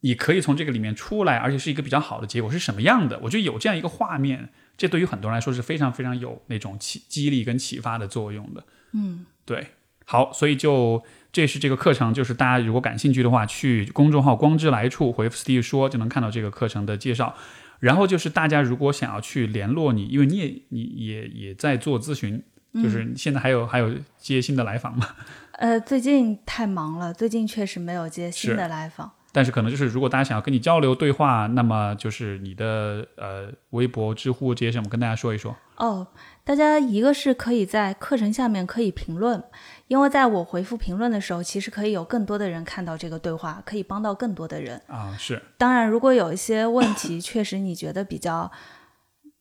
[0.00, 3.18] 你可以从这个里面出来，而且是一个比较好的结果是什么样的？
[3.22, 8.62] 我觉得有这样一个画面，这对于很多人来说是非常非常有那种启激励跟启发的作用的。
[8.92, 9.68] 嗯，对，
[10.04, 11.02] 好，所以就
[11.32, 17.34] 这是这个课程，就是大家如果感兴趣的话，去公众号“光之来处”回复 Steve 说，就能看到这个课程的介绍。
[17.78, 22.42] 然后就是大家如果想要去联络你，因为你也你也也在做咨询，
[22.74, 25.08] 就是现在还有还有接新的来访吗？
[25.52, 29.12] 呃，最近太忙了，最近确实没有接新的来访。
[29.36, 35.54] 但是可能就是，如果大家想要跟你交流对话，那么就是你的呃微博、知乎这些什么，跟大家说一说。
[35.76, 36.06] 哦，
[36.42, 39.44] 大家一个是可以在课程下面可以评论，
[39.88, 44.80] 因为在我回复评论的时候，其实可以有更多的人看到这个对话，可以帮到更多的人。
[44.86, 48.50] 啊，是当然，如果有一些问题确实你觉得比较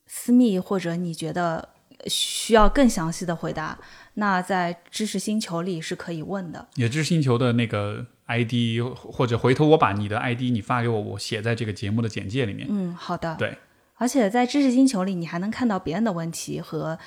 [0.07, 1.69] 私密，或者你觉得
[2.07, 3.79] 需要更详细的回答，
[4.15, 6.67] 那在知识星球里是可以问的。
[6.75, 12.67] 也知识星球的那个 ID，或者回头我把你的 ID 你发给我，我写在这个节目的简介里面。
[12.69, 13.35] 嗯，好的。
[13.35, 13.57] 对，
[13.95, 16.97] 而且在知识星球里，你还能看到别人的问题和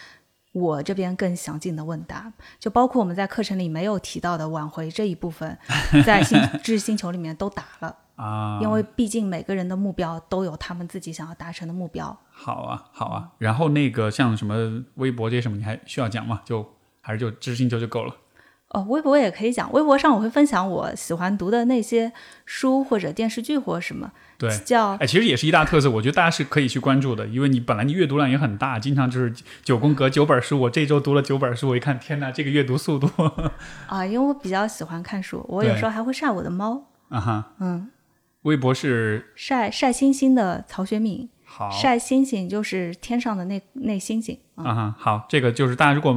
[0.52, 5.58] 我这边更详尽的问答，就包括我们在课程里没有提到的挽回这一部分，
[6.04, 7.96] 在星 知识星球里面都答了。
[8.16, 12.16] 啊，因为毕竟每个人的目标都有他们自己想要达成的目标。
[12.30, 13.30] 好啊，好啊。
[13.38, 16.42] 然后那个像什么微博这些什么，你还需要讲吗？
[16.44, 16.68] 就
[17.00, 18.14] 还是就知识星球就够了。
[18.70, 19.72] 哦，微博也可以讲。
[19.72, 22.12] 微博上我会分享我喜欢读的那些
[22.44, 24.12] 书或者电视剧或什么。
[24.36, 29.34] 对，叫哎，其实也是一大特色，我觉得大家是可以去关注的，因为你本来你阅读量也很大，经常就是
[29.64, 33.08] 九宫格九本书，我这周读了九本书，我一看，天哪，这个阅读速度
[33.88, 34.04] 啊！
[34.04, 36.84] 因为我比较喜欢看书，我有时候还会晒我的猫。
[37.08, 37.90] 啊哈，嗯。
[38.42, 46.16] 微博是晒晒星星的曹学敏，好晒星星就是天上的那那星星啊哈好，这个就是大家如果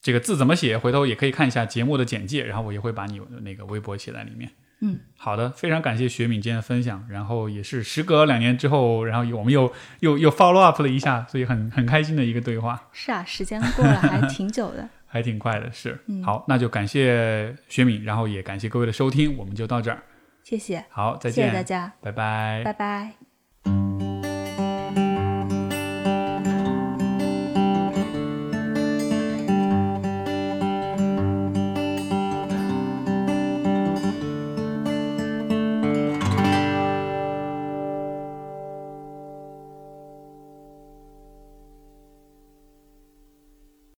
[0.00, 4.50] 这个字怎么写，回头也可以看一下节目的简介，然后我也会把你那个微博写在里面。
[4.82, 9.70] 嗯，好的，非常感谢学敏今天的分享，然后也是时隔两年之后，然后我们又
[10.00, 12.88] 又又 follow up 了一下，所以很很开心的一个对话。
[12.90, 16.00] 是啊，时间过了还挺久的， 还挺快的，是。
[16.24, 20.02] 好，那就感谢学敏，然后也感谢各位的收听，我们就到这儿。
[20.42, 23.99] 谢谢，好，再见，谢谢大家，拜拜，拜拜。